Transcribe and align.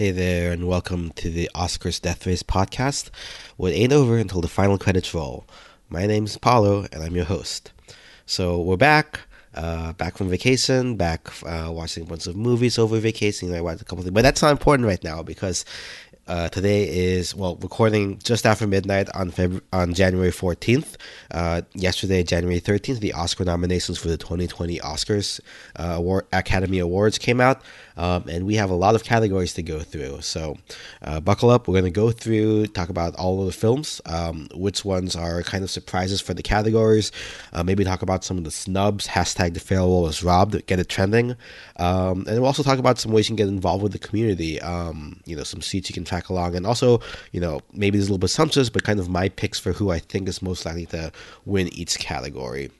Hey 0.00 0.12
there, 0.12 0.50
and 0.50 0.66
welcome 0.66 1.10
to 1.16 1.28
the 1.28 1.50
Oscars 1.54 2.00
Death 2.00 2.26
Race 2.26 2.42
podcast. 2.42 3.10
It 3.58 3.72
ain't 3.72 3.92
over 3.92 4.16
until 4.16 4.40
the 4.40 4.48
final 4.48 4.78
credits 4.78 5.12
roll. 5.12 5.44
My 5.90 6.06
name's 6.06 6.38
Paulo, 6.38 6.86
and 6.90 7.02
I'm 7.02 7.14
your 7.14 7.26
host. 7.26 7.70
So 8.24 8.62
we're 8.62 8.78
back, 8.78 9.20
uh, 9.54 9.92
back 9.92 10.16
from 10.16 10.30
vacation, 10.30 10.96
back 10.96 11.28
uh, 11.44 11.70
watching 11.70 12.04
a 12.04 12.06
bunch 12.06 12.26
of 12.26 12.34
movies 12.34 12.78
over 12.78 12.98
vacation. 12.98 13.54
I 13.54 13.60
watched 13.60 13.82
a 13.82 13.84
couple 13.84 14.02
things, 14.02 14.14
but 14.14 14.22
that's 14.22 14.40
not 14.40 14.52
important 14.52 14.86
right 14.86 15.04
now 15.04 15.22
because 15.22 15.66
uh, 16.30 16.48
today 16.48 16.84
is 16.84 17.34
well 17.34 17.56
recording 17.56 18.16
just 18.22 18.46
after 18.46 18.64
midnight 18.64 19.08
on 19.16 19.32
Feb- 19.32 19.62
on 19.72 19.92
January 19.94 20.30
14th. 20.30 20.94
Uh, 21.32 21.62
yesterday, 21.74 22.22
January 22.22 22.60
13th, 22.60 23.00
the 23.00 23.12
Oscar 23.12 23.44
nominations 23.44 23.98
for 23.98 24.06
the 24.06 24.16
2020 24.16 24.78
Oscars 24.78 25.40
uh, 25.74 25.94
Award- 25.96 26.26
Academy 26.32 26.78
Awards 26.78 27.18
came 27.18 27.40
out, 27.40 27.62
um, 27.96 28.28
and 28.28 28.46
we 28.46 28.54
have 28.54 28.70
a 28.70 28.74
lot 28.74 28.94
of 28.94 29.02
categories 29.02 29.54
to 29.54 29.62
go 29.62 29.80
through. 29.80 30.20
So, 30.20 30.56
uh, 31.02 31.18
buckle 31.18 31.50
up. 31.50 31.66
We're 31.66 31.80
going 31.80 31.92
to 31.92 32.00
go 32.00 32.12
through 32.12 32.68
talk 32.68 32.90
about 32.90 33.16
all 33.16 33.40
of 33.40 33.46
the 33.46 33.52
films, 33.52 34.00
um, 34.06 34.46
which 34.54 34.84
ones 34.84 35.16
are 35.16 35.42
kind 35.42 35.64
of 35.64 35.70
surprises 35.70 36.20
for 36.20 36.32
the 36.32 36.44
categories. 36.44 37.10
Uh, 37.52 37.64
maybe 37.64 37.82
talk 37.82 38.02
about 38.02 38.22
some 38.22 38.38
of 38.38 38.44
the 38.44 38.52
snubs. 38.52 39.08
Hashtag 39.08 39.54
the 39.54 39.60
farewell 39.60 40.02
was 40.02 40.22
robbed. 40.22 40.64
Get 40.66 40.78
it 40.78 40.88
trending, 40.88 41.34
um, 41.76 42.24
and 42.28 42.36
we'll 42.36 42.46
also 42.46 42.62
talk 42.62 42.78
about 42.78 43.00
some 43.00 43.10
ways 43.10 43.28
you 43.28 43.34
can 43.34 43.44
get 43.44 43.48
involved 43.48 43.82
with 43.82 43.90
the 43.90 43.98
community. 43.98 44.60
Um, 44.60 45.18
you 45.26 45.34
know, 45.34 45.42
some 45.42 45.60
seats 45.60 45.90
you 45.90 45.94
can 45.94 46.04
along, 46.28 46.54
and 46.54 46.66
also, 46.66 47.00
you 47.32 47.40
know, 47.40 47.60
maybe 47.72 47.96
there's 47.96 48.08
a 48.08 48.12
little 48.12 48.18
bit 48.18 48.30
assumptions, 48.30 48.68
but 48.68 48.84
kind 48.84 49.00
of 49.00 49.08
my 49.08 49.28
picks 49.28 49.58
for 49.58 49.72
who 49.72 49.90
I 49.90 49.98
think 49.98 50.28
is 50.28 50.42
most 50.42 50.66
likely 50.66 50.86
to 50.86 51.12
win 51.46 51.68
each 51.68 51.98
category. 51.98 52.70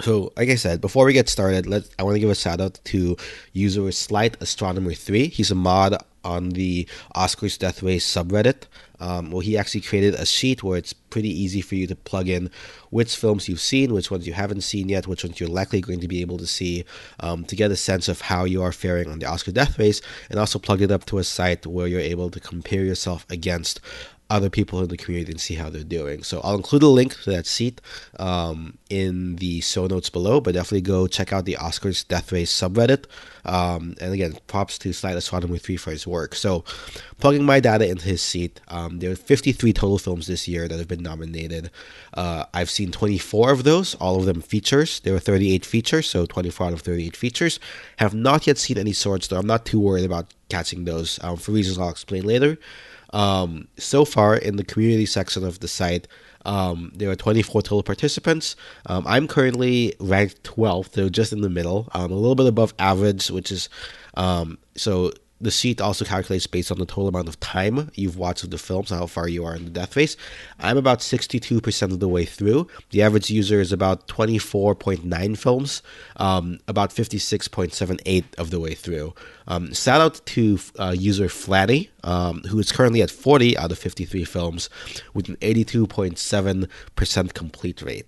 So, 0.00 0.32
like 0.36 0.48
I 0.48 0.54
said, 0.54 0.80
before 0.80 1.04
we 1.04 1.12
get 1.12 1.28
started, 1.28 1.66
let 1.66 1.86
I 1.98 2.02
want 2.02 2.14
to 2.14 2.20
give 2.20 2.30
a 2.30 2.34
shout 2.34 2.62
out 2.62 2.80
to 2.84 3.16
user 3.52 3.92
Slight 3.92 4.40
Astronomer 4.40 4.94
Three. 4.94 5.28
He's 5.28 5.50
a 5.50 5.54
mod 5.54 6.02
on 6.24 6.50
the 6.50 6.88
Oscars 7.14 7.58
Death 7.58 7.82
Race 7.82 8.06
subreddit. 8.06 8.62
Um, 9.02 9.32
well, 9.32 9.40
he 9.40 9.58
actually 9.58 9.80
created 9.80 10.14
a 10.14 10.24
sheet 10.24 10.62
where 10.62 10.78
it's 10.78 10.92
pretty 10.92 11.28
easy 11.28 11.60
for 11.60 11.74
you 11.74 11.88
to 11.88 11.96
plug 11.96 12.28
in 12.28 12.50
which 12.90 13.16
films 13.16 13.48
you've 13.48 13.60
seen, 13.60 13.92
which 13.92 14.10
ones 14.10 14.26
you 14.26 14.34
haven't 14.34 14.60
seen 14.60 14.88
yet, 14.88 15.06
which 15.06 15.24
ones 15.24 15.40
you're 15.40 15.48
likely 15.48 15.80
going 15.80 15.98
to 15.98 16.06
be 16.06 16.20
able 16.20 16.38
to 16.38 16.46
see, 16.46 16.84
um, 17.20 17.42
to 17.46 17.56
get 17.56 17.70
a 17.70 17.76
sense 17.76 18.06
of 18.06 18.20
how 18.20 18.44
you 18.44 18.62
are 18.62 18.70
faring 18.70 19.10
on 19.10 19.18
the 19.18 19.26
Oscar 19.26 19.50
Death 19.50 19.78
Race, 19.78 20.00
and 20.30 20.38
also 20.38 20.58
plug 20.58 20.82
it 20.82 20.90
up 20.90 21.04
to 21.06 21.18
a 21.18 21.24
site 21.24 21.66
where 21.66 21.86
you're 21.86 22.00
able 22.00 22.30
to 22.30 22.38
compare 22.38 22.84
yourself 22.84 23.26
against 23.28 23.80
other 24.32 24.48
people 24.48 24.80
in 24.80 24.88
the 24.88 24.96
community 24.96 25.30
and 25.30 25.40
see 25.40 25.54
how 25.54 25.68
they're 25.68 25.84
doing. 25.84 26.22
So 26.22 26.40
I'll 26.42 26.56
include 26.56 26.82
a 26.82 26.88
link 26.88 27.20
to 27.22 27.30
that 27.30 27.46
seat 27.46 27.82
um, 28.18 28.78
in 28.88 29.36
the 29.36 29.60
show 29.60 29.86
notes 29.86 30.08
below, 30.08 30.40
but 30.40 30.54
definitely 30.54 30.80
go 30.80 31.06
check 31.06 31.34
out 31.34 31.44
the 31.44 31.58
Oscars 31.60 32.08
Death 32.08 32.32
Race 32.32 32.50
subreddit. 32.50 33.04
Um, 33.44 33.94
and 34.00 34.14
again, 34.14 34.38
props 34.46 34.78
to 34.78 34.92
Slight 34.94 35.16
Astronomy 35.16 35.58
3 35.58 35.76
for 35.76 35.90
his 35.90 36.06
work. 36.06 36.34
So 36.34 36.64
plugging 37.18 37.44
my 37.44 37.60
data 37.60 37.86
into 37.86 38.06
his 38.06 38.22
seat, 38.22 38.58
um, 38.68 39.00
there 39.00 39.10
are 39.10 39.16
53 39.16 39.70
total 39.74 39.98
films 39.98 40.28
this 40.28 40.48
year 40.48 40.66
that 40.66 40.78
have 40.78 40.88
been 40.88 41.02
nominated. 41.02 41.70
Uh, 42.14 42.46
I've 42.54 42.70
seen 42.70 42.90
24 42.90 43.50
of 43.50 43.64
those, 43.64 43.94
all 43.96 44.16
of 44.16 44.24
them 44.24 44.40
features. 44.40 45.00
There 45.00 45.12
were 45.12 45.20
38 45.20 45.66
features, 45.66 46.08
so 46.08 46.24
24 46.24 46.68
out 46.68 46.72
of 46.72 46.80
38 46.80 47.16
features. 47.16 47.60
Have 47.98 48.14
not 48.14 48.46
yet 48.46 48.56
seen 48.56 48.78
any 48.78 48.94
shorts, 48.94 49.28
though 49.28 49.38
I'm 49.38 49.46
not 49.46 49.66
too 49.66 49.80
worried 49.80 50.06
about 50.06 50.32
catching 50.48 50.86
those 50.86 51.18
um, 51.22 51.36
for 51.36 51.52
reasons 51.52 51.78
I'll 51.78 51.90
explain 51.90 52.24
later. 52.24 52.56
Um, 53.12 53.68
so 53.76 54.04
far, 54.04 54.36
in 54.36 54.56
the 54.56 54.64
community 54.64 55.06
section 55.06 55.44
of 55.44 55.60
the 55.60 55.68
site, 55.68 56.08
um, 56.44 56.92
there 56.94 57.10
are 57.10 57.16
24 57.16 57.62
total 57.62 57.82
participants. 57.82 58.56
Um, 58.86 59.04
I'm 59.06 59.28
currently 59.28 59.94
ranked 60.00 60.42
12th, 60.42 60.94
so 60.94 61.08
just 61.08 61.32
in 61.32 61.40
the 61.40 61.50
middle, 61.50 61.88
um, 61.92 62.10
a 62.10 62.14
little 62.14 62.34
bit 62.34 62.46
above 62.46 62.74
average, 62.78 63.30
which 63.30 63.52
is 63.52 63.68
um, 64.14 64.58
so 64.76 65.12
the 65.42 65.50
seat 65.50 65.80
also 65.80 66.04
calculates 66.04 66.46
based 66.46 66.70
on 66.70 66.78
the 66.78 66.86
total 66.86 67.08
amount 67.08 67.28
of 67.28 67.38
time 67.40 67.90
you've 67.94 68.16
watched 68.16 68.44
of 68.44 68.50
the 68.50 68.58
films, 68.58 68.90
how 68.90 69.06
far 69.06 69.28
you 69.28 69.44
are 69.44 69.54
in 69.54 69.64
the 69.64 69.70
death 69.70 69.96
race. 69.96 70.16
I'm 70.60 70.76
about 70.76 71.00
62% 71.00 71.82
of 71.82 72.00
the 72.00 72.08
way 72.08 72.24
through. 72.24 72.68
The 72.90 73.02
average 73.02 73.28
user 73.28 73.60
is 73.60 73.72
about 73.72 74.06
24.9 74.08 75.36
films, 75.36 75.82
um, 76.16 76.60
about 76.68 76.90
56.78 76.90 78.24
of 78.38 78.50
the 78.50 78.60
way 78.60 78.74
through. 78.74 79.14
Um, 79.48 79.74
shout 79.74 80.00
out 80.00 80.24
to 80.26 80.58
uh, 80.78 80.94
user 80.96 81.28
Flatty, 81.28 81.90
um, 82.04 82.42
who 82.48 82.58
is 82.58 82.70
currently 82.70 83.02
at 83.02 83.10
40 83.10 83.58
out 83.58 83.72
of 83.72 83.78
53 83.78 84.24
films 84.24 84.70
with 85.12 85.28
an 85.28 85.36
82.7% 85.36 87.34
complete 87.34 87.82
rate. 87.82 88.06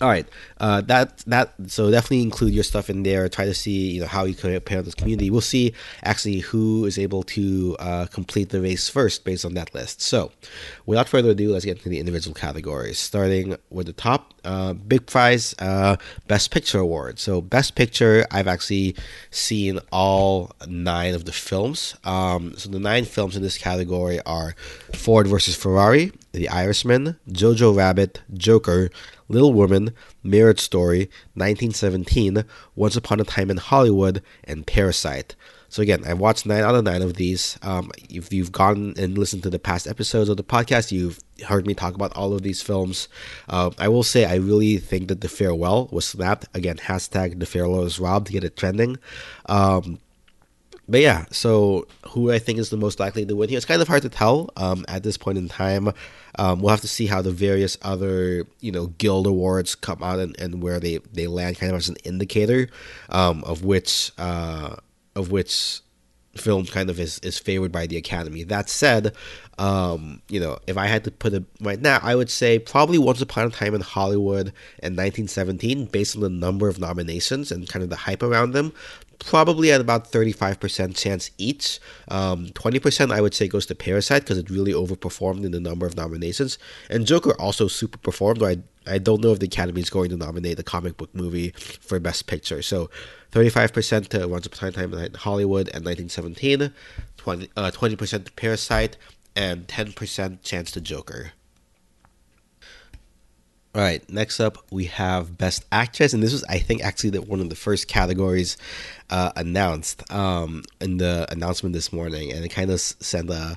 All 0.00 0.08
right, 0.08 0.26
uh, 0.58 0.80
that 0.82 1.18
that 1.26 1.52
so 1.66 1.90
definitely 1.90 2.22
include 2.22 2.54
your 2.54 2.64
stuff 2.64 2.88
in 2.88 3.02
there. 3.02 3.28
Try 3.28 3.44
to 3.44 3.54
see 3.54 3.92
you 3.92 4.00
know 4.00 4.06
how 4.06 4.24
you 4.24 4.34
can 4.34 4.52
compare 4.52 4.82
this 4.82 4.94
community. 4.94 5.30
We'll 5.30 5.40
see 5.40 5.74
actually 6.02 6.40
who 6.40 6.84
is 6.86 6.98
able 6.98 7.22
to 7.24 7.76
uh, 7.78 8.06
complete 8.06 8.48
the 8.50 8.60
race 8.60 8.88
first 8.88 9.24
based 9.24 9.44
on 9.44 9.54
that 9.54 9.74
list. 9.74 10.00
So, 10.00 10.32
without 10.86 11.08
further 11.08 11.30
ado, 11.30 11.52
let's 11.52 11.64
get 11.64 11.76
into 11.76 11.88
the 11.88 11.98
individual 11.98 12.34
categories. 12.34 12.98
Starting 12.98 13.56
with 13.68 13.86
the 13.86 13.92
top, 13.92 14.32
uh, 14.44 14.72
big 14.72 15.06
prize, 15.06 15.54
uh, 15.58 15.96
best 16.26 16.50
picture 16.50 16.78
award. 16.78 17.18
So, 17.18 17.40
best 17.40 17.74
picture, 17.74 18.24
I've 18.30 18.48
actually 18.48 18.96
seen 19.30 19.80
all 19.92 20.52
nine 20.66 21.14
of 21.14 21.24
the 21.24 21.32
films. 21.32 21.96
Um, 22.04 22.54
so 22.56 22.68
the 22.68 22.78
nine 22.78 23.04
films 23.04 23.36
in 23.36 23.42
this 23.42 23.58
category 23.58 24.20
are 24.22 24.54
Ford 24.94 25.26
versus 25.26 25.56
Ferrari, 25.56 26.12
The 26.32 26.48
Irishman, 26.48 27.16
Jojo 27.28 27.76
Rabbit, 27.76 28.22
Joker. 28.32 28.90
Little 29.30 29.54
Woman, 29.54 29.94
Marriage 30.22 30.60
Story, 30.60 31.08
1917, 31.34 32.44
Once 32.74 32.96
Upon 32.96 33.20
a 33.20 33.24
Time 33.24 33.50
in 33.50 33.56
Hollywood, 33.56 34.22
and 34.44 34.66
Parasite. 34.66 35.36
So 35.68 35.82
again, 35.82 36.02
I've 36.04 36.18
watched 36.18 36.46
nine 36.46 36.64
out 36.64 36.74
of 36.74 36.82
nine 36.82 37.00
of 37.00 37.14
these. 37.14 37.56
Um, 37.62 37.92
if 38.08 38.32
you've 38.32 38.50
gone 38.50 38.94
and 38.98 39.16
listened 39.16 39.44
to 39.44 39.50
the 39.50 39.60
past 39.60 39.86
episodes 39.86 40.28
of 40.28 40.36
the 40.36 40.42
podcast, 40.42 40.90
you've 40.90 41.20
heard 41.46 41.64
me 41.64 41.74
talk 41.74 41.94
about 41.94 42.16
all 42.16 42.32
of 42.32 42.42
these 42.42 42.60
films. 42.60 43.06
Uh, 43.48 43.70
I 43.78 43.86
will 43.86 44.02
say 44.02 44.24
I 44.24 44.34
really 44.34 44.78
think 44.78 45.06
that 45.08 45.20
The 45.20 45.28
Farewell 45.28 45.88
was 45.92 46.04
snapped. 46.06 46.46
Again, 46.54 46.76
hashtag 46.76 47.38
The 47.38 47.46
Farewell 47.46 47.82
was 47.82 48.00
robbed 48.00 48.26
to 48.26 48.32
get 48.32 48.42
it 48.42 48.56
trending. 48.56 48.98
Um, 49.46 50.00
but 50.90 51.00
yeah, 51.00 51.24
so 51.30 51.86
who 52.08 52.32
I 52.32 52.38
think 52.38 52.58
is 52.58 52.70
the 52.70 52.76
most 52.76 52.98
likely 52.98 53.24
to 53.24 53.36
win 53.36 53.48
here? 53.48 53.56
It's 53.56 53.66
kind 53.66 53.80
of 53.80 53.88
hard 53.88 54.02
to 54.02 54.08
tell 54.08 54.50
um, 54.56 54.84
at 54.88 55.02
this 55.02 55.16
point 55.16 55.38
in 55.38 55.48
time. 55.48 55.92
Um, 56.38 56.60
we'll 56.60 56.70
have 56.70 56.80
to 56.80 56.88
see 56.88 57.06
how 57.06 57.22
the 57.22 57.30
various 57.30 57.78
other 57.82 58.46
you 58.60 58.72
know 58.72 58.88
guild 58.88 59.26
awards 59.26 59.74
come 59.74 60.02
out 60.02 60.18
and, 60.18 60.38
and 60.40 60.62
where 60.62 60.80
they, 60.80 60.98
they 61.12 61.26
land, 61.26 61.58
kind 61.58 61.70
of 61.70 61.78
as 61.78 61.88
an 61.88 61.96
indicator 62.04 62.68
um, 63.08 63.44
of 63.44 63.64
which 63.64 64.10
uh, 64.18 64.76
of 65.14 65.30
which 65.30 65.80
film 66.36 66.64
kind 66.64 66.90
of 66.90 67.00
is, 67.00 67.18
is 67.20 67.38
favored 67.38 67.72
by 67.72 67.86
the 67.86 67.96
Academy. 67.96 68.44
That 68.44 68.68
said, 68.68 69.14
um, 69.58 70.22
you 70.28 70.38
know, 70.38 70.58
if 70.66 70.76
I 70.76 70.86
had 70.86 71.04
to 71.04 71.10
put 71.10 71.34
it 71.34 71.44
right 71.60 71.80
now, 71.80 71.98
I 72.02 72.14
would 72.14 72.30
say 72.30 72.58
probably 72.58 72.98
Once 72.98 73.20
Upon 73.20 73.48
a 73.48 73.50
Time 73.50 73.74
in 73.74 73.80
Hollywood 73.80 74.48
in 74.82 74.94
1917, 74.96 75.86
based 75.86 76.14
on 76.14 76.22
the 76.22 76.28
number 76.28 76.68
of 76.68 76.78
nominations 76.78 77.50
and 77.50 77.68
kind 77.68 77.82
of 77.82 77.90
the 77.90 77.96
hype 77.96 78.22
around 78.22 78.52
them 78.52 78.72
probably 79.20 79.70
at 79.70 79.80
about 79.80 80.10
35% 80.10 80.96
chance 80.96 81.30
each. 81.38 81.78
Um, 82.08 82.46
20% 82.48 83.12
I 83.12 83.20
would 83.20 83.34
say 83.34 83.46
goes 83.46 83.66
to 83.66 83.74
Parasite 83.74 84.22
because 84.22 84.38
it 84.38 84.50
really 84.50 84.72
overperformed 84.72 85.44
in 85.44 85.52
the 85.52 85.60
number 85.60 85.86
of 85.86 85.96
nominations. 85.96 86.58
And 86.88 87.06
Joker 87.06 87.38
also 87.40 87.68
super 87.68 87.98
performed. 87.98 88.42
I, 88.42 88.58
I 88.86 88.98
don't 88.98 89.22
know 89.22 89.30
if 89.30 89.38
the 89.38 89.46
Academy 89.46 89.80
is 89.80 89.90
going 89.90 90.10
to 90.10 90.16
nominate 90.16 90.58
a 90.58 90.64
comic 90.64 90.96
book 90.96 91.14
movie 91.14 91.50
for 91.50 92.00
Best 92.00 92.26
Picture. 92.26 92.62
So 92.62 92.90
35% 93.32 94.08
to 94.08 94.26
Once 94.26 94.46
Upon 94.46 94.70
a 94.70 94.72
Time 94.72 94.94
in 94.94 95.14
Hollywood 95.14 95.68
and 95.68 95.84
1917, 95.84 96.72
20, 97.16 97.50
uh, 97.56 97.70
20% 97.70 98.24
to 98.24 98.32
Parasite, 98.32 98.96
and 99.36 99.68
10% 99.68 100.42
chance 100.42 100.72
to 100.72 100.80
Joker. 100.80 101.32
All 103.72 103.80
right, 103.80 104.08
next 104.10 104.40
up 104.40 104.58
we 104.72 104.86
have 104.86 105.38
Best 105.38 105.64
Actress, 105.70 106.12
and 106.12 106.20
this 106.20 106.32
was, 106.32 106.42
I 106.44 106.58
think, 106.58 106.82
actually 106.82 107.10
the, 107.10 107.22
one 107.22 107.40
of 107.40 107.50
the 107.50 107.54
first 107.54 107.86
categories 107.86 108.56
uh, 109.10 109.30
announced 109.36 110.02
um, 110.12 110.64
in 110.80 110.96
the 110.96 111.24
announcement 111.30 111.72
this 111.72 111.92
morning, 111.92 112.32
and 112.32 112.44
it 112.44 112.48
kind 112.48 112.70
of 112.70 112.80
sent 112.80 113.30
a. 113.30 113.56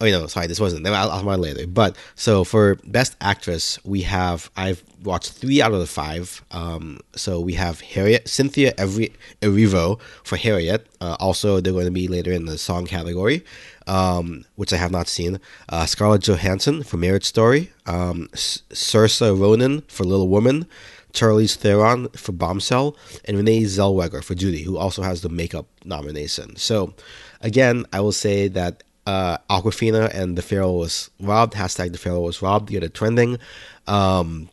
Oh 0.00 0.06
no, 0.06 0.26
sorry, 0.28 0.46
this 0.46 0.60
wasn't. 0.60 0.86
I'll, 0.86 1.10
I'll 1.10 1.38
later. 1.38 1.66
But 1.66 1.96
so 2.14 2.44
for 2.44 2.76
Best 2.84 3.16
Actress, 3.20 3.84
we 3.84 4.02
have 4.02 4.50
I've 4.56 4.84
watched 5.02 5.32
three 5.32 5.60
out 5.60 5.72
of 5.72 5.80
the 5.80 5.86
five. 5.86 6.44
Um, 6.52 7.00
so 7.16 7.40
we 7.40 7.54
have 7.54 7.80
Harriet, 7.80 8.28
Cynthia 8.28 8.74
Every 8.78 9.12
Erivo 9.42 10.00
for 10.22 10.36
Harriet. 10.36 10.86
Uh, 11.00 11.16
also, 11.18 11.60
they're 11.60 11.72
going 11.72 11.86
to 11.86 11.90
be 11.90 12.06
later 12.06 12.30
in 12.30 12.46
the 12.46 12.58
song 12.58 12.86
category 12.86 13.44
um, 13.88 14.44
which 14.54 14.72
I 14.72 14.76
have 14.76 14.92
not 14.92 15.08
seen. 15.08 15.40
Uh, 15.68 15.86
Scarlett 15.86 16.22
Johansson 16.22 16.82
for 16.82 16.98
Marriage 16.98 17.24
Story. 17.24 17.72
Um, 17.86 18.28
Saoirse 18.34 19.36
Ronan 19.36 19.80
for 19.88 20.04
Little 20.04 20.28
Woman. 20.28 20.66
Charlize 21.14 21.56
Theron 21.56 22.08
for 22.10 22.32
Bombshell, 22.32 22.94
and 23.24 23.38
Renee 23.38 23.62
Zellweger 23.62 24.22
for 24.22 24.34
Judy, 24.34 24.62
who 24.62 24.76
also 24.76 25.02
has 25.02 25.22
the 25.22 25.30
makeup 25.30 25.66
nomination. 25.82 26.54
So, 26.56 26.92
again, 27.40 27.86
I 27.94 28.00
will 28.00 28.12
say 28.12 28.46
that 28.48 28.84
uh, 29.08 29.38
Awkwafina 29.48 30.12
and 30.12 30.36
The 30.36 30.42
Farewell 30.42 30.76
was 30.76 31.10
robbed. 31.18 31.54
Hashtag 31.54 31.92
The 31.92 31.98
Farewell 31.98 32.24
was 32.24 32.42
robbed. 32.42 32.68
Get 32.70 32.82
it 32.82 32.92
trending. 32.92 33.38
Um, 33.86 34.50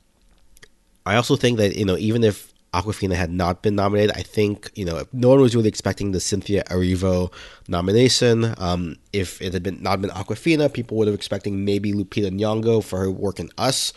I 1.06 1.18
also 1.18 1.36
think 1.36 1.57
that 1.57 1.75
you 1.75 1.84
know 1.84 1.98
even 1.98 2.24
if 2.24 2.54
Awkwafina 2.74 3.16
had 3.16 3.31
not 3.31 3.62
been 3.62 3.75
nominated. 3.75 4.16
I 4.16 4.22
think 4.22 4.72
you 4.75 4.86
know 4.86 5.04
no 5.12 5.30
one 5.30 5.42
was 5.42 5.56
really 5.56 5.68
expecting 5.68 6.12
the 6.12 6.19
Cynthia 6.19 6.63
Erivo 6.66 7.31
nomination. 7.68 8.54
Um, 8.57 8.96
if 9.12 9.42
it 9.42 9.54
had 9.54 9.63
been 9.63 9.84
not 9.84 10.02
been 10.02 10.12
Awkwafina, 10.12 10.72
people 10.72 10.98
would 10.98 11.08
have 11.08 11.16
expecting 11.16 11.66
maybe 11.66 11.92
Lupita 11.94 12.31
Nyong'o 12.31 12.84
for 12.84 13.00
her 13.00 13.12
work 13.12 13.40
in 13.40 13.50
Us. 13.58 13.92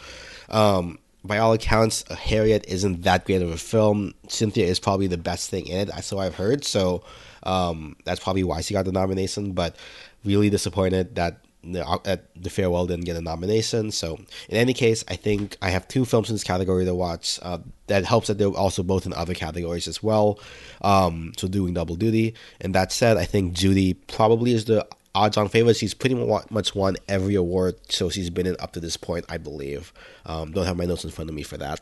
Um, 0.49 0.99
by 1.25 1.39
all 1.39 1.53
accounts, 1.53 2.05
Harriet 2.13 2.65
isn't 2.69 3.03
that 3.03 3.27
great 3.27 3.43
of 3.43 3.51
a 3.51 3.59
film. 3.59 4.15
Cynthia 4.29 4.67
is 4.67 4.79
probably 4.79 5.09
the 5.09 5.19
best 5.19 5.51
thing 5.51 5.67
in 5.67 5.89
it, 5.89 6.05
so 6.05 6.19
I've 6.19 6.37
heard. 6.37 6.65
So 6.65 7.03
um, 7.43 7.97
that's 8.05 8.21
probably 8.21 8.45
why 8.45 8.61
she 8.61 8.75
got 8.75 8.85
the 8.85 8.93
nomination. 8.93 9.53
But 9.53 9.77
really 10.25 10.51
disappointed 10.51 11.15
that 11.15 11.45
the, 11.63 12.21
the 12.37 12.51
farewell 12.51 12.87
didn't 12.87 13.05
get 13.05 13.17
a 13.17 13.21
nomination. 13.21 13.91
So 13.91 14.19
in 14.49 14.57
any 14.57 14.73
case, 14.73 15.05
I 15.09 15.17
think 15.17 15.57
I 15.61 15.71
have 15.71 15.89
two 15.89 16.05
films 16.05 16.31
in 16.31 16.35
this 16.35 16.45
category 16.45 16.85
to 16.85 16.95
watch. 16.95 17.39
Uh, 17.43 17.59
that 17.89 18.05
helps 18.05 18.29
that 18.29 18.39
they're 18.39 18.49
also 18.49 18.83
both 18.83 19.07
in 19.07 19.13
other 19.13 19.35
categories 19.35 19.89
as 19.89 20.03
well. 20.03 20.39
Um, 20.83 21.33
so 21.37 21.49
doing 21.49 21.75
double 21.75 21.97
duty. 21.97 22.35
And 22.61 22.75
that 22.75 22.93
said, 22.93 23.17
I 23.17 23.25
think 23.25 23.55
Judy 23.55 23.95
probably 23.95 24.53
is 24.53 24.67
the 24.67 24.87
odds-on 25.15 25.49
favorite. 25.49 25.77
She's 25.77 25.95
pretty 25.95 26.15
much 26.15 26.75
won 26.75 26.97
every 27.09 27.35
award, 27.35 27.77
so 27.89 28.09
she's 28.09 28.31
been 28.31 28.47
in 28.47 28.57
up 28.61 28.73
to 28.73 28.81
this 28.81 28.97
point, 28.97 29.25
I 29.29 29.39
believe. 29.39 29.93
Um, 30.27 30.53
don't 30.53 30.67
have 30.67 30.77
my 30.77 30.85
notes 30.85 31.05
in 31.05 31.11
front 31.11 31.29
of 31.29 31.35
me 31.35 31.43
for 31.43 31.57
that. 31.57 31.81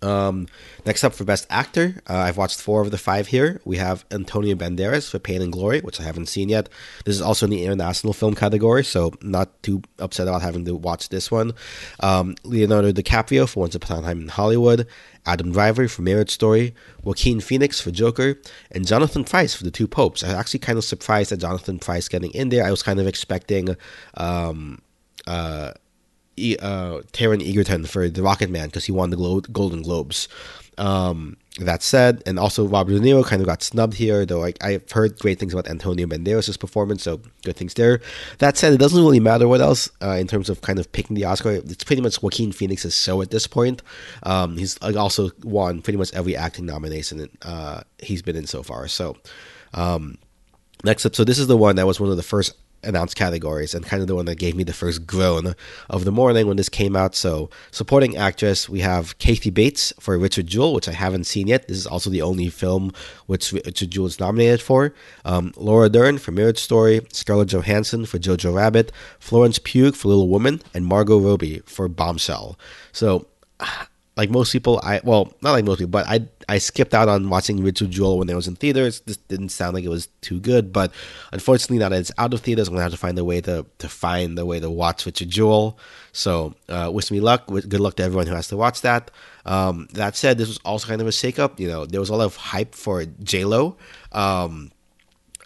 Um, 0.00 0.46
next 0.86 1.02
up 1.02 1.14
for 1.14 1.24
Best 1.24 1.46
Actor, 1.50 2.00
uh, 2.08 2.16
I've 2.16 2.36
watched 2.36 2.60
four 2.60 2.82
of 2.82 2.90
the 2.90 2.98
five 2.98 3.28
here. 3.28 3.60
We 3.64 3.78
have 3.78 4.04
Antonio 4.10 4.54
Banderas 4.54 5.10
for 5.10 5.18
Pain 5.18 5.42
and 5.42 5.52
Glory, 5.52 5.80
which 5.80 6.00
I 6.00 6.04
haven't 6.04 6.26
seen 6.26 6.48
yet. 6.48 6.68
This 7.04 7.16
is 7.16 7.22
also 7.22 7.46
in 7.46 7.50
the 7.50 7.64
international 7.64 8.12
film 8.12 8.34
category, 8.34 8.84
so 8.84 9.12
not 9.22 9.62
too 9.62 9.82
upset 9.98 10.28
about 10.28 10.42
having 10.42 10.64
to 10.66 10.76
watch 10.76 11.08
this 11.08 11.30
one. 11.30 11.52
Um, 12.00 12.36
Leonardo 12.44 12.92
DiCaprio 12.92 13.48
for 13.48 13.60
Once 13.60 13.74
Upon 13.74 13.98
a 13.98 14.02
Time 14.02 14.20
in 14.20 14.28
Hollywood, 14.28 14.86
Adam 15.26 15.52
Driver 15.52 15.88
for 15.88 16.02
Marriage 16.02 16.30
Story, 16.30 16.74
Joaquin 17.02 17.40
Phoenix 17.40 17.80
for 17.80 17.90
Joker, 17.90 18.38
and 18.70 18.86
Jonathan 18.86 19.24
Pryce 19.24 19.54
for 19.54 19.64
The 19.64 19.70
Two 19.70 19.88
Popes. 19.88 20.22
I 20.22 20.28
was 20.28 20.36
actually 20.36 20.60
kind 20.60 20.78
of 20.78 20.84
surprised 20.84 21.32
at 21.32 21.40
Jonathan 21.40 21.78
Pryce 21.78 22.08
getting 22.08 22.30
in 22.32 22.50
there. 22.50 22.64
I 22.64 22.70
was 22.70 22.82
kind 22.82 23.00
of 23.00 23.06
expecting. 23.06 23.76
Um, 24.14 24.80
uh, 25.26 25.72
uh, 26.60 27.02
Taron 27.12 27.46
Egerton 27.46 27.86
for 27.86 28.08
The 28.08 28.22
Rocket 28.22 28.50
Man 28.50 28.66
because 28.66 28.84
he 28.84 28.92
won 28.92 29.10
the 29.10 29.16
Glo- 29.16 29.40
Golden 29.40 29.82
Globes. 29.82 30.28
Um, 30.78 31.36
that 31.58 31.82
said, 31.82 32.22
and 32.24 32.38
also 32.38 32.66
Robert 32.66 32.92
De 32.92 33.00
Niro 33.00 33.24
kind 33.24 33.42
of 33.42 33.46
got 33.48 33.62
snubbed 33.62 33.94
here, 33.94 34.24
though 34.24 34.44
I, 34.44 34.54
I've 34.60 34.90
heard 34.90 35.18
great 35.18 35.40
things 35.40 35.52
about 35.52 35.68
Antonio 35.68 36.06
Banderas' 36.06 36.58
performance, 36.58 37.02
so 37.02 37.20
good 37.42 37.56
things 37.56 37.74
there. 37.74 38.00
That 38.38 38.56
said, 38.56 38.72
it 38.72 38.78
doesn't 38.78 39.00
really 39.00 39.18
matter 39.18 39.48
what 39.48 39.60
else 39.60 39.90
uh, 40.00 40.12
in 40.12 40.28
terms 40.28 40.48
of 40.48 40.60
kind 40.60 40.78
of 40.78 40.90
picking 40.92 41.16
the 41.16 41.24
Oscar. 41.24 41.50
It's 41.50 41.82
pretty 41.82 42.02
much 42.02 42.22
Joaquin 42.22 42.52
Phoenix's 42.52 42.96
show 42.96 43.20
at 43.22 43.30
this 43.30 43.48
point. 43.48 43.82
Um, 44.22 44.56
he's 44.56 44.78
also 44.78 45.30
won 45.42 45.82
pretty 45.82 45.96
much 45.96 46.12
every 46.14 46.36
acting 46.36 46.66
nomination 46.66 47.28
uh, 47.42 47.82
he's 47.98 48.22
been 48.22 48.36
in 48.36 48.46
so 48.46 48.62
far. 48.62 48.86
So, 48.86 49.16
um, 49.74 50.16
next 50.84 51.04
up, 51.06 51.16
so 51.16 51.24
this 51.24 51.40
is 51.40 51.48
the 51.48 51.56
one 51.56 51.76
that 51.76 51.86
was 51.86 51.98
one 51.98 52.10
of 52.10 52.16
the 52.16 52.22
first 52.22 52.54
announced 52.82 53.16
categories 53.16 53.74
and 53.74 53.84
kind 53.84 54.00
of 54.00 54.08
the 54.08 54.14
one 54.14 54.26
that 54.26 54.36
gave 54.36 54.54
me 54.54 54.64
the 54.64 54.72
first 54.72 55.06
groan 55.06 55.54
of 55.90 56.04
the 56.04 56.12
morning 56.12 56.46
when 56.46 56.56
this 56.56 56.68
came 56.68 56.96
out. 56.96 57.14
So, 57.14 57.50
supporting 57.70 58.16
actress, 58.16 58.68
we 58.68 58.80
have 58.80 59.18
Kathy 59.18 59.50
Bates 59.50 59.92
for 60.00 60.16
Richard 60.18 60.46
Jewell, 60.46 60.74
which 60.74 60.88
I 60.88 60.92
haven't 60.92 61.24
seen 61.24 61.48
yet. 61.48 61.68
This 61.68 61.76
is 61.76 61.86
also 61.86 62.10
the 62.10 62.22
only 62.22 62.48
film 62.48 62.92
which 63.26 63.52
Richard 63.52 63.90
Jewell 63.90 64.06
is 64.06 64.20
nominated 64.20 64.62
for. 64.62 64.94
Um, 65.24 65.52
Laura 65.56 65.88
Dern 65.88 66.18
for 66.18 66.32
Marriage 66.32 66.58
Story, 66.58 67.00
Scarlett 67.12 67.48
Johansson 67.48 68.06
for 68.06 68.18
Jojo 68.18 68.54
Rabbit, 68.54 68.92
Florence 69.18 69.58
Pugh 69.58 69.92
for 69.92 70.08
Little 70.08 70.28
Woman, 70.28 70.62
and 70.74 70.86
Margot 70.86 71.18
Robbie 71.18 71.62
for 71.66 71.88
Bombshell. 71.88 72.58
So, 72.92 73.26
like 74.18 74.30
most 74.30 74.52
people, 74.52 74.80
I 74.82 75.00
well, 75.04 75.32
not 75.42 75.52
like 75.52 75.64
most 75.64 75.78
people, 75.78 75.92
but 75.92 76.06
I 76.08 76.26
I 76.48 76.58
skipped 76.58 76.92
out 76.92 77.08
on 77.08 77.30
watching 77.30 77.62
Richard 77.62 77.92
Jewell 77.92 78.18
when 78.18 78.28
it 78.28 78.34
was 78.34 78.48
in 78.48 78.56
theaters. 78.56 79.00
This 79.06 79.16
didn't 79.16 79.50
sound 79.50 79.74
like 79.74 79.84
it 79.84 79.88
was 79.88 80.08
too 80.22 80.40
good, 80.40 80.72
but 80.72 80.92
unfortunately, 81.32 81.78
now 81.78 81.88
that 81.90 82.00
it's 82.00 82.10
out 82.18 82.34
of 82.34 82.40
theaters, 82.40 82.66
I'm 82.66 82.74
gonna 82.74 82.82
have 82.82 82.90
to 82.90 82.98
find 82.98 83.16
a 83.16 83.24
way 83.24 83.40
to 83.42 83.64
to 83.78 83.88
find 83.88 84.36
the 84.36 84.44
way 84.44 84.58
to 84.58 84.68
watch 84.68 85.06
Richard 85.06 85.30
Jewell. 85.30 85.78
So, 86.10 86.54
uh, 86.68 86.90
wish 86.92 87.12
me 87.12 87.20
luck. 87.20 87.46
Good 87.46 87.78
luck 87.78 87.94
to 87.96 88.02
everyone 88.02 88.26
who 88.26 88.34
has 88.34 88.48
to 88.48 88.56
watch 88.56 88.80
that. 88.80 89.12
Um, 89.46 89.86
that 89.92 90.16
said, 90.16 90.36
this 90.36 90.48
was 90.48 90.58
also 90.64 90.88
kind 90.88 91.00
of 91.00 91.06
a 91.06 91.10
shakeup. 91.10 91.60
You 91.60 91.68
know, 91.68 91.86
there 91.86 92.00
was 92.00 92.10
a 92.10 92.16
lot 92.16 92.24
of 92.24 92.34
hype 92.34 92.74
for 92.74 93.04
J 93.22 93.44
Lo. 93.44 93.76
Um, 94.10 94.72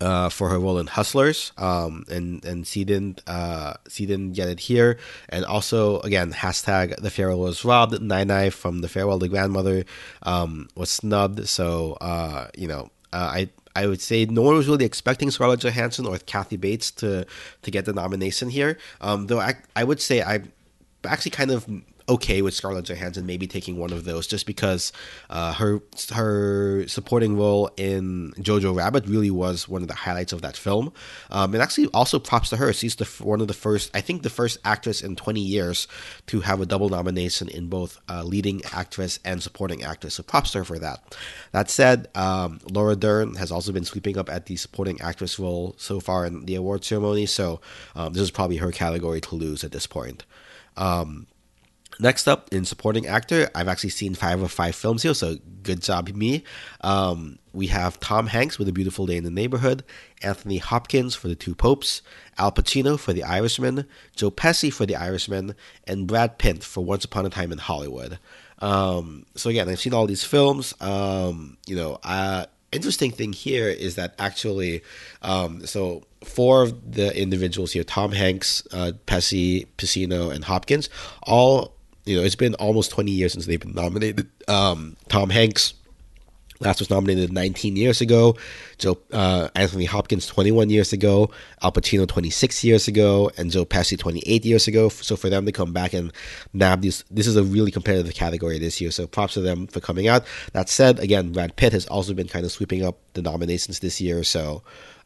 uh, 0.03 0.29
for 0.29 0.49
her 0.49 0.59
role 0.59 0.79
in 0.79 0.89
Hustlers, 0.89 1.53
um, 1.57 2.05
and 2.11 2.45
and 2.45 2.67
she 2.67 2.85
didn't 2.85 3.23
uh, 3.27 3.75
she 3.89 4.05
didn't 4.05 4.33
get 4.33 4.49
it 4.49 4.61
here. 4.61 4.99
And 5.29 5.45
also, 5.45 6.01
again, 6.01 6.33
hashtag 6.33 6.97
the 6.97 7.11
farewell 7.11 7.39
was 7.39 7.65
robbed. 7.65 8.01
Nai 8.03 8.51
from 8.51 8.81
the 8.81 8.89
farewell 8.89 9.19
the 9.19 9.29
grandmother 9.29 9.85
um, 10.23 10.69
was 10.75 10.91
snubbed. 10.91 11.49
So 11.49 11.97
uh, 12.01 12.49
you 12.57 12.67
know, 12.67 12.91
uh, 13.13 13.31
I 13.33 13.49
I 13.77 13.87
would 13.87 14.01
say 14.01 14.27
no 14.27 14.43
one 14.43 14.57
was 14.57 14.69
really 14.69 14.85
expecting 14.85 15.31
Scarlett 15.31 15.61
Johansson 15.61 16.07
or 16.07 16.19
Kathy 16.19 16.57
Bates 16.57 16.91
to 17.03 17.25
to 17.63 17.71
get 17.71 17.85
the 17.85 17.93
nomination 17.93 18.51
here. 18.51 18.79
Um, 19.01 19.29
though 19.29 19.41
I 19.41 19.55
I 19.77 19.85
would 19.85 20.01
say 20.01 20.23
I 20.23 20.43
actually 21.05 21.31
kind 21.31 21.51
of 21.51 21.67
okay 22.09 22.43
with 22.43 22.55
Scarlett 22.55 22.87
Johansson 22.87 23.27
maybe 23.27 23.47
taking 23.47 23.79
one 23.79 23.93
of 23.93 24.05
those 24.05 24.27
just 24.27 24.47
because 24.47 24.93
uh, 25.31 25.53
her 25.55 25.81
her 26.13 26.87
supporting 26.89 27.37
role 27.37 27.71
in 27.77 28.33
Jojo 28.39 28.75
Rabbit 28.75 29.07
really 29.07 29.31
was 29.31 29.69
one 29.69 29.83
of 29.83 29.89
the 29.89 29.95
highlights 29.95 30.33
of 30.33 30.43
that 30.43 30.57
film. 30.57 30.93
Um, 31.31 31.55
and 31.55 31.63
actually, 31.63 31.87
also 31.89 32.19
props 32.19 32.51
to 32.51 32.57
her. 32.57 32.73
She's 32.73 32.97
the 32.97 33.05
one 33.25 33.41
of 33.41 33.49
the 33.49 33.55
first, 33.55 33.91
I 33.95 34.01
think, 34.01 34.23
the 34.23 34.31
first 34.31 34.59
actress 34.65 35.03
in 35.03 35.17
20 35.17 35.41
years 35.41 35.89
to 36.27 36.41
have 36.41 36.61
a 36.61 36.67
double 36.67 36.89
nomination 36.89 37.49
in 37.49 37.69
both 37.69 38.01
uh, 38.09 38.23
leading 38.23 38.63
actress 38.73 39.19
and 39.25 39.43
supporting 39.43 39.83
actress. 39.83 40.15
So 40.15 40.23
props 40.23 40.53
to 40.53 40.59
her 40.59 40.65
for 40.65 40.79
that. 40.79 41.17
That 41.53 41.71
said, 41.71 42.09
um, 42.15 42.61
Laura 42.71 42.97
Dern 42.97 43.35
has 43.37 43.53
also 43.53 43.73
been 43.73 43.85
sweeping 43.85 44.19
up 44.19 44.31
at 44.31 44.47
the 44.47 44.57
supporting 44.57 45.01
actress 45.01 45.39
role 45.39 45.75
so 45.79 46.01
far 46.01 46.27
in 46.27 46.45
the 46.47 46.55
award 46.55 46.85
ceremony. 46.85 47.27
So 47.27 47.61
um, 47.95 48.13
this 48.13 48.23
is 48.23 48.31
probably 48.31 48.59
her 48.59 48.73
category 48.73 49.21
to 49.21 49.35
lose 49.35 49.65
at 49.65 49.73
this 49.73 49.87
point. 49.87 50.25
Um, 50.77 51.27
Next 52.03 52.27
up, 52.27 52.53
in 52.53 52.65
supporting 52.65 53.07
actor, 53.07 53.49
I've 53.55 53.69
actually 53.69 53.91
seen 53.91 54.17
five 54.17 54.43
of 54.43 54.51
five 54.51 54.75
films 54.75 55.05
here, 55.05 55.15
so 55.15 55.37
good 55.63 55.83
job 55.83 56.09
me. 56.09 56.43
Um, 56.81 57.39
we 57.53 57.69
have 57.69 58.01
Tom 58.01 58.27
Hanks 58.27 58.59
with 58.59 58.69
A 58.69 58.73
Beautiful 58.73 59.07
Day 59.07 59.17
in 59.17 59.23
the 59.23 59.31
Neighborhood, 59.31 59.85
Anthony 60.21 60.59
Hopkins 60.59 61.15
for 61.15 61.29
The 61.29 61.37
Two 61.37 61.55
Popes, 61.55 62.03
Al 62.39 62.51
Pacino 62.51 62.99
for 62.99 63.13
The 63.13 63.23
Irishman, 63.23 63.87
Joe 64.17 64.33
Pesci 64.33 64.73
for 64.73 64.85
The 64.85 64.97
Irishman, 64.97 65.55
and 65.87 66.09
Brad 66.09 66.39
Pitt 66.39 66.65
for 66.65 66.85
Once 66.85 67.05
Upon 67.05 67.25
a 67.25 67.31
Time 67.31 67.53
in 67.53 67.59
Hollywood. 67.59 68.19
Um, 68.59 69.25
so 69.37 69.49
again, 69.49 69.69
I've 69.69 69.79
seen 69.79 69.95
all 69.95 70.09
these 70.09 70.25
films. 70.25 70.75
Um, 70.81 71.57
you 71.69 71.77
know, 71.77 72.01
uh, 72.03 72.47
interesting 72.73 73.13
thing 73.13 73.33
here 73.33 73.69
is 73.69 73.95
that 73.95 74.17
actually, 74.19 74.83
um, 75.23 75.65
so 75.67 76.03
four 76.25 76.65
of 76.65 76.95
the 76.95 77.17
individuals 77.17 77.71
here, 77.71 77.85
Tom 77.85 78.11
Hanks, 78.11 78.67
uh, 78.73 78.91
Pesci, 79.07 79.69
Pacino, 79.79 80.35
and 80.35 80.43
Hopkins, 80.43 80.89
all 81.23 81.77
you 82.05 82.17
know, 82.17 82.25
it's 82.25 82.37
been 82.37 82.55
almost 82.55 82.91
20 82.91 83.11
years 83.11 83.33
since 83.33 83.47
they've 83.47 83.61
been 83.61 83.75
nominated. 83.75 84.29
Um, 84.49 84.97
Tom 85.09 85.31
Hanks 85.31 85.75
last 86.63 86.79
was 86.79 86.91
nominated 86.91 87.33
19 87.33 87.77
years 87.77 88.01
ago. 88.01 88.37
Joe 88.79 88.99
uh, 89.13 89.49
Anthony 89.55 89.85
Hopkins 89.85 90.27
21 90.27 90.71
years 90.71 90.93
ago. 90.93 91.31
Al 91.63 91.73
Pacino 91.73 92.07
26 92.07 92.65
years 92.65 92.89
ago, 92.89 93.31
and 93.37 93.51
Joe 93.51 93.65
Pesci 93.65 93.99
28 93.99 94.45
years 94.45 94.69
ago. 94.69 94.89
So 94.89 95.17
for 95.17 95.29
them 95.29 95.47
to 95.47 95.53
come 95.53 95.73
back 95.73 95.93
and 95.93 96.13
nab 96.53 96.81
these, 96.81 97.05
this 97.11 97.27
is 97.27 97.37
a 97.37 97.45
really 97.45 97.71
competitive 97.71 98.15
category 98.15 98.59
this 98.59 98.81
year. 98.81 98.91
So 98.91 99.07
props 99.07 99.35
to 99.35 99.41
them 99.41 99.67
for 99.67 99.81
coming 99.81 100.09
out. 100.09 100.25
That 100.53 100.69
said, 100.69 100.99
again, 100.99 101.33
Brad 101.33 101.57
Pitt 101.57 101.73
has 101.73 101.87
also 101.87 102.15
been 102.15 102.29
kind 102.29 102.45
of 102.45 102.53
sweeping 102.53 102.85
up 102.85 102.99
the 103.15 103.23
nominations 103.23 103.81
this 103.81 104.01
year. 104.01 104.25
So. 104.25 104.63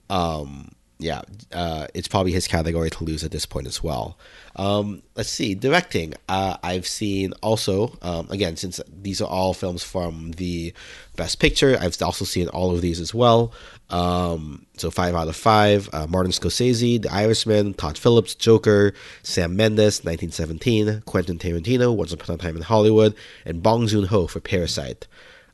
Um, 0.09 0.71
yeah, 0.99 1.23
uh, 1.53 1.87
it's 1.93 2.09
probably 2.09 2.33
his 2.33 2.49
category 2.49 2.89
to 2.89 3.05
lose 3.05 3.23
at 3.23 3.31
this 3.31 3.45
point 3.45 3.67
as 3.67 3.83
well. 3.83 4.17
Um, 4.57 5.03
let's 5.15 5.29
see, 5.29 5.55
directing. 5.55 6.15
Uh, 6.27 6.57
I've 6.63 6.87
seen 6.87 7.35
also, 7.43 7.99
um, 8.01 8.29
again, 8.31 8.57
since 8.57 8.81
these 9.03 9.21
are 9.21 9.29
all 9.29 9.53
films 9.53 9.85
from 9.85 10.33
the 10.33 10.73
Best 11.15 11.39
Picture, 11.39 11.77
I've 11.79 12.01
also 12.01 12.25
seen 12.25 12.49
all 12.49 12.75
of 12.75 12.81
these 12.81 12.99
as 12.99 13.13
well. 13.13 13.53
Um, 13.91 14.65
so 14.79 14.91
five 14.91 15.15
out 15.15 15.29
of 15.29 15.37
five. 15.37 15.91
Uh, 15.93 16.07
Martin 16.07 16.33
Scorsese, 16.33 17.03
The 17.03 17.13
Irishman, 17.13 17.75
Todd 17.75 17.99
Phillips, 17.99 18.35
Joker, 18.35 18.95
Sam 19.23 19.55
Mendes, 19.55 20.03
1917, 20.03 21.03
Quentin 21.03 21.39
Tarantino, 21.39 21.95
Once 21.95 22.13
Upon 22.13 22.37
a 22.37 22.39
Time 22.39 22.57
in 22.57 22.63
Hollywood, 22.63 23.15
and 23.45 23.63
Bong 23.63 23.87
Joon 23.87 24.07
Ho 24.07 24.27
for 24.27 24.41
Parasite. 24.41 25.07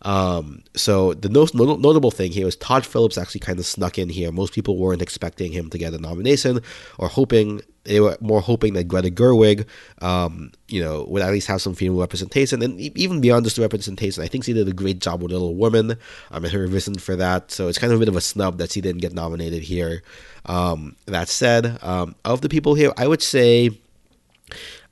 Um, 0.03 0.65
so 0.75 1.15
the 1.15 1.31
most 1.31 1.55
notable 1.55 2.11
thing 2.11 2.33
here 2.33 2.47
is 2.47 2.57
Todd 2.57 2.85
Phillips 2.85 3.17
actually 3.17 3.41
kind 3.41 3.59
of 3.59 3.67
snuck 3.67 3.99
in 3.99 4.09
here. 4.09 4.33
Most 4.33 4.53
people 4.53 4.77
weren't 4.77 5.03
expecting 5.03 5.53
him 5.53 5.71
to 5.71 5.79
get 5.79 5.95
a 5.95 5.99
nomination, 5.99 6.61
or 6.99 7.09
hoping 7.09 7.63
they 7.85 8.01
were 8.01 8.17
more 8.21 8.41
hoping 8.41 8.75
that 8.75 8.85
Greta 8.85 9.11
Gerwig, 9.11 9.67
um, 10.01 10.53
you 10.69 10.81
know, 10.81 11.05
would 11.09 11.23
at 11.23 11.33
least 11.33 11.49
have 11.49 11.61
some 11.61 11.75
female 11.75 12.01
representation, 12.01 12.63
and 12.63 12.79
even 12.81 13.21
beyond 13.21 13.45
just 13.45 13.57
the 13.57 13.63
representation, 13.63 14.23
I 14.23 14.29
think 14.29 14.45
she 14.45 14.53
did 14.53 14.69
a 14.69 14.73
great 14.73 15.01
job 15.01 15.23
with 15.23 15.33
Little 15.33 15.55
Woman. 15.55 15.93
Um, 16.31 16.45
and 16.45 16.53
her 16.53 16.67
reason 16.67 16.95
for 16.95 17.17
that, 17.17 17.51
so 17.51 17.69
it's 17.69 17.79
kind 17.79 17.93
of 17.93 17.99
a 17.99 18.01
bit 18.01 18.09
of 18.09 18.17
a 18.17 18.21
snub 18.21 18.59
that 18.59 18.73
she 18.73 18.81
didn't 18.81 19.01
get 19.01 19.13
nominated 19.13 19.63
here. 19.63 20.03
Um, 20.47 20.97
that 21.07 21.29
said, 21.29 21.79
um, 21.83 22.15
of 22.25 22.41
the 22.41 22.49
people 22.49 22.75
here, 22.75 22.93
I 22.97 23.07
would 23.07 23.23
say 23.23 23.71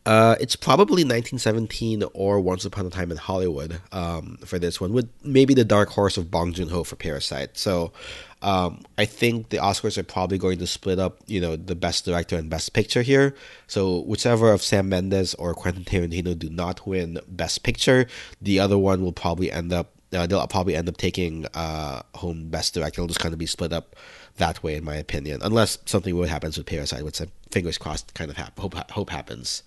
Uh, 0.07 0.35
it's 0.41 0.57
probably 0.57 1.05
1917 1.05 2.05
or 2.15 2.41
Once 2.41 2.65
Upon 2.65 2.87
a 2.87 2.91
Time 2.91 3.11
in 3.11 3.19
Hollywood 3.19 3.81
um, 3.93 4.39
for 4.45 4.59
this 4.59 4.81
one, 4.81 4.93
with 4.93 5.11
maybe 5.23 5.53
the 5.53 5.65
dark 5.65 5.91
horse 5.91 6.17
of 6.17 6.31
Bong 6.31 6.53
Joon 6.55 6.69
Ho 6.69 6.85
for 6.85 6.97
Parasite. 6.97 7.59
So 7.59 7.93
um, 8.41 8.81
I 8.97 9.05
think 9.05 9.51
the 9.51 9.59
Oscars 9.59 9.99
are 9.99 10.03
probably 10.03 10.39
going 10.39 10.59
to 10.59 10.67
split 10.67 10.99
up, 10.99 11.19
you 11.27 11.41
know, 11.41 11.55
the 11.55 11.75
best 11.75 12.07
director 12.07 12.37
and 12.37 12.49
best 12.49 12.73
picture 12.73 13.03
here. 13.03 13.35
So 13.67 14.01
whichever 14.01 14.53
of 14.53 14.63
Sam 14.63 14.89
Mendes 14.89 15.35
or 15.35 15.55
Quentin 15.55 15.85
Tarantino 15.85 16.39
do 16.39 16.49
not 16.49 16.87
win 16.87 17.19
best 17.29 17.63
picture, 17.63 18.07
the 18.41 18.59
other 18.59 18.79
one 18.79 19.03
will 19.03 19.13
probably 19.13 19.53
end 19.53 19.73
up. 19.73 19.93
Uh, 20.13 20.27
they'll 20.27 20.45
probably 20.49 20.75
end 20.75 20.89
up 20.89 20.97
taking 20.97 21.47
uh, 21.55 22.03
home 22.17 22.49
best 22.49 22.75
director. 22.75 23.01
It'll 23.01 23.07
just 23.07 23.21
kind 23.21 23.33
of 23.33 23.39
be 23.39 23.47
split 23.47 23.73
up 23.73 23.95
that 24.41 24.63
way, 24.63 24.75
in 24.75 24.85
my 24.85 24.97
opinion, 24.97 25.41
unless 25.43 25.79
something 25.87 26.17
would 26.17 26.29
happens 26.29 26.59
with 26.59 26.67
Parasite, 26.67 27.05
which 27.05 27.21
I'm 27.21 27.31
fingers 27.51 27.79
crossed 27.79 28.13
kind 28.15 28.31
of 28.31 28.37
hope 28.59 28.75
hope 28.91 29.11
happens. 29.11 29.63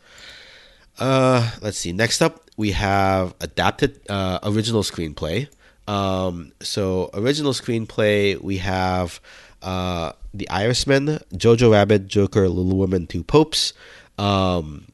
Uh, 1.00 1.50
let's 1.62 1.78
see. 1.78 1.92
Next 1.92 2.22
up, 2.22 2.50
we 2.58 2.72
have 2.72 3.34
adapted 3.42 4.00
uh, 4.10 4.40
original 4.44 4.84
screenplay. 4.84 5.48
Um, 5.88 6.52
so 6.62 7.10
original 7.14 7.54
screenplay, 7.54 8.40
we 8.40 8.58
have 8.58 9.20
uh, 9.62 10.14
The 10.34 10.50
Irishman, 10.50 11.20
Jojo 11.34 11.72
Rabbit, 11.72 12.08
Joker, 12.08 12.48
Little 12.48 12.78
Women, 12.78 13.08
Two 13.08 13.24
Popes. 13.24 13.74
Um, 14.18 14.86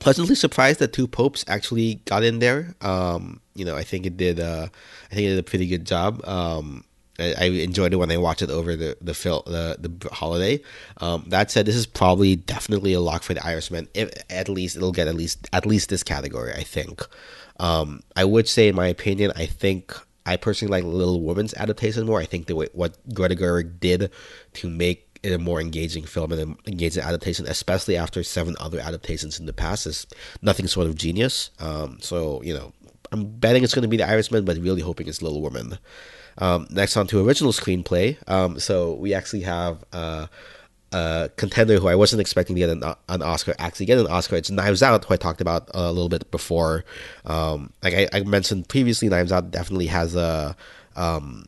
pleasantly 0.00 0.34
surprised 0.34 0.78
that 0.80 0.92
Two 0.92 1.08
Popes 1.08 1.44
actually 1.48 1.96
got 2.04 2.22
in 2.22 2.38
there. 2.38 2.74
Um, 2.80 3.40
you 3.54 3.64
know, 3.64 3.76
I 3.76 3.82
think 3.82 4.06
it 4.06 4.16
did. 4.16 4.38
Uh, 4.40 4.68
I 5.10 5.14
think 5.14 5.26
it 5.26 5.30
did 5.30 5.38
a 5.38 5.42
pretty 5.50 5.66
good 5.66 5.84
job. 5.84 6.26
Um, 6.26 6.84
I, 7.18 7.44
enjoyed 7.44 7.92
it 7.92 7.96
when 7.96 8.10
I 8.10 8.16
watched 8.16 8.42
it 8.42 8.50
over 8.50 8.74
the 8.74 8.96
the 9.00 9.14
film 9.14 9.42
the 9.46 9.76
the 9.78 10.08
holiday. 10.12 10.60
Um, 10.98 11.24
that 11.28 11.50
said, 11.50 11.66
this 11.66 11.76
is 11.76 11.86
probably 11.86 12.36
definitely 12.36 12.92
a 12.92 13.00
lock 13.00 13.22
for 13.22 13.34
the 13.34 13.44
Irishman. 13.44 13.88
If 13.94 14.10
at 14.30 14.48
least 14.48 14.76
it'll 14.76 14.92
get 14.92 15.08
at 15.08 15.14
least 15.14 15.48
at 15.52 15.66
least 15.66 15.90
this 15.90 16.02
category, 16.02 16.52
I 16.52 16.62
think. 16.62 17.02
Um, 17.60 18.02
I 18.16 18.24
would 18.24 18.48
say, 18.48 18.68
in 18.68 18.74
my 18.74 18.88
opinion, 18.88 19.32
I 19.36 19.46
think 19.46 19.94
I 20.26 20.36
personally 20.36 20.72
like 20.72 20.84
Little 20.84 21.20
Woman's 21.20 21.54
adaptation 21.54 22.06
more. 22.06 22.20
I 22.20 22.24
think 22.24 22.46
the 22.46 22.56
way 22.56 22.68
what 22.72 22.96
Greta 23.14 23.36
Gerwig 23.36 23.78
did 23.78 24.10
to 24.54 24.68
make 24.68 25.20
it 25.22 25.32
a 25.32 25.38
more 25.38 25.60
engaging 25.60 26.04
film 26.04 26.32
and 26.32 26.40
an 26.40 26.56
engaging 26.66 27.02
adaptation, 27.02 27.46
especially 27.46 27.96
after 27.96 28.22
seven 28.22 28.56
other 28.58 28.80
adaptations 28.80 29.38
in 29.38 29.46
the 29.46 29.52
past, 29.52 29.86
is 29.86 30.06
nothing 30.42 30.66
sort 30.66 30.86
of 30.86 30.96
genius. 30.96 31.50
Um, 31.60 31.98
so 32.00 32.42
you 32.42 32.54
know, 32.54 32.72
I'm 33.12 33.26
betting 33.26 33.62
it's 33.62 33.74
going 33.74 33.82
to 33.82 33.88
be 33.88 33.96
The 33.96 34.08
Irishman, 34.08 34.44
but 34.44 34.56
really 34.58 34.82
hoping 34.82 35.06
it's 35.06 35.22
Little 35.22 35.40
Woman. 35.40 35.78
Um, 36.38 36.66
next 36.70 36.96
on 36.96 37.06
to 37.08 37.26
original 37.26 37.52
screenplay. 37.52 38.16
Um, 38.28 38.58
so 38.58 38.94
we 38.94 39.14
actually 39.14 39.42
have 39.42 39.84
uh, 39.92 40.26
a 40.92 41.30
contender 41.36 41.78
who 41.78 41.88
I 41.88 41.94
wasn't 41.94 42.20
expecting 42.20 42.56
to 42.56 42.60
get 42.60 42.70
an, 42.70 42.82
an, 43.08 43.22
Oscar 43.22 43.54
actually 43.58 43.86
get 43.86 43.98
an 43.98 44.06
Oscar. 44.06 44.36
It's 44.36 44.50
Knives 44.50 44.82
Out, 44.82 45.04
who 45.04 45.14
I 45.14 45.16
talked 45.16 45.40
about 45.40 45.70
a 45.74 45.92
little 45.92 46.08
bit 46.08 46.30
before. 46.30 46.84
Um, 47.24 47.72
like 47.82 47.94
I, 47.94 48.08
I, 48.12 48.20
mentioned 48.22 48.68
previously, 48.68 49.08
Knives 49.08 49.32
Out 49.32 49.50
definitely 49.50 49.86
has 49.88 50.14
a 50.14 50.56
um, 50.96 51.46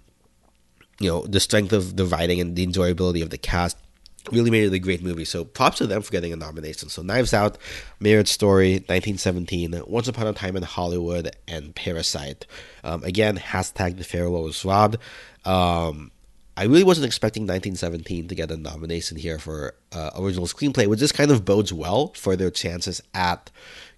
you 0.98 1.08
know 1.08 1.26
the 1.26 1.40
strength 1.40 1.72
of 1.72 1.96
the 1.96 2.06
writing 2.06 2.40
and 2.40 2.56
the 2.56 2.66
enjoyability 2.66 3.22
of 3.22 3.30
the 3.30 3.38
cast 3.38 3.76
really 4.32 4.50
made 4.50 4.64
it 4.64 4.72
a 4.72 4.78
great 4.78 5.02
movie. 5.02 5.24
So 5.24 5.44
props 5.44 5.78
to 5.78 5.86
them 5.86 6.02
for 6.02 6.10
getting 6.10 6.32
a 6.32 6.36
nomination. 6.36 6.88
So 6.88 7.02
Knives 7.02 7.34
Out, 7.34 7.58
Marriage 8.00 8.28
Story, 8.28 8.74
1917, 8.74 9.82
Once 9.86 10.08
Upon 10.08 10.26
a 10.26 10.32
Time 10.32 10.56
in 10.56 10.62
Hollywood, 10.62 11.34
and 11.48 11.74
Parasite. 11.74 12.46
Um, 12.84 13.04
again, 13.04 13.38
hashtag 13.38 13.98
the 13.98 14.04
farewell 14.04 14.42
was 14.42 14.64
robbed. 14.64 14.98
Um, 15.44 16.10
I 16.56 16.64
really 16.64 16.84
wasn't 16.84 17.06
expecting 17.06 17.42
1917 17.42 18.28
to 18.28 18.34
get 18.34 18.50
a 18.50 18.56
nomination 18.56 19.18
here 19.18 19.38
for 19.38 19.74
uh, 19.92 20.10
original 20.16 20.46
screenplay, 20.46 20.86
which 20.86 21.00
just 21.00 21.14
kind 21.14 21.30
of 21.30 21.44
bodes 21.44 21.72
well 21.72 22.12
for 22.14 22.34
their 22.34 22.50
chances 22.50 23.02
at 23.12 23.50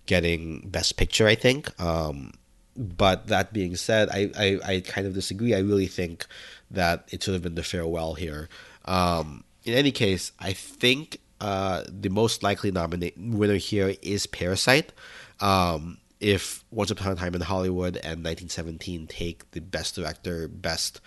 getting 0.06 0.68
Best 0.68 0.96
Picture. 0.96 1.28
I 1.28 1.36
think. 1.36 1.78
Um, 1.80 2.32
but 2.76 3.26
that 3.26 3.52
being 3.52 3.74
said, 3.74 4.08
I, 4.08 4.30
I, 4.38 4.58
I 4.64 4.80
kind 4.80 5.06
of 5.06 5.14
disagree. 5.14 5.54
I 5.54 5.58
really 5.58 5.88
think 5.88 6.26
that 6.70 7.08
it 7.10 7.22
should 7.22 7.34
have 7.34 7.42
been 7.42 7.56
the 7.56 7.62
farewell 7.64 8.14
here. 8.14 8.48
Um, 8.84 9.44
in 9.68 9.74
any 9.74 9.92
case, 9.92 10.32
I 10.38 10.54
think 10.54 11.20
uh, 11.40 11.84
the 11.86 12.08
most 12.08 12.42
likely 12.42 12.70
nominate 12.70 13.14
winner 13.18 13.56
here 13.56 13.94
is 14.00 14.26
Parasite. 14.26 14.92
Um, 15.40 15.98
if 16.20 16.64
Once 16.70 16.90
Upon 16.90 17.12
a 17.12 17.14
Time 17.14 17.34
in 17.34 17.42
Hollywood 17.42 17.96
and 17.96 18.24
1917 18.24 19.06
take 19.06 19.48
the 19.50 19.60
Best 19.60 19.94
Director, 19.94 20.48
Best 20.48 21.00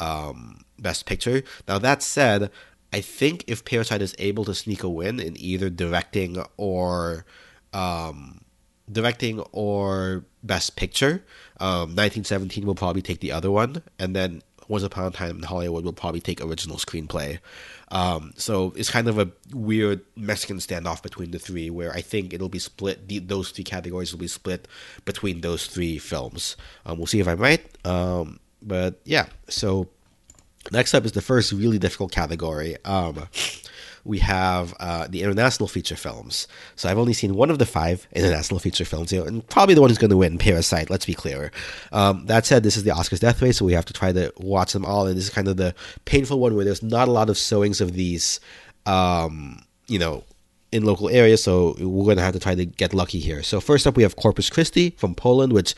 um, 0.00 0.64
Best 0.78 1.06
Picture. 1.06 1.42
Now 1.66 1.78
that 1.78 2.02
said, 2.02 2.50
I 2.92 3.00
think 3.00 3.44
if 3.48 3.64
Parasite 3.64 4.00
is 4.00 4.14
able 4.18 4.44
to 4.44 4.54
sneak 4.54 4.84
a 4.84 4.88
win 4.88 5.18
in 5.18 5.36
either 5.36 5.68
directing 5.68 6.42
or 6.56 7.26
um, 7.72 8.42
directing 8.90 9.40
or 9.50 10.24
Best 10.44 10.76
Picture, 10.76 11.24
um, 11.58 11.96
1917 11.96 12.64
will 12.64 12.76
probably 12.76 13.02
take 13.02 13.18
the 13.18 13.32
other 13.32 13.50
one, 13.50 13.82
and 13.98 14.14
then 14.14 14.42
Once 14.68 14.84
Upon 14.84 15.06
a 15.06 15.10
Time 15.10 15.36
in 15.36 15.42
Hollywood 15.42 15.84
will 15.84 15.92
probably 15.92 16.20
take 16.20 16.40
original 16.40 16.76
screenplay. 16.76 17.40
Um, 17.94 18.32
so 18.36 18.74
it's 18.76 18.90
kind 18.90 19.06
of 19.06 19.18
a 19.20 19.30
weird 19.52 20.00
Mexican 20.16 20.58
standoff 20.58 21.00
between 21.00 21.30
the 21.30 21.38
three, 21.38 21.70
where 21.70 21.92
I 21.92 22.00
think 22.00 22.34
it'll 22.34 22.48
be 22.48 22.58
split. 22.58 23.06
The, 23.08 23.20
those 23.20 23.52
three 23.52 23.64
categories 23.64 24.12
will 24.12 24.18
be 24.18 24.26
split 24.26 24.66
between 25.04 25.40
those 25.40 25.68
three 25.68 25.98
films. 25.98 26.56
Um, 26.84 26.98
we'll 26.98 27.06
see 27.06 27.20
if 27.20 27.28
I'm 27.28 27.38
right. 27.38 27.64
Um, 27.86 28.40
but 28.60 29.00
yeah, 29.04 29.26
so 29.48 29.88
next 30.72 30.92
up 30.92 31.04
is 31.04 31.12
the 31.12 31.22
first 31.22 31.52
really 31.52 31.78
difficult 31.78 32.10
category. 32.10 32.76
We 34.04 34.18
have 34.18 34.74
uh, 34.80 35.06
the 35.08 35.22
international 35.22 35.66
feature 35.66 35.96
films. 35.96 36.46
So 36.76 36.88
I've 36.88 36.98
only 36.98 37.14
seen 37.14 37.34
one 37.34 37.50
of 37.50 37.58
the 37.58 37.66
five 37.66 38.06
international 38.12 38.60
feature 38.60 38.84
films, 38.84 39.12
you 39.12 39.20
know, 39.20 39.26
and 39.26 39.46
probably 39.48 39.74
the 39.74 39.80
one 39.80 39.90
who's 39.90 39.98
going 39.98 40.10
to 40.10 40.16
win, 40.16 40.38
Parasite. 40.38 40.90
Let's 40.90 41.06
be 41.06 41.14
clear. 41.14 41.50
Um, 41.90 42.26
that 42.26 42.44
said, 42.44 42.62
this 42.62 42.76
is 42.76 42.84
the 42.84 42.90
Oscars 42.90 43.20
death 43.20 43.40
race, 43.40 43.58
so 43.58 43.64
we 43.64 43.72
have 43.72 43.86
to 43.86 43.92
try 43.94 44.12
to 44.12 44.32
watch 44.36 44.72
them 44.72 44.84
all, 44.84 45.06
and 45.06 45.16
this 45.16 45.24
is 45.24 45.30
kind 45.30 45.48
of 45.48 45.56
the 45.56 45.74
painful 46.04 46.38
one 46.38 46.54
where 46.54 46.64
there's 46.64 46.82
not 46.82 47.08
a 47.08 47.12
lot 47.12 47.30
of 47.30 47.38
showings 47.38 47.80
of 47.80 47.94
these, 47.94 48.40
um, 48.86 49.64
you 49.86 49.98
know, 49.98 50.24
in 50.70 50.84
local 50.84 51.08
areas. 51.08 51.42
So 51.42 51.76
we're 51.78 52.04
going 52.04 52.16
to 52.16 52.22
have 52.22 52.34
to 52.34 52.40
try 52.40 52.54
to 52.54 52.66
get 52.66 52.92
lucky 52.92 53.20
here. 53.20 53.42
So 53.42 53.60
first 53.60 53.86
up, 53.86 53.96
we 53.96 54.02
have 54.02 54.16
Corpus 54.16 54.50
Christi 54.50 54.90
from 54.90 55.14
Poland, 55.14 55.52
which 55.52 55.74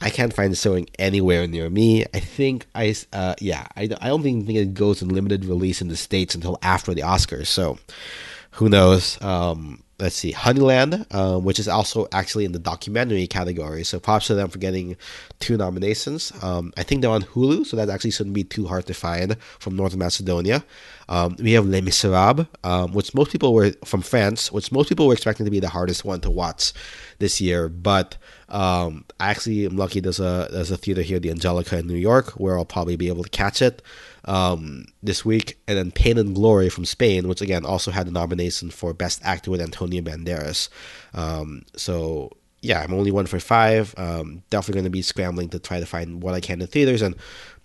I 0.00 0.10
can't 0.10 0.34
find 0.34 0.52
it 0.52 0.56
showing 0.56 0.88
anywhere 0.98 1.46
near 1.46 1.70
me. 1.70 2.04
I 2.12 2.20
think 2.20 2.66
I, 2.74 2.94
uh, 3.12 3.34
yeah, 3.40 3.66
I, 3.76 3.82
I 4.00 4.08
don't 4.08 4.26
even 4.26 4.44
think 4.44 4.58
it 4.58 4.74
goes 4.74 5.00
in 5.00 5.08
limited 5.08 5.44
release 5.44 5.80
in 5.80 5.88
the 5.88 5.96
States 5.96 6.34
until 6.34 6.58
after 6.62 6.92
the 6.92 7.02
Oscars. 7.02 7.46
So 7.46 7.78
who 8.52 8.68
knows? 8.68 9.20
Um, 9.22 9.83
let's 9.98 10.16
see, 10.16 10.32
Honeyland, 10.32 11.12
um, 11.14 11.44
which 11.44 11.58
is 11.58 11.68
also 11.68 12.08
actually 12.12 12.44
in 12.44 12.52
the 12.52 12.58
documentary 12.58 13.26
category. 13.26 13.84
So 13.84 14.00
props 14.00 14.26
to 14.26 14.34
them 14.34 14.48
for 14.48 14.58
getting 14.58 14.96
two 15.38 15.56
nominations. 15.56 16.32
Um, 16.42 16.72
I 16.76 16.82
think 16.82 17.02
they're 17.02 17.10
on 17.10 17.22
Hulu, 17.22 17.66
so 17.66 17.76
that 17.76 17.88
actually 17.88 18.10
shouldn't 18.10 18.34
be 18.34 18.44
too 18.44 18.66
hard 18.66 18.86
to 18.86 18.94
find 18.94 19.36
from 19.58 19.76
North 19.76 19.96
Macedonia. 19.96 20.64
Um, 21.08 21.36
we 21.38 21.52
have 21.52 21.66
Les 21.66 21.80
Miserables, 21.80 22.46
um, 22.64 22.92
which 22.92 23.14
most 23.14 23.30
people 23.30 23.52
were 23.52 23.72
from 23.84 24.02
France, 24.02 24.50
which 24.50 24.72
most 24.72 24.88
people 24.88 25.06
were 25.06 25.12
expecting 25.12 25.44
to 25.44 25.50
be 25.50 25.60
the 25.60 25.68
hardest 25.68 26.04
one 26.04 26.20
to 26.22 26.30
watch 26.30 26.72
this 27.18 27.40
year. 27.40 27.68
But 27.68 28.16
um, 28.48 29.04
I 29.20 29.30
actually 29.30 29.66
am 29.66 29.76
lucky 29.76 30.00
there's 30.00 30.20
a 30.20 30.48
there's 30.50 30.70
a 30.70 30.76
theater 30.76 31.02
here, 31.02 31.18
the 31.18 31.30
Angelika 31.30 31.78
in 31.78 31.86
New 31.86 31.94
York, 31.94 32.32
where 32.32 32.58
I'll 32.58 32.64
probably 32.64 32.96
be 32.96 33.08
able 33.08 33.22
to 33.22 33.30
catch 33.30 33.62
it 33.62 33.82
um, 34.26 34.86
this 35.02 35.24
week, 35.24 35.58
and 35.68 35.76
then 35.76 35.90
Pain 35.90 36.18
and 36.18 36.34
Glory 36.34 36.68
from 36.68 36.84
Spain, 36.84 37.28
which 37.28 37.40
again 37.40 37.64
also 37.64 37.90
had 37.90 38.06
a 38.06 38.10
nomination 38.10 38.70
for 38.70 38.92
Best 38.94 39.20
Actor 39.24 39.50
with 39.50 39.60
Antonio 39.60 40.02
Banderas. 40.02 40.68
Um, 41.12 41.64
so 41.76 42.30
yeah, 42.62 42.82
I'm 42.82 42.94
only 42.94 43.10
one 43.10 43.26
for 43.26 43.38
five. 43.38 43.94
Um, 43.98 44.42
definitely 44.50 44.74
going 44.80 44.84
to 44.84 44.90
be 44.90 45.02
scrambling 45.02 45.50
to 45.50 45.58
try 45.58 45.80
to 45.80 45.86
find 45.86 46.22
what 46.22 46.34
I 46.34 46.40
can 46.40 46.62
in 46.62 46.66
theaters 46.66 47.02
and 47.02 47.14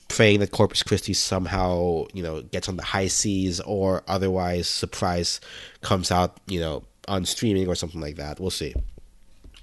praying 0.09 0.39
that 0.41 0.51
Corpus 0.51 0.83
Christi 0.83 1.13
somehow 1.13 2.05
you 2.13 2.23
know 2.23 2.41
gets 2.41 2.67
on 2.67 2.77
the 2.77 2.83
high 2.83 3.07
seas 3.07 3.59
or 3.61 4.03
otherwise 4.07 4.67
surprise 4.67 5.39
comes 5.81 6.11
out 6.11 6.39
you 6.47 6.59
know 6.59 6.83
on 7.07 7.25
streaming 7.25 7.67
or 7.67 7.75
something 7.75 8.01
like 8.01 8.17
that. 8.17 8.39
We'll 8.39 8.49
see. 8.49 8.75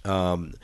Um, 0.04 0.54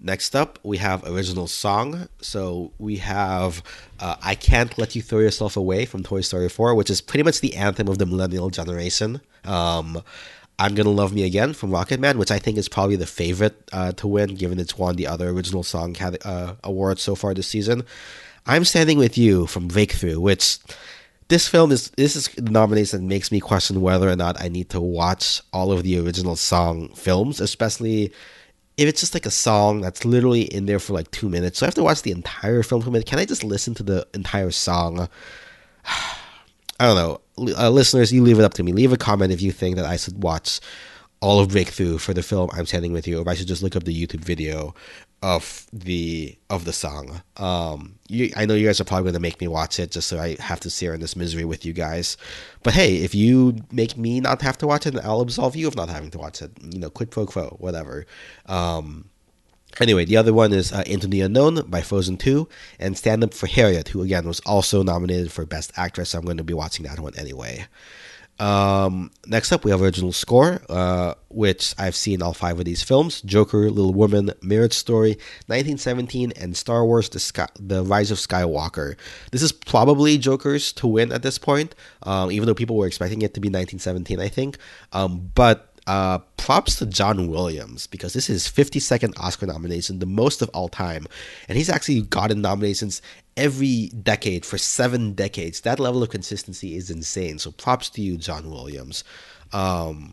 Next 0.00 0.36
up, 0.36 0.60
we 0.62 0.76
have 0.78 1.04
original 1.04 1.48
song. 1.48 2.08
So 2.20 2.72
we 2.78 2.96
have 2.96 3.62
uh, 3.98 4.16
"I 4.22 4.34
Can't 4.36 4.76
Let 4.78 4.94
You 4.94 5.02
Throw 5.02 5.18
Yourself 5.18 5.56
Away" 5.56 5.86
from 5.86 6.04
Toy 6.04 6.20
Story 6.20 6.48
4, 6.48 6.74
which 6.74 6.90
is 6.90 7.00
pretty 7.00 7.24
much 7.24 7.40
the 7.40 7.56
anthem 7.56 7.88
of 7.88 7.98
the 7.98 8.06
millennial 8.06 8.48
generation. 8.48 9.20
Um, 9.44 10.02
"I'm 10.58 10.76
Gonna 10.76 10.90
Love 10.90 11.12
Me 11.12 11.24
Again" 11.24 11.52
from 11.52 11.72
Rocket 11.72 11.98
Man, 11.98 12.16
which 12.16 12.30
I 12.30 12.38
think 12.38 12.58
is 12.58 12.68
probably 12.68 12.96
the 12.96 13.06
favorite 13.06 13.56
uh, 13.72 13.90
to 13.92 14.06
win, 14.06 14.36
given 14.36 14.60
it's 14.60 14.78
won 14.78 14.94
the 14.94 15.08
other 15.08 15.30
original 15.30 15.64
song 15.64 15.96
uh, 16.00 16.54
awards 16.62 17.02
so 17.02 17.16
far 17.16 17.34
this 17.34 17.48
season. 17.48 17.82
"I'm 18.46 18.64
Standing 18.64 18.98
with 18.98 19.18
You" 19.18 19.46
from 19.48 19.66
Breakthrough, 19.66 20.20
which 20.20 20.58
this 21.26 21.48
film 21.48 21.72
is 21.72 21.90
this 21.90 22.14
is 22.14 22.28
the 22.28 22.52
nomination 22.52 23.00
that 23.00 23.06
makes 23.06 23.32
me 23.32 23.40
question 23.40 23.80
whether 23.80 24.08
or 24.08 24.16
not 24.16 24.40
I 24.40 24.48
need 24.48 24.70
to 24.70 24.80
watch 24.80 25.42
all 25.52 25.72
of 25.72 25.82
the 25.82 25.98
original 25.98 26.36
song 26.36 26.88
films, 26.94 27.40
especially 27.40 28.12
if 28.78 28.88
it's 28.88 29.00
just 29.00 29.12
like 29.12 29.26
a 29.26 29.30
song 29.30 29.80
that's 29.80 30.04
literally 30.04 30.42
in 30.42 30.66
there 30.66 30.78
for 30.78 30.92
like 30.92 31.10
two 31.10 31.28
minutes, 31.28 31.58
so 31.58 31.66
I 31.66 31.68
have 31.68 31.74
to 31.74 31.82
watch 31.82 32.02
the 32.02 32.12
entire 32.12 32.62
film 32.62 32.80
for 32.80 32.88
a 32.88 32.92
minute. 32.92 33.08
Can 33.08 33.18
I 33.18 33.24
just 33.24 33.42
listen 33.42 33.74
to 33.74 33.82
the 33.82 34.06
entire 34.14 34.52
song? 34.52 35.08
I 36.80 36.86
don't 36.86 36.94
know. 36.94 37.20
Uh, 37.58 37.70
listeners, 37.70 38.12
you 38.12 38.22
leave 38.22 38.38
it 38.38 38.44
up 38.44 38.54
to 38.54 38.62
me. 38.62 38.72
Leave 38.72 38.92
a 38.92 38.96
comment 38.96 39.32
if 39.32 39.42
you 39.42 39.50
think 39.50 39.74
that 39.76 39.84
I 39.84 39.96
should 39.96 40.22
watch 40.22 40.60
all 41.20 41.40
of 41.40 41.48
Breakthrough 41.48 41.98
for 41.98 42.14
the 42.14 42.22
film 42.22 42.50
I'm 42.52 42.66
Standing 42.66 42.92
With 42.92 43.08
You, 43.08 43.20
or 43.20 43.28
I 43.28 43.34
should 43.34 43.48
just 43.48 43.64
look 43.64 43.74
up 43.74 43.82
the 43.82 44.06
YouTube 44.06 44.20
video 44.20 44.76
of 45.22 45.66
the 45.72 46.38
of 46.48 46.64
the 46.64 46.72
song. 46.72 47.22
Um, 47.36 47.98
you, 48.08 48.30
I 48.36 48.46
know 48.46 48.54
you 48.54 48.66
guys 48.66 48.80
are 48.80 48.84
probably 48.84 49.04
going 49.04 49.14
to 49.14 49.20
make 49.20 49.40
me 49.40 49.48
watch 49.48 49.80
it 49.80 49.90
just 49.90 50.08
so 50.08 50.18
I 50.18 50.36
have 50.40 50.60
to 50.60 50.70
share 50.70 50.94
in 50.94 51.00
this 51.00 51.16
misery 51.16 51.44
with 51.44 51.64
you 51.64 51.72
guys. 51.72 52.16
But 52.62 52.74
hey, 52.74 52.96
if 52.98 53.14
you 53.14 53.56
make 53.72 53.96
me 53.96 54.20
not 54.20 54.42
have 54.42 54.58
to 54.58 54.66
watch 54.66 54.86
it, 54.86 54.96
I'll 54.98 55.20
absolve 55.20 55.56
you 55.56 55.66
of 55.66 55.76
not 55.76 55.88
having 55.88 56.10
to 56.12 56.18
watch 56.18 56.40
it. 56.40 56.52
You 56.62 56.78
know, 56.78 56.90
quid 56.90 57.10
pro 57.10 57.26
quo, 57.26 57.56
whatever. 57.58 58.06
Um, 58.46 59.10
Anyway, 59.80 60.04
the 60.04 60.16
other 60.16 60.32
one 60.32 60.52
is 60.52 60.72
uh, 60.72 60.82
Into 60.86 61.06
the 61.06 61.20
Unknown 61.20 61.62
by 61.70 61.82
Frozen 61.82 62.16
2 62.16 62.48
and 62.80 62.96
Stand 62.96 63.22
Up 63.22 63.32
for 63.32 63.46
Harriet, 63.46 63.88
who 63.88 64.02
again 64.02 64.26
was 64.26 64.40
also 64.40 64.82
nominated 64.82 65.30
for 65.30 65.44
Best 65.46 65.72
Actress. 65.76 66.10
So 66.10 66.18
I'm 66.18 66.24
going 66.24 66.38
to 66.38 66.42
be 66.44 66.54
watching 66.54 66.84
that 66.86 66.98
one 66.98 67.14
anyway. 67.16 67.66
Um, 68.38 69.10
next 69.26 69.50
up, 69.50 69.64
we 69.64 69.70
have 69.70 69.82
original 69.82 70.12
score, 70.12 70.60
uh, 70.68 71.14
which 71.28 71.74
I've 71.78 71.96
seen 71.96 72.22
all 72.22 72.34
five 72.34 72.58
of 72.58 72.64
these 72.64 72.82
films: 72.82 73.20
Joker, 73.22 73.70
Little 73.70 73.94
Woman, 73.94 74.30
Marriage 74.42 74.74
Story, 74.74 75.12
1917, 75.46 76.32
and 76.36 76.56
Star 76.56 76.84
Wars: 76.84 77.08
The, 77.08 77.18
Sky- 77.18 77.48
the 77.58 77.82
Rise 77.82 78.10
of 78.10 78.18
Skywalker. 78.18 78.96
This 79.32 79.42
is 79.42 79.52
probably 79.52 80.18
Joker's 80.18 80.72
to 80.74 80.86
win 80.86 81.12
at 81.12 81.22
this 81.22 81.38
point, 81.38 81.74
um, 82.04 82.30
even 82.30 82.46
though 82.46 82.54
people 82.54 82.76
were 82.76 82.86
expecting 82.86 83.22
it 83.22 83.34
to 83.34 83.40
be 83.40 83.48
1917, 83.48 84.20
I 84.20 84.28
think. 84.28 84.58
Um, 84.92 85.30
but 85.34 85.67
uh, 85.88 86.18
props 86.36 86.76
to 86.76 86.86
John 86.86 87.28
Williams 87.28 87.86
because 87.86 88.12
this 88.12 88.28
is 88.28 88.44
his 88.44 88.66
52nd 88.66 89.18
Oscar 89.18 89.46
nomination, 89.46 89.98
the 89.98 90.06
most 90.06 90.42
of 90.42 90.50
all 90.50 90.68
time. 90.68 91.06
And 91.48 91.56
he's 91.56 91.70
actually 91.70 92.02
gotten 92.02 92.42
nominations 92.42 93.00
every 93.38 93.88
decade 94.02 94.44
for 94.44 94.58
seven 94.58 95.14
decades. 95.14 95.62
That 95.62 95.80
level 95.80 96.02
of 96.02 96.10
consistency 96.10 96.76
is 96.76 96.90
insane. 96.90 97.38
So 97.38 97.50
props 97.50 97.88
to 97.90 98.02
you, 98.02 98.18
John 98.18 98.50
Williams. 98.50 99.02
Um, 99.54 100.12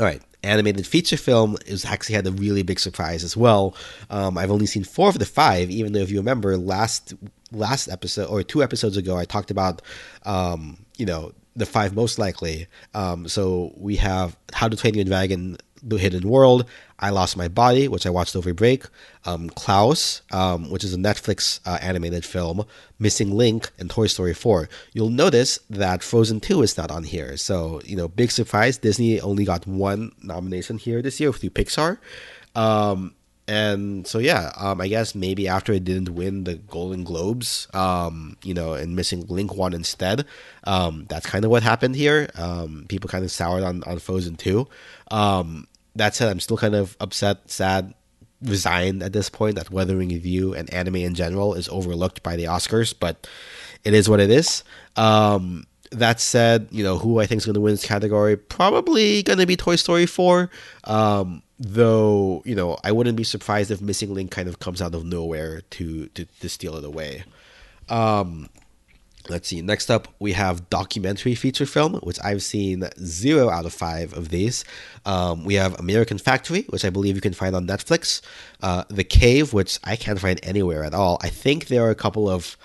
all 0.00 0.06
right, 0.06 0.22
animated 0.42 0.86
feature 0.86 1.18
film 1.18 1.58
is 1.66 1.84
actually 1.84 2.14
had 2.14 2.26
a 2.26 2.32
really 2.32 2.62
big 2.62 2.80
surprise 2.80 3.24
as 3.24 3.36
well. 3.36 3.76
Um, 4.08 4.38
I've 4.38 4.50
only 4.50 4.66
seen 4.66 4.84
four 4.84 5.10
of 5.10 5.18
the 5.18 5.26
five, 5.26 5.70
even 5.70 5.92
though 5.92 6.00
if 6.00 6.10
you 6.10 6.16
remember 6.16 6.56
last 6.56 7.12
last 7.52 7.88
episode 7.88 8.30
or 8.30 8.42
two 8.42 8.62
episodes 8.62 8.96
ago, 8.96 9.18
I 9.18 9.26
talked 9.26 9.50
about 9.50 9.82
um, 10.24 10.78
you 10.96 11.04
know 11.04 11.32
the 11.56 11.66
five 11.66 11.94
most 11.94 12.18
likely. 12.18 12.66
Um, 12.94 13.28
so 13.28 13.72
we 13.76 13.96
have 13.96 14.36
How 14.52 14.68
to 14.68 14.76
Train 14.76 14.94
Your 14.94 15.04
Dragon, 15.04 15.56
The 15.82 15.98
Hidden 15.98 16.28
World, 16.28 16.66
I 16.98 17.10
Lost 17.10 17.36
My 17.36 17.48
Body, 17.48 17.88
which 17.88 18.06
I 18.06 18.10
watched 18.10 18.36
over 18.36 18.54
break, 18.54 18.84
um, 19.24 19.50
Klaus, 19.50 20.22
um, 20.30 20.70
which 20.70 20.84
is 20.84 20.94
a 20.94 20.98
Netflix 20.98 21.60
uh, 21.66 21.78
animated 21.82 22.24
film, 22.24 22.64
Missing 22.98 23.32
Link, 23.32 23.70
and 23.78 23.90
Toy 23.90 24.06
Story 24.06 24.34
4. 24.34 24.68
You'll 24.92 25.10
notice 25.10 25.58
that 25.68 26.02
Frozen 26.02 26.40
2 26.40 26.62
is 26.62 26.76
not 26.76 26.90
on 26.90 27.04
here. 27.04 27.36
So, 27.36 27.80
you 27.84 27.96
know, 27.96 28.08
big 28.08 28.30
surprise, 28.30 28.78
Disney 28.78 29.20
only 29.20 29.44
got 29.44 29.66
one 29.66 30.12
nomination 30.22 30.78
here 30.78 31.02
this 31.02 31.18
year 31.18 31.32
through 31.32 31.50
Pixar. 31.50 31.98
Um, 32.54 33.14
and 33.48 34.06
so 34.06 34.18
yeah, 34.18 34.52
um, 34.56 34.80
I 34.80 34.88
guess 34.88 35.14
maybe 35.14 35.48
after 35.48 35.72
it 35.72 35.84
didn't 35.84 36.14
win 36.14 36.44
the 36.44 36.54
Golden 36.54 37.04
Globes, 37.04 37.68
um, 37.74 38.36
you 38.42 38.54
know, 38.54 38.74
and 38.74 38.94
missing 38.94 39.26
Link 39.28 39.54
one 39.54 39.72
instead, 39.72 40.24
um, 40.64 41.06
that's 41.08 41.26
kind 41.26 41.44
of 41.44 41.50
what 41.50 41.62
happened 41.62 41.96
here. 41.96 42.28
Um, 42.36 42.86
people 42.88 43.08
kind 43.08 43.24
of 43.24 43.30
soured 43.30 43.62
on 43.62 43.82
on 43.84 43.98
Frozen 43.98 44.36
two. 44.36 44.68
Um, 45.10 45.66
that 45.96 46.14
said, 46.14 46.28
I'm 46.28 46.40
still 46.40 46.56
kind 46.56 46.74
of 46.74 46.96
upset, 47.00 47.50
sad, 47.50 47.94
resigned 48.42 49.02
at 49.02 49.12
this 49.12 49.28
point 49.28 49.56
that 49.56 49.70
Weathering 49.70 50.08
with 50.08 50.24
You 50.24 50.54
and 50.54 50.72
anime 50.72 50.96
in 50.96 51.14
general 51.14 51.54
is 51.54 51.68
overlooked 51.68 52.22
by 52.22 52.36
the 52.36 52.44
Oscars, 52.44 52.94
but 52.98 53.28
it 53.84 53.94
is 53.94 54.08
what 54.08 54.20
it 54.20 54.30
is. 54.30 54.64
Um, 54.96 55.64
that 55.92 56.20
said, 56.20 56.68
you 56.70 56.82
know 56.82 56.98
who 56.98 57.20
I 57.20 57.26
think 57.26 57.40
is 57.40 57.46
going 57.46 57.54
to 57.54 57.60
win 57.60 57.74
this 57.74 57.84
category 57.84 58.36
probably 58.36 59.22
going 59.22 59.38
to 59.38 59.46
be 59.46 59.56
Toy 59.56 59.76
Story 59.76 60.06
four. 60.06 60.50
Um, 60.84 61.42
though 61.58 62.42
you 62.44 62.54
know 62.54 62.78
I 62.82 62.92
wouldn't 62.92 63.16
be 63.16 63.24
surprised 63.24 63.70
if 63.70 63.80
Missing 63.80 64.12
Link 64.14 64.30
kind 64.30 64.48
of 64.48 64.58
comes 64.58 64.82
out 64.82 64.94
of 64.94 65.04
nowhere 65.04 65.60
to 65.60 66.06
to, 66.08 66.24
to 66.24 66.48
steal 66.48 66.76
it 66.76 66.84
away. 66.84 67.24
Um, 67.88 68.48
let's 69.28 69.48
see. 69.48 69.62
Next 69.62 69.90
up, 69.90 70.08
we 70.18 70.32
have 70.32 70.68
documentary 70.70 71.34
feature 71.34 71.66
film, 71.66 71.94
which 72.02 72.18
I've 72.24 72.42
seen 72.42 72.88
zero 72.98 73.50
out 73.50 73.66
of 73.66 73.72
five 73.72 74.12
of 74.14 74.30
these. 74.30 74.64
Um, 75.04 75.44
we 75.44 75.54
have 75.54 75.78
American 75.78 76.18
Factory, 76.18 76.62
which 76.70 76.84
I 76.84 76.90
believe 76.90 77.14
you 77.14 77.20
can 77.20 77.34
find 77.34 77.54
on 77.54 77.66
Netflix. 77.66 78.22
Uh, 78.62 78.84
the 78.88 79.04
Cave, 79.04 79.52
which 79.52 79.78
I 79.84 79.96
can't 79.96 80.20
find 80.20 80.40
anywhere 80.42 80.84
at 80.84 80.94
all. 80.94 81.18
I 81.22 81.28
think 81.28 81.66
there 81.66 81.84
are 81.84 81.90
a 81.90 81.94
couple 81.94 82.28
of. 82.28 82.56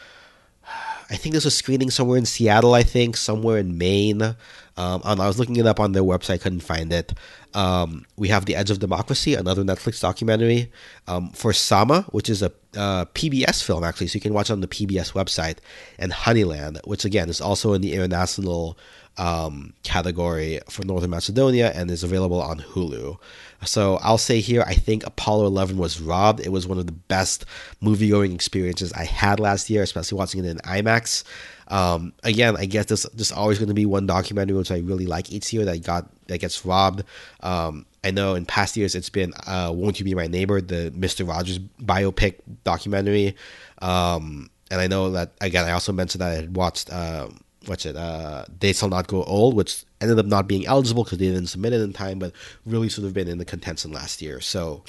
I 1.09 1.15
think 1.15 1.33
there's 1.33 1.45
a 1.45 1.51
screening 1.51 1.89
somewhere 1.89 2.17
in 2.17 2.25
Seattle. 2.25 2.73
I 2.73 2.83
think 2.83 3.15
somewhere 3.15 3.57
in 3.57 3.77
Maine. 3.77 4.35
Um, 4.75 5.01
and 5.05 5.19
I 5.19 5.27
was 5.27 5.39
looking 5.39 5.55
it 5.55 5.65
up 5.65 5.79
on 5.79 5.93
their 5.93 6.03
website, 6.03 6.41
couldn't 6.41 6.59
find 6.59 6.93
it. 6.93 7.13
Um, 7.53 8.05
we 8.15 8.27
have 8.27 8.45
The 8.45 8.55
Edge 8.55 8.69
of 8.69 8.79
Democracy, 8.79 9.33
another 9.33 9.63
Netflix 9.63 9.99
documentary. 10.01 10.71
Um, 11.07 11.31
for 11.31 11.51
Sama, 11.53 12.03
which 12.11 12.29
is 12.29 12.43
a 12.43 12.51
uh, 12.75 13.05
PBS 13.05 13.63
film, 13.63 13.83
actually, 13.83 14.07
so 14.07 14.15
you 14.15 14.21
can 14.21 14.33
watch 14.33 14.49
it 14.49 14.53
on 14.53 14.61
the 14.61 14.67
PBS 14.67 15.13
website. 15.13 15.57
And 15.97 16.11
Honeyland, 16.11 16.85
which 16.85 17.05
again 17.05 17.29
is 17.29 17.41
also 17.41 17.73
in 17.73 17.81
the 17.81 17.93
international 17.93 18.77
um, 19.17 19.73
category 19.83 20.59
for 20.69 20.85
Northern 20.85 21.09
Macedonia 21.09 21.71
and 21.73 21.89
is 21.89 22.03
available 22.03 22.41
on 22.41 22.59
Hulu. 22.59 23.17
So 23.65 23.95
I'll 24.03 24.19
say 24.19 24.39
here, 24.39 24.63
I 24.67 24.75
think 24.75 25.05
Apollo 25.05 25.47
11 25.47 25.77
was 25.77 25.99
robbed. 25.99 26.39
It 26.39 26.51
was 26.51 26.67
one 26.67 26.77
of 26.77 26.85
the 26.85 26.91
best 26.91 27.45
movie 27.81 28.09
going 28.09 28.33
experiences 28.33 28.93
I 28.93 29.03
had 29.03 29.39
last 29.39 29.69
year, 29.69 29.81
especially 29.81 30.17
watching 30.17 30.45
it 30.45 30.49
in 30.49 30.57
IMAX. 30.59 31.23
Um, 31.69 32.13
again, 32.23 32.55
I 32.55 32.65
guess 32.65 32.85
there's 32.85 33.05
just 33.15 33.33
always 33.33 33.57
going 33.57 33.67
to 33.69 33.73
be 33.73 33.85
one 33.85 34.05
documentary 34.05 34.55
which 34.55 34.71
I 34.71 34.77
really 34.79 35.07
like 35.07 35.31
each 35.31 35.51
year 35.51 35.65
that 35.65 35.83
got 35.83 36.07
that 36.27 36.39
gets 36.39 36.65
robbed. 36.65 37.03
Um, 37.41 37.85
I 38.03 38.11
know 38.11 38.35
in 38.35 38.45
past 38.45 38.77
years 38.77 38.95
it's 38.95 39.09
been 39.09 39.33
uh, 39.47 39.71
"Won't 39.75 39.99
You 39.99 40.05
Be 40.05 40.15
My 40.15 40.27
Neighbor," 40.27 40.61
the 40.61 40.91
Mister 40.95 41.25
Rogers 41.25 41.59
biopic 41.59 42.35
documentary, 42.63 43.35
um, 43.81 44.49
and 44.71 44.79
I 44.79 44.87
know 44.87 45.11
that 45.11 45.33
again. 45.41 45.65
I 45.65 45.71
also 45.71 45.91
mentioned 45.91 46.21
that 46.21 46.31
I 46.31 46.35
had 46.35 46.55
watched 46.55 46.89
uh, 46.89 47.27
what's 47.67 47.85
it? 47.85 47.95
Uh, 47.95 48.45
"They 48.59 48.73
Shall 48.73 48.89
Not 48.89 49.07
Grow 49.07 49.23
Old," 49.23 49.55
which 49.55 49.83
ended 50.01 50.19
up 50.19 50.25
not 50.25 50.47
being 50.47 50.65
eligible 50.65 51.03
because 51.03 51.17
they 51.17 51.27
didn't 51.27 51.47
submit 51.47 51.73
it 51.73 51.81
in 51.81 51.93
time, 51.93 52.19
but 52.19 52.33
really 52.65 52.89
should 52.89 53.03
have 53.03 53.13
been 53.13 53.27
in 53.27 53.37
the 53.37 53.45
contention 53.45 53.91
last 53.91 54.21
year. 54.21 54.39
So 54.41 54.83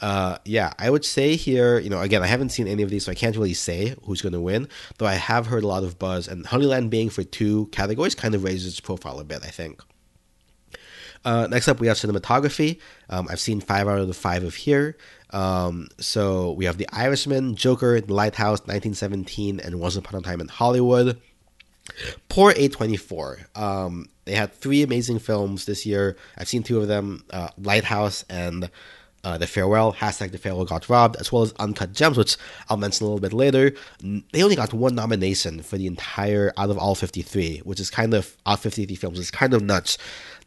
uh, 0.00 0.38
yeah, 0.44 0.72
I 0.78 0.90
would 0.90 1.04
say 1.04 1.36
here, 1.36 1.78
you 1.78 1.88
know, 1.88 2.00
again, 2.00 2.22
I 2.22 2.26
haven't 2.26 2.50
seen 2.50 2.68
any 2.68 2.82
of 2.82 2.90
these, 2.90 3.04
so 3.04 3.12
I 3.12 3.14
can't 3.14 3.34
really 3.34 3.54
say 3.54 3.94
who's 4.04 4.20
going 4.20 4.34
to 4.34 4.40
win. 4.40 4.68
Though 4.98 5.06
I 5.06 5.14
have 5.14 5.46
heard 5.46 5.64
a 5.64 5.68
lot 5.68 5.84
of 5.84 5.98
buzz, 5.98 6.28
and 6.28 6.44
Honeyland 6.44 6.90
being 6.90 7.08
for 7.08 7.22
two 7.22 7.66
categories 7.66 8.14
kind 8.14 8.34
of 8.34 8.44
raises 8.44 8.72
its 8.72 8.80
profile 8.80 9.18
a 9.18 9.24
bit, 9.24 9.42
I 9.42 9.48
think. 9.48 9.80
Uh, 11.24 11.48
next 11.50 11.66
up, 11.66 11.80
we 11.80 11.86
have 11.88 11.96
cinematography. 11.96 12.78
Um, 13.08 13.26
I've 13.30 13.40
seen 13.40 13.60
five 13.60 13.88
out 13.88 13.98
of 13.98 14.06
the 14.06 14.14
five 14.14 14.44
of 14.44 14.54
here. 14.54 14.96
Um, 15.30 15.88
so 15.98 16.52
we 16.52 16.66
have 16.66 16.76
The 16.76 16.88
Irishman, 16.92 17.56
Joker, 17.56 18.00
The 18.00 18.14
Lighthouse, 18.14 18.60
1917, 18.60 19.58
and 19.58 19.80
Once 19.80 19.96
Upon 19.96 20.20
a 20.20 20.22
Time 20.22 20.40
in 20.40 20.48
Hollywood. 20.48 21.20
Poor 22.28 22.52
A24. 22.52 23.56
Um, 23.56 24.08
they 24.24 24.34
had 24.34 24.52
three 24.52 24.82
amazing 24.82 25.18
films 25.18 25.66
this 25.66 25.86
year. 25.86 26.16
I've 26.36 26.48
seen 26.48 26.62
two 26.62 26.80
of 26.80 26.88
them 26.88 27.24
uh, 27.30 27.48
Lighthouse 27.58 28.24
and 28.28 28.70
uh, 29.24 29.38
The 29.38 29.46
Farewell, 29.46 29.92
hashtag 29.92 30.30
The 30.30 30.38
Farewell 30.38 30.64
got 30.64 30.88
robbed, 30.88 31.16
as 31.16 31.32
well 31.32 31.42
as 31.42 31.52
Uncut 31.58 31.92
Gems, 31.92 32.16
which 32.16 32.36
I'll 32.68 32.76
mention 32.76 33.04
a 33.04 33.08
little 33.08 33.20
bit 33.20 33.32
later. 33.32 33.72
They 34.32 34.42
only 34.42 34.54
got 34.54 34.72
one 34.72 34.94
nomination 34.94 35.62
for 35.62 35.76
the 35.76 35.88
entire 35.88 36.52
out 36.56 36.70
of 36.70 36.78
all 36.78 36.94
53, 36.94 37.58
which 37.64 37.80
is 37.80 37.90
kind 37.90 38.14
of 38.14 38.36
out 38.46 38.60
53 38.60 38.94
films. 38.94 39.18
It's 39.18 39.32
kind 39.32 39.52
of 39.52 39.62
nuts. 39.62 39.98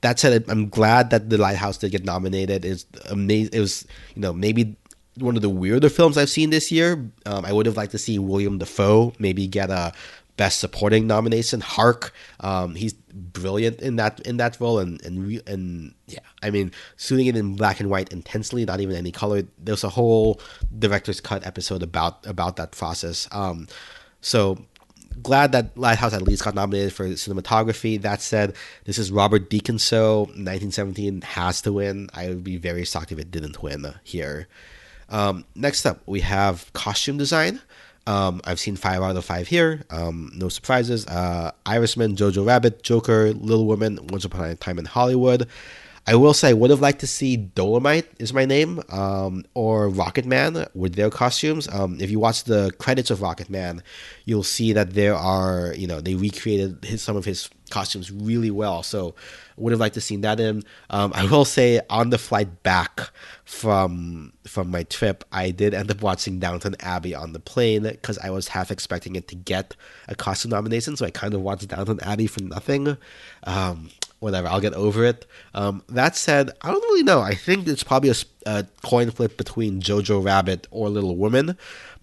That 0.01 0.17
said, 0.17 0.45
I'm 0.47 0.69
glad 0.69 1.09
that 1.09 1.29
The 1.29 1.37
Lighthouse 1.37 1.77
did 1.77 1.91
get 1.91 2.05
nominated. 2.05 2.63
It's 2.63 2.85
amazing. 3.09 3.53
It 3.53 3.59
was, 3.59 3.85
you 4.15 4.21
know, 4.21 4.31
maybe 4.31 4.77
one 5.17 5.35
of 5.35 5.41
the 5.41 5.49
weirder 5.49 5.89
films 5.89 6.17
I've 6.17 6.29
seen 6.29 6.49
this 6.49 6.71
year. 6.71 7.11
Um, 7.25 7.45
I 7.45 7.51
would 7.51 7.65
have 7.65 7.77
liked 7.77 7.91
to 7.91 7.97
see 7.97 8.17
William 8.19 8.57
Dafoe 8.57 9.13
maybe 9.19 9.47
get 9.47 9.69
a 9.69 9.91
Best 10.39 10.61
Supporting 10.61 11.05
nomination. 11.05 11.59
Hark, 11.59 12.13
um, 12.39 12.73
he's 12.73 12.93
brilliant 12.93 13.81
in 13.81 13.97
that 13.97 14.21
in 14.21 14.37
that 14.37 14.57
role, 14.61 14.79
and 14.79 15.03
and 15.03 15.41
and 15.45 15.93
yeah, 16.07 16.21
I 16.41 16.49
mean, 16.49 16.71
shooting 16.95 17.25
it 17.25 17.35
in 17.35 17.57
black 17.57 17.81
and 17.81 17.89
white 17.89 18.13
intensely, 18.13 18.63
not 18.63 18.79
even 18.79 18.95
any 18.95 19.11
color. 19.11 19.43
There's 19.57 19.83
a 19.83 19.89
whole 19.89 20.39
director's 20.79 21.19
cut 21.19 21.45
episode 21.45 21.83
about 21.83 22.25
about 22.25 22.55
that 22.55 22.71
process. 22.71 23.27
Um, 23.33 23.67
so 24.21 24.65
glad 25.21 25.51
that 25.51 25.77
Lighthouse 25.77 26.13
at 26.13 26.21
least 26.21 26.45
got 26.45 26.55
nominated 26.55 26.93
for 26.93 27.09
cinematography. 27.09 28.01
That 28.01 28.21
said, 28.21 28.55
this 28.85 28.97
is 28.97 29.11
Robert 29.11 29.49
Deakins, 29.49 29.91
1917 29.91 31.19
has 31.21 31.61
to 31.63 31.73
win. 31.73 32.09
I 32.13 32.29
would 32.29 32.45
be 32.45 32.55
very 32.55 32.85
shocked 32.85 33.11
if 33.11 33.19
it 33.19 33.29
didn't 33.29 33.61
win 33.61 33.93
here. 34.05 34.47
Um, 35.09 35.43
next 35.53 35.85
up, 35.85 36.01
we 36.05 36.21
have 36.21 36.71
costume 36.71 37.17
design. 37.17 37.59
Um, 38.07 38.41
I've 38.43 38.59
seen 38.59 38.75
five 38.75 39.01
out 39.01 39.15
of 39.15 39.25
five 39.25 39.47
here. 39.47 39.83
Um, 39.89 40.31
no 40.35 40.49
surprises. 40.49 41.05
Uh, 41.05 41.51
Irishman, 41.65 42.15
Jojo 42.15 42.45
Rabbit, 42.45 42.83
Joker, 42.83 43.33
Little 43.33 43.67
Women, 43.67 43.99
Once 44.07 44.25
Upon 44.25 44.45
a 44.45 44.55
Time 44.55 44.79
in 44.79 44.85
Hollywood. 44.85 45.47
I 46.07 46.15
will 46.15 46.33
say 46.33 46.49
I 46.49 46.53
would 46.53 46.69
have 46.69 46.81
liked 46.81 46.99
to 47.01 47.07
see 47.07 47.37
Dolemite 47.37 48.07
is 48.19 48.33
my 48.33 48.45
name, 48.45 48.81
um, 48.89 49.45
or 49.53 49.89
Rocket 49.89 50.25
Man 50.25 50.65
with 50.73 50.95
their 50.95 51.09
costumes. 51.09 51.67
Um, 51.67 51.97
if 51.99 52.09
you 52.09 52.19
watch 52.19 52.45
the 52.45 52.71
credits 52.79 53.11
of 53.11 53.21
Rocket 53.21 53.49
Man, 53.49 53.83
you'll 54.25 54.43
see 54.43 54.73
that 54.73 54.93
there 54.93 55.15
are 55.15 55.73
you 55.75 55.87
know 55.87 56.01
they 56.01 56.15
recreated 56.15 56.83
his, 56.83 57.01
some 57.01 57.15
of 57.15 57.25
his 57.25 57.49
costumes 57.69 58.11
really 58.11 58.51
well. 58.51 58.83
So 58.83 59.15
would 59.57 59.71
have 59.71 59.79
liked 59.79 59.95
to 59.95 60.01
seen 60.01 60.21
that 60.21 60.39
in. 60.39 60.63
Um, 60.89 61.11
I 61.13 61.25
will 61.25 61.45
say 61.45 61.81
on 61.89 62.09
the 62.09 62.17
flight 62.17 62.63
back 62.63 63.09
from 63.45 64.33
from 64.45 64.71
my 64.71 64.83
trip, 64.83 65.23
I 65.31 65.51
did 65.51 65.73
end 65.73 65.91
up 65.91 66.01
watching 66.01 66.39
Downton 66.39 66.75
Abbey 66.79 67.13
on 67.13 67.33
the 67.33 67.39
plane 67.39 67.83
because 67.83 68.17
I 68.19 68.29
was 68.29 68.47
half 68.47 68.71
expecting 68.71 69.15
it 69.15 69.27
to 69.29 69.35
get 69.35 69.75
a 70.07 70.15
costume 70.15 70.51
nomination. 70.51 70.95
So 70.95 71.05
I 71.05 71.11
kind 71.11 71.33
of 71.33 71.41
watched 71.41 71.67
Downton 71.67 71.99
Abbey 72.01 72.27
for 72.27 72.41
nothing. 72.41 72.97
Um, 73.43 73.89
whatever, 74.19 74.47
I'll 74.47 74.61
get 74.61 74.73
over 74.73 75.03
it. 75.05 75.25
Um, 75.53 75.83
that 75.89 76.15
said, 76.15 76.51
I 76.61 76.71
don't 76.71 76.81
really 76.81 77.03
know. 77.03 77.21
I 77.21 77.35
think 77.35 77.67
it's 77.67 77.83
probably 77.83 78.09
a, 78.09 78.15
a 78.45 78.65
coin 78.83 79.11
flip 79.11 79.37
between 79.37 79.81
Jojo 79.81 80.23
Rabbit 80.23 80.67
or 80.71 80.89
Little 80.89 81.15
Women 81.15 81.57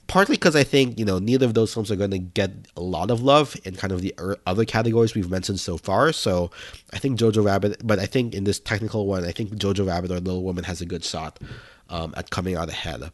partly 0.07 0.37
because 0.37 0.55
I 0.55 0.65
think 0.65 0.99
you 0.99 1.05
know 1.05 1.19
neither 1.19 1.47
of 1.47 1.55
those 1.55 1.73
films 1.73 1.91
are 1.91 1.97
going 1.97 2.11
to 2.11 2.19
get 2.19 2.51
a 2.77 2.81
lot 2.81 3.11
of 3.11 3.23
love 3.23 3.57
in 3.65 3.75
kind 3.75 3.93
of 3.93 4.01
the 4.01 4.15
other 4.47 4.65
categories 4.65 5.15
we've 5.15 5.31
mentioned 5.31 5.61
so 5.61 5.77
far. 5.77 6.13
So 6.13 6.51
I 6.93 6.99
think 6.99 7.19
Jojo 7.19 7.45
Rabbit, 7.45 7.83
but 7.85 7.99
I 7.99 8.07
think 8.07 8.35
in 8.35 8.45
this 8.45 8.61
technical 8.61 9.07
one, 9.07 9.25
I 9.25 9.33
think 9.33 9.51
Jojo 9.51 9.87
Rabbit 9.87 10.11
or 10.11 10.21
Little 10.21 10.43
Woman 10.43 10.65
has 10.65 10.81
a 10.81 10.87
good 10.87 11.05
shot 11.05 11.39
um, 11.89 12.15
at 12.17 12.31
coming 12.31 12.57
out 12.57 12.69
ahead. 12.69 13.11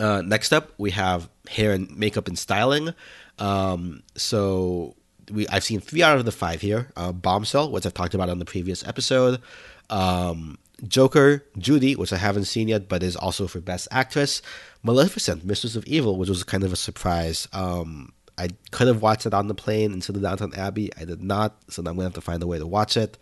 Uh, 0.00 0.22
next 0.22 0.52
up, 0.52 0.72
we 0.78 0.90
have 0.90 1.28
hair 1.48 1.72
and 1.72 1.96
makeup 1.96 2.28
and 2.28 2.38
styling. 2.38 2.94
Um, 3.38 4.02
so 4.16 4.96
we 5.30 5.46
I've 5.48 5.64
seen 5.64 5.80
three 5.80 6.02
out 6.02 6.18
of 6.18 6.24
the 6.24 6.32
five 6.32 6.60
here. 6.60 6.90
Uh, 6.96 7.12
Bombshell, 7.12 7.70
which 7.70 7.86
I've 7.86 7.94
talked 7.94 8.14
about 8.14 8.28
on 8.28 8.38
the 8.38 8.44
previous 8.44 8.86
episode. 8.86 9.40
Um, 9.90 10.58
Joker, 10.86 11.44
Judy, 11.58 11.94
which 11.96 12.12
I 12.12 12.16
haven't 12.16 12.44
seen 12.44 12.68
yet, 12.68 12.88
but 12.88 13.02
is 13.02 13.16
also 13.16 13.46
for 13.46 13.60
Best 13.60 13.88
Actress. 13.90 14.42
Maleficent, 14.82 15.44
Mistress 15.44 15.76
of 15.76 15.86
Evil, 15.86 16.16
which 16.16 16.28
was 16.28 16.42
kind 16.44 16.64
of 16.64 16.72
a 16.72 16.76
surprise. 16.76 17.48
Um, 17.52 18.12
I 18.36 18.48
could 18.70 18.88
have 18.88 19.00
watched 19.00 19.26
it 19.26 19.34
on 19.34 19.48
the 19.48 19.54
plane 19.54 19.92
into 19.92 20.12
the 20.12 20.20
Downton 20.20 20.54
Abbey. 20.54 20.90
I 21.00 21.04
did 21.04 21.22
not, 21.22 21.56
so 21.68 21.80
I'm 21.80 21.94
gonna 21.94 22.04
have 22.04 22.14
to 22.14 22.20
find 22.20 22.42
a 22.42 22.46
way 22.46 22.58
to 22.58 22.66
watch 22.66 22.96
it. 22.96 23.16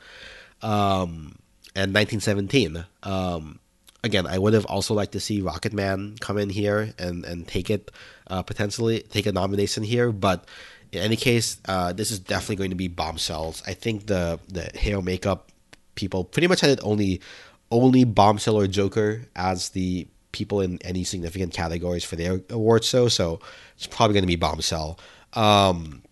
Um, 0.62 1.36
and 1.74 1.94
1917. 1.94 2.84
Um, 3.02 3.58
again, 4.04 4.26
I 4.26 4.38
would 4.38 4.54
have 4.54 4.64
also 4.66 4.94
liked 4.94 5.12
to 5.12 5.20
see 5.20 5.40
Rocket 5.40 5.72
Man 5.72 6.16
come 6.20 6.38
in 6.38 6.50
here 6.50 6.92
and 6.98 7.24
and 7.24 7.46
take 7.46 7.70
it 7.70 7.90
uh, 8.28 8.42
potentially 8.42 9.00
take 9.00 9.26
a 9.26 9.32
nomination 9.32 9.82
here, 9.82 10.12
but 10.12 10.46
in 10.92 11.00
any 11.00 11.16
case, 11.16 11.56
uh, 11.66 11.92
this 11.92 12.10
is 12.10 12.18
definitely 12.18 12.56
going 12.56 12.70
to 12.70 12.76
be 12.76 12.88
bombshells. 12.88 13.62
I 13.66 13.74
think 13.74 14.06
the 14.06 14.38
the 14.48 14.64
hair 14.78 15.00
makeup 15.00 15.50
people 15.94 16.24
pretty 16.24 16.46
much 16.46 16.60
had 16.60 16.70
it 16.70 16.80
only 16.82 17.20
only 17.70 18.04
bombshell 18.04 18.56
or 18.56 18.66
Joker 18.66 19.22
as 19.34 19.70
the 19.70 20.06
people 20.32 20.60
in 20.60 20.78
any 20.82 21.04
significant 21.04 21.52
categories 21.52 22.04
for 22.04 22.16
their 22.16 22.40
award 22.50 22.84
show. 22.84 23.08
So 23.08 23.40
it's 23.76 23.86
probably 23.86 24.14
going 24.14 24.24
to 24.24 24.28
be 24.28 24.36
Bombshell. 24.36 24.98
Um, 25.34 26.02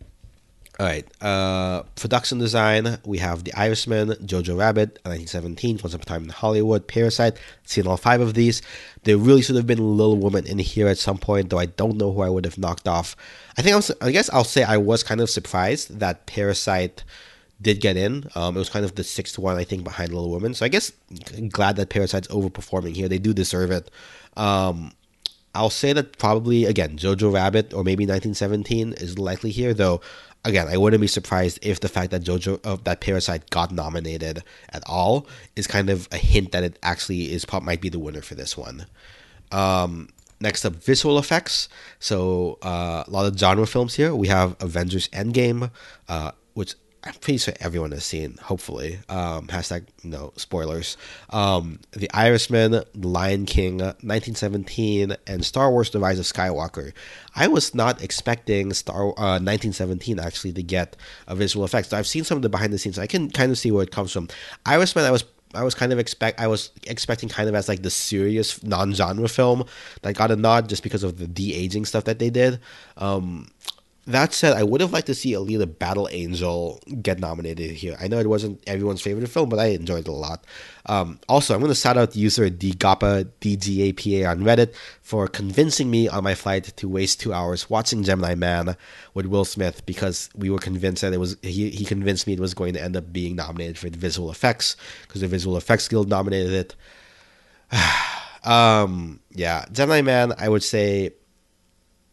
all 0.81 0.87
right. 0.87 1.07
Uh, 1.23 1.83
production 1.95 2.39
design. 2.39 2.99
We 3.05 3.19
have 3.19 3.45
The 3.45 3.53
Irishman, 3.53 4.13
Jojo 4.25 4.59
Rabbit, 4.59 4.99
1917, 5.05 5.81
Once 5.83 5.93
Upon 5.93 6.01
a 6.01 6.05
Time 6.07 6.25
in 6.25 6.31
Hollywood, 6.31 6.89
Parasite. 6.89 7.37
Seen 7.65 7.87
all 7.87 7.99
five 7.99 8.23
of 8.23 8.33
these. 8.33 8.63
There 9.03 9.19
really 9.19 9.43
should 9.43 9.57
have 9.57 9.67
been 9.67 9.99
Little 9.99 10.17
Woman 10.17 10.47
in 10.47 10.59
here 10.59 10.89
at 10.89 10.97
some 10.97 11.19
point, 11.19 11.51
though 11.51 11.59
I 11.59 11.67
don't 11.67 11.99
know 11.99 12.13
who 12.13 12.23
I 12.23 12.31
would 12.31 12.47
have 12.47 12.57
knocked 12.57 12.89
off. 12.89 13.15
I 13.59 13.63
think 13.63 13.77
I'm, 13.77 13.97
I 14.01 14.11
guess 14.11 14.31
I'll 14.31 14.43
say 14.43 14.63
I 14.63 14.79
was 14.79 15.03
kind 15.03 15.21
of 15.21 15.29
surprised 15.29 15.99
that 15.99 16.25
Parasite 16.25 17.05
did 17.61 17.83
get 17.83 17.99
in. 17.99 18.25
Um, 18.35 18.57
it 18.57 18.59
was 18.59 18.71
kind 18.71 18.87
of 18.87 18.95
the 18.95 19.05
sixth 19.05 19.39
one, 19.39 19.59
I 19.59 19.65
think, 19.65 19.85
behind 19.85 20.15
Little 20.15 20.31
Women. 20.31 20.55
So 20.55 20.65
I 20.65 20.69
guess 20.69 20.93
glad 21.51 21.77
that 21.77 21.91
Parasite's 21.91 22.29
overperforming 22.29 22.97
here. 22.97 23.07
They 23.07 23.19
do 23.19 23.35
deserve 23.35 23.71
it. 23.71 23.91
Um, 24.35 24.93
I'll 25.55 25.71
say 25.71 25.93
that 25.93 26.17
probably 26.19 26.65
again 26.65 26.97
Jojo 26.97 27.33
Rabbit 27.33 27.75
or 27.75 27.83
maybe 27.83 28.05
1917 28.05 28.95
is 28.95 29.19
likely 29.19 29.51
here, 29.51 29.75
though. 29.75 30.01
Again, 30.45 30.69
I 30.69 30.79
wouldn't 30.79 31.01
be 31.03 31.07
surprised 31.07 31.59
if 31.61 31.81
the 31.81 31.89
fact 31.89 32.13
that 32.13 32.23
Jojo 32.23 32.61
uh, 32.65 32.77
that 32.85 33.01
Parasite 33.01 33.51
got 33.51 33.73
nominated 33.73 34.43
at 34.71 34.83
all 34.87 35.27
is 35.55 35.67
kind 35.67 35.91
of 35.91 36.09
a 36.13 36.17
hint 36.17 36.53
that 36.53 36.65
it 36.65 36.79
actually 36.83 37.33
is 37.33 37.45
pop 37.45 37.63
might 37.63 37.83
be 37.83 37.91
the 37.91 37.99
winner 37.99 38.23
for 38.23 38.35
this 38.35 38.57
one. 38.57 38.87
Um, 39.53 40.09
next 40.41 40.65
up, 40.65 40.77
visual 40.77 41.19
effects. 41.19 41.69
So 41.99 42.59
uh, 42.63 43.05
a 43.07 43.11
lot 43.11 43.27
of 43.27 43.39
genre 43.39 43.67
films 43.67 43.97
here. 43.97 44.15
We 44.15 44.29
have 44.29 44.57
Avengers 44.61 45.09
Endgame, 45.09 45.71
uh, 46.09 46.33
which 46.55 46.75
I'm 47.03 47.15
pretty 47.15 47.39
sure 47.39 47.55
everyone 47.61 47.93
has 47.93 48.05
seen, 48.05 48.37
hopefully. 48.43 48.99
Um, 49.09 49.47
hashtag 49.47 49.87
no 50.05 50.35
spoilers. 50.37 50.99
Um, 51.31 51.81
the 51.93 52.11
Irishman, 52.13 52.73
The 52.73 53.09
Lion 53.09 53.47
King, 53.47 53.79
1917, 53.79 55.17
and 55.27 55.45
Star 55.45 55.71
Wars: 55.71 55.91
The 55.91 55.99
Rise 55.99 56.19
of 56.19 56.27
Skywalker. 56.27 56.93
I 57.35 57.49
was 57.49 57.75
not 57.75 58.03
expecting 58.03 58.75
Star 58.75 59.03
uh, 59.19 59.41
1917 59.41 60.19
actually 60.19 60.53
to 60.53 60.63
get 60.63 60.97
a 61.27 61.35
visual 61.35 61.65
effects. 61.65 61.89
So 61.89 61.97
I've 61.97 62.07
seen 62.07 62.25
some 62.25 62.37
of 62.37 62.43
the 62.43 62.51
behind 62.51 62.73
the 62.73 62.79
scenes. 62.79 62.97
So 62.97 63.03
I 63.03 63.07
can 63.07 63.31
kind 63.31 63.51
of 63.51 63.57
see 63.57 63.71
where 63.71 63.83
it 63.83 63.93
comes 63.93 64.13
from. 64.13 64.29
Irishman, 64.67 65.07
I 65.07 65.11
was 65.11 65.25
I 65.55 65.65
was 65.65 65.75
kind 65.75 65.93
of 65.93 65.99
expect 65.99 66.39
I 66.39 66.49
was 66.49 66.71
expecting 66.87 67.29
kind 67.29 67.49
of 67.49 67.55
as 67.55 67.69
like 67.69 67.83
the 67.83 67.91
serious 67.91 68.63
non-genre 68.63 69.29
film 69.29 69.65
that 70.03 70.15
got 70.15 70.31
a 70.31 70.37
nod 70.37 70.69
just 70.69 70.83
because 70.83 71.03
of 71.03 71.19
the 71.19 71.27
de 71.27 71.55
aging 71.55 71.87
stuff 71.87 72.05
that 72.05 72.19
they 72.19 72.31
did. 72.31 72.61
Um, 72.99 73.49
that 74.07 74.33
said, 74.33 74.57
I 74.57 74.63
would 74.63 74.81
have 74.81 74.93
liked 74.93 75.09
to 75.09 75.15
see 75.15 75.33
Alita 75.33 75.79
Battle 75.79 76.09
Angel 76.11 76.81
get 77.03 77.19
nominated 77.19 77.71
here. 77.73 77.97
I 78.01 78.09
know 78.09 78.19
it 78.19 78.27
wasn't 78.27 78.63
everyone's 78.67 79.03
favorite 79.03 79.29
film, 79.29 79.51
but 79.51 79.59
I 79.59 79.67
enjoyed 79.67 80.01
it 80.01 80.09
a 80.09 80.13
lot. 80.13 80.45
Um, 80.87 81.21
also, 81.29 81.55
I'm 81.55 81.61
going 81.61 81.71
to 81.71 81.79
shout 81.79 81.99
out 81.99 82.13
the 82.13 82.19
user 82.19 82.49
DGAPA, 82.49 83.31
DGAPA 83.41 84.29
on 84.29 84.41
Reddit 84.41 84.75
for 85.03 85.29
convincing 85.29 85.91
me 85.91 86.09
on 86.09 86.25
my 86.25 86.35
flight 86.35 86.65
to 86.65 86.89
waste 86.89 87.21
two 87.21 87.35
hours 87.35 87.69
watching 87.69 88.03
Gemini 88.03 88.35
Man 88.35 88.75
with 89.13 89.27
Will 89.27 89.45
Smith 89.45 89.85
because 89.85 90.31
we 90.35 90.49
were 90.49 90.59
convinced 90.59 91.03
that 91.03 91.13
it 91.13 91.21
was, 91.21 91.37
he, 91.43 91.69
he 91.69 91.85
convinced 91.85 92.27
me 92.27 92.33
it 92.33 92.41
was 92.41 92.55
going 92.55 92.73
to 92.75 92.83
end 92.83 92.97
up 92.97 93.13
being 93.13 93.37
nominated 93.37 93.77
for 93.77 93.91
the 93.91 93.99
visual 93.99 94.31
effects 94.31 94.77
because 95.03 95.21
the 95.21 95.29
Visual 95.29 95.59
Effects 95.59 95.89
Guild 95.89 96.09
nominated 96.09 96.53
it. 96.53 96.77
um, 98.45 99.21
yeah, 99.31 99.67
Gemini 99.71 100.01
Man, 100.01 100.33
I 100.39 100.49
would 100.49 100.63
say 100.63 101.13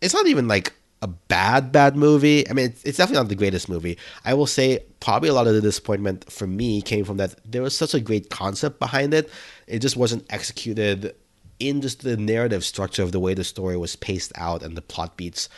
it's 0.01 0.13
not 0.13 0.27
even 0.27 0.47
like 0.47 0.73
a 1.01 1.07
bad 1.07 1.71
bad 1.71 1.95
movie. 1.95 2.49
I 2.49 2.53
mean, 2.53 2.67
it's, 2.67 2.83
it's, 2.83 2.97
definitely 2.97 3.23
not 3.23 3.29
the 3.29 3.35
greatest 3.35 3.69
movie. 3.69 3.97
I 4.25 4.33
will 4.33 4.47
say 4.47 4.83
probably 4.99 5.29
a 5.29 5.33
lot 5.33 5.47
of 5.47 5.53
the 5.53 5.61
disappointment 5.61 6.31
for 6.31 6.47
me 6.47 6.81
came 6.81 7.05
from 7.05 7.17
that 7.17 7.35
there 7.49 7.61
was 7.61 7.77
such 7.77 7.93
a 7.93 7.99
great 7.99 8.29
concept 8.29 8.79
behind 8.79 9.13
it. 9.13 9.29
It 9.67 9.79
just 9.79 9.95
wasn't 9.95 10.25
executed 10.29 11.15
in 11.59 11.81
just 11.81 12.01
the 12.01 12.17
narrative 12.17 12.63
structure 12.63 13.03
of 13.03 13.11
the 13.11 13.19
way 13.19 13.33
the 13.33 13.43
story 13.43 13.77
was 13.77 13.95
paced 13.95 14.31
out 14.35 14.63
and 14.63 14.75
the 14.75 14.81
plot 14.81 15.17
beats 15.17 15.49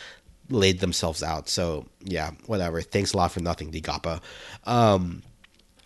laid 0.50 0.80
themselves 0.80 1.22
out. 1.22 1.48
So 1.48 1.86
yeah, 2.04 2.32
whatever. 2.46 2.82
Thanks 2.82 3.12
a 3.12 3.16
lot 3.16 3.32
for 3.32 3.40
nothing, 3.40 3.70
Digapa. 3.70 4.20
Um, 4.64 5.22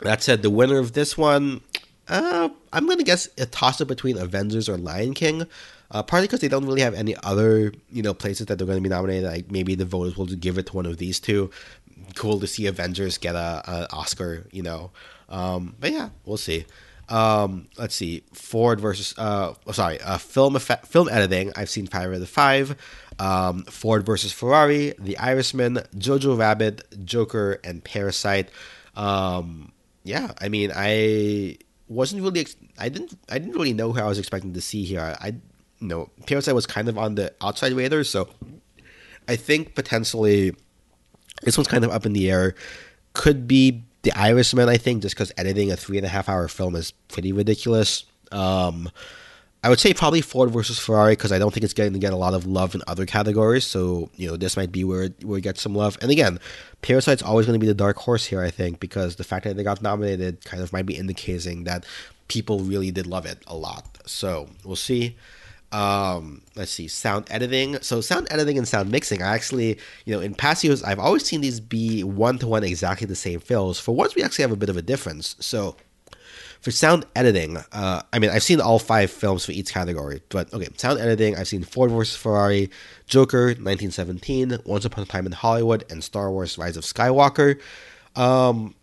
that 0.00 0.22
said, 0.22 0.42
the 0.42 0.50
winner 0.50 0.78
of 0.78 0.92
this 0.92 1.16
one, 1.16 1.60
uh, 2.08 2.48
I'm 2.72 2.86
gonna 2.86 3.04
guess 3.04 3.28
a 3.38 3.46
toss 3.46 3.80
up 3.80 3.88
between 3.88 4.18
Avengers 4.18 4.68
or 4.68 4.76
Lion 4.76 5.14
King. 5.14 5.46
Uh, 5.94 6.02
partly 6.02 6.26
because 6.26 6.40
they 6.40 6.48
don't 6.48 6.66
really 6.66 6.80
have 6.80 6.92
any 6.92 7.14
other 7.22 7.72
you 7.88 8.02
know 8.02 8.12
places 8.12 8.46
that 8.46 8.58
they're 8.58 8.66
going 8.66 8.78
to 8.78 8.82
be 8.82 8.88
nominated. 8.88 9.30
Like 9.30 9.50
maybe 9.50 9.76
the 9.76 9.84
voters 9.84 10.16
will 10.18 10.26
give 10.26 10.58
it 10.58 10.66
to 10.66 10.72
one 10.76 10.86
of 10.86 10.98
these 10.98 11.20
two. 11.20 11.50
Cool 12.16 12.40
to 12.40 12.48
see 12.48 12.66
Avengers 12.66 13.16
get 13.16 13.36
a, 13.36 13.62
a 13.64 13.92
Oscar, 13.92 14.46
you 14.50 14.62
know. 14.62 14.90
Um, 15.28 15.76
but 15.78 15.92
yeah, 15.92 16.10
we'll 16.24 16.36
see. 16.36 16.66
Um, 17.08 17.68
let's 17.76 17.94
see, 17.94 18.24
Ford 18.32 18.80
versus 18.80 19.14
uh, 19.18 19.54
oh, 19.66 19.72
sorry, 19.72 20.00
uh, 20.00 20.18
film 20.18 20.56
effect, 20.56 20.86
film 20.88 21.08
editing. 21.08 21.52
I've 21.54 21.70
seen 21.70 21.86
five 21.86 22.10
of 22.12 22.18
the 22.18 22.26
five. 22.26 22.76
Um, 23.18 23.62
Ford 23.64 24.04
versus 24.04 24.32
Ferrari, 24.32 24.94
The 24.98 25.16
Irishman, 25.18 25.76
Jojo 25.96 26.36
Rabbit, 26.36 26.82
Joker, 27.04 27.60
and 27.62 27.84
Parasite. 27.84 28.48
Um, 28.96 29.70
yeah, 30.02 30.32
I 30.40 30.48
mean, 30.48 30.72
I 30.74 31.58
wasn't 31.86 32.22
really, 32.22 32.40
ex- 32.40 32.56
I 32.78 32.88
didn't, 32.88 33.16
I 33.28 33.38
didn't 33.38 33.54
really 33.54 33.72
know 33.72 33.92
who 33.92 34.00
I 34.00 34.06
was 34.06 34.18
expecting 34.18 34.54
to 34.54 34.60
see 34.60 34.84
here. 34.84 35.16
I 35.20 35.36
you 35.84 35.90
know, 35.90 36.08
Parasite 36.26 36.54
was 36.54 36.66
kind 36.66 36.88
of 36.88 36.96
on 36.96 37.14
the 37.14 37.30
outside 37.42 37.74
radar, 37.74 38.04
so 38.04 38.26
I 39.28 39.36
think 39.36 39.74
potentially 39.74 40.56
this 41.42 41.58
one's 41.58 41.68
kind 41.68 41.84
of 41.84 41.90
up 41.90 42.06
in 42.06 42.14
the 42.14 42.30
air. 42.30 42.54
Could 43.12 43.46
be 43.46 43.82
The 44.02 44.12
Irishman, 44.12 44.70
I 44.70 44.78
think, 44.78 45.02
just 45.02 45.14
because 45.14 45.30
editing 45.36 45.70
a 45.70 45.76
three 45.76 45.98
and 45.98 46.06
a 46.06 46.08
half 46.08 46.26
hour 46.26 46.48
film 46.48 46.74
is 46.74 46.92
pretty 47.08 47.32
ridiculous. 47.32 48.04
Um, 48.32 48.90
I 49.62 49.68
would 49.68 49.78
say 49.78 49.92
probably 49.92 50.22
Ford 50.22 50.50
versus 50.50 50.78
Ferrari 50.78 51.12
because 51.12 51.32
I 51.32 51.38
don't 51.38 51.52
think 51.52 51.64
it's 51.64 51.74
going 51.74 51.92
to 51.92 51.98
get 51.98 52.14
a 52.14 52.16
lot 52.16 52.32
of 52.32 52.46
love 52.46 52.74
in 52.74 52.80
other 52.86 53.04
categories. 53.04 53.64
So 53.64 54.08
you 54.16 54.30
know 54.30 54.38
this 54.38 54.56
might 54.56 54.72
be 54.72 54.84
where 54.84 55.10
where 55.22 55.38
it 55.38 55.42
gets 55.42 55.60
some 55.60 55.74
love. 55.74 55.98
And 56.00 56.10
again, 56.10 56.40
Parasite's 56.80 57.22
always 57.22 57.44
going 57.44 57.60
to 57.60 57.62
be 57.62 57.66
the 57.66 57.74
dark 57.74 57.98
horse 57.98 58.24
here, 58.24 58.42
I 58.42 58.50
think, 58.50 58.80
because 58.80 59.16
the 59.16 59.24
fact 59.24 59.44
that 59.44 59.56
they 59.58 59.62
got 59.62 59.82
nominated 59.82 60.46
kind 60.46 60.62
of 60.62 60.72
might 60.72 60.86
be 60.86 60.96
indicating 60.96 61.64
that 61.64 61.84
people 62.28 62.60
really 62.60 62.90
did 62.90 63.06
love 63.06 63.26
it 63.26 63.42
a 63.46 63.54
lot. 63.54 63.98
So 64.06 64.48
we'll 64.64 64.76
see. 64.76 65.16
Um, 65.74 66.42
let's 66.54 66.70
see, 66.70 66.86
sound 66.86 67.26
editing. 67.30 67.80
So 67.82 68.00
sound 68.00 68.28
editing 68.30 68.58
and 68.58 68.68
sound 68.68 68.92
mixing. 68.92 69.22
I 69.22 69.34
actually, 69.34 69.76
you 70.04 70.14
know, 70.14 70.20
in 70.20 70.32
past 70.32 70.62
years, 70.62 70.84
I've 70.84 71.00
always 71.00 71.24
seen 71.24 71.40
these 71.40 71.58
be 71.58 72.04
one 72.04 72.38
to 72.38 72.46
one 72.46 72.62
exactly 72.62 73.08
the 73.08 73.16
same 73.16 73.40
fills. 73.40 73.80
For 73.80 73.92
once, 73.92 74.14
we 74.14 74.22
actually 74.22 74.42
have 74.42 74.52
a 74.52 74.56
bit 74.56 74.68
of 74.68 74.76
a 74.76 74.82
difference. 74.82 75.34
So 75.40 75.74
for 76.60 76.70
sound 76.70 77.06
editing, 77.16 77.56
uh, 77.72 78.02
I 78.12 78.20
mean, 78.20 78.30
I've 78.30 78.44
seen 78.44 78.60
all 78.60 78.78
five 78.78 79.10
films 79.10 79.46
for 79.46 79.50
each 79.50 79.72
category, 79.72 80.22
but 80.28 80.54
okay, 80.54 80.68
sound 80.76 81.00
editing, 81.00 81.36
I've 81.36 81.48
seen 81.48 81.64
Ford 81.64 81.90
vs. 81.90 82.14
Ferrari, 82.14 82.70
Joker, 83.08 83.46
1917, 83.46 84.58
Once 84.64 84.84
Upon 84.84 85.02
a 85.02 85.06
Time 85.08 85.26
in 85.26 85.32
Hollywood, 85.32 85.84
and 85.90 86.04
Star 86.04 86.30
Wars 86.30 86.56
Rise 86.56 86.76
of 86.76 86.84
Skywalker. 86.84 87.60
Um, 88.14 88.76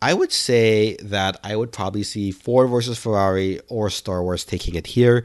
I 0.00 0.14
would 0.14 0.32
say 0.32 0.96
that 1.02 1.38
I 1.44 1.56
would 1.56 1.72
probably 1.72 2.04
see 2.04 2.30
Ford 2.30 2.70
versus 2.70 2.98
Ferrari 2.98 3.60
or 3.68 3.90
Star 3.90 4.22
Wars 4.22 4.46
taking 4.46 4.76
it 4.76 4.86
here. 4.86 5.24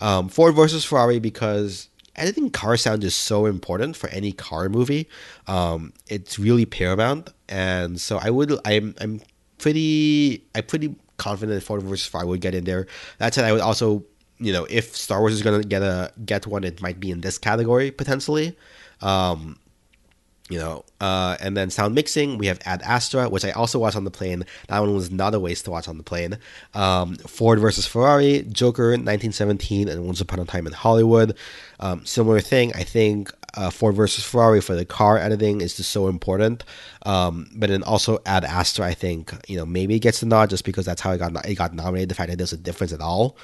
Um, 0.00 0.28
Ford 0.28 0.54
versus 0.54 0.84
Ferrari 0.84 1.18
because 1.18 1.88
editing 2.16 2.50
car 2.50 2.76
sound 2.76 3.04
is 3.04 3.14
so 3.14 3.46
important 3.46 3.96
for 3.96 4.08
any 4.08 4.32
car 4.32 4.68
movie. 4.68 5.08
Um, 5.46 5.92
it's 6.08 6.38
really 6.38 6.66
paramount, 6.66 7.30
and 7.48 8.00
so 8.00 8.18
I 8.18 8.30
would 8.30 8.52
I'm 8.64 8.94
I'm 9.00 9.20
pretty 9.58 10.44
I'm 10.54 10.64
pretty 10.64 10.94
confident 11.16 11.62
Ford 11.62 11.82
versus 11.82 12.06
Ferrari 12.06 12.28
would 12.28 12.40
get 12.40 12.54
in 12.54 12.64
there. 12.64 12.86
That 13.18 13.34
said, 13.34 13.44
I 13.44 13.52
would 13.52 13.60
also 13.60 14.04
you 14.38 14.52
know 14.52 14.66
if 14.68 14.96
Star 14.96 15.20
Wars 15.20 15.32
is 15.32 15.42
gonna 15.42 15.62
get 15.62 15.82
a 15.82 16.12
get 16.24 16.46
one, 16.46 16.64
it 16.64 16.82
might 16.82 17.00
be 17.00 17.10
in 17.10 17.20
this 17.20 17.38
category 17.38 17.90
potentially. 17.90 18.56
Um, 19.00 19.58
you 20.48 20.58
know, 20.58 20.84
uh, 21.00 21.36
and 21.40 21.56
then 21.56 21.70
sound 21.70 21.94
mixing, 21.94 22.38
we 22.38 22.46
have 22.46 22.60
Ad 22.64 22.80
Astra, 22.82 23.28
which 23.28 23.44
I 23.44 23.50
also 23.50 23.78
watched 23.78 23.96
on 23.96 24.04
the 24.04 24.10
plane. 24.10 24.44
That 24.68 24.78
one 24.78 24.94
was 24.94 25.10
not 25.10 25.34
a 25.34 25.40
waste 25.40 25.64
to 25.64 25.72
watch 25.72 25.88
on 25.88 25.96
the 25.98 26.04
plane. 26.04 26.38
Um, 26.72 27.16
Ford 27.16 27.58
versus 27.58 27.86
Ferrari, 27.86 28.42
Joker, 28.42 28.90
1917, 28.90 29.88
and 29.88 30.06
Once 30.06 30.20
Upon 30.20 30.38
a 30.38 30.44
Time 30.44 30.66
in 30.66 30.72
Hollywood. 30.72 31.36
Um, 31.80 32.06
similar 32.06 32.40
thing, 32.40 32.72
I 32.74 32.84
think 32.84 33.32
uh, 33.54 33.70
Ford 33.70 33.96
versus 33.96 34.24
Ferrari 34.24 34.60
for 34.60 34.76
the 34.76 34.84
car 34.84 35.18
editing 35.18 35.60
is 35.60 35.76
just 35.76 35.90
so 35.90 36.06
important. 36.06 36.62
Um, 37.04 37.48
but 37.54 37.68
then 37.68 37.82
also 37.82 38.20
Ad 38.24 38.44
Astra, 38.44 38.86
I 38.86 38.94
think, 38.94 39.32
you 39.48 39.56
know, 39.56 39.66
maybe 39.66 39.96
it 39.96 40.00
gets 40.00 40.20
the 40.20 40.26
nod 40.26 40.50
just 40.50 40.64
because 40.64 40.86
that's 40.86 41.00
how 41.00 41.12
it 41.12 41.18
got 41.18 41.44
it 41.44 41.54
got 41.56 41.74
nominated. 41.74 42.10
The 42.10 42.14
fact 42.14 42.30
that 42.30 42.36
there's 42.36 42.52
a 42.52 42.58
difference 42.58 42.92
at 42.92 43.00
all. 43.00 43.36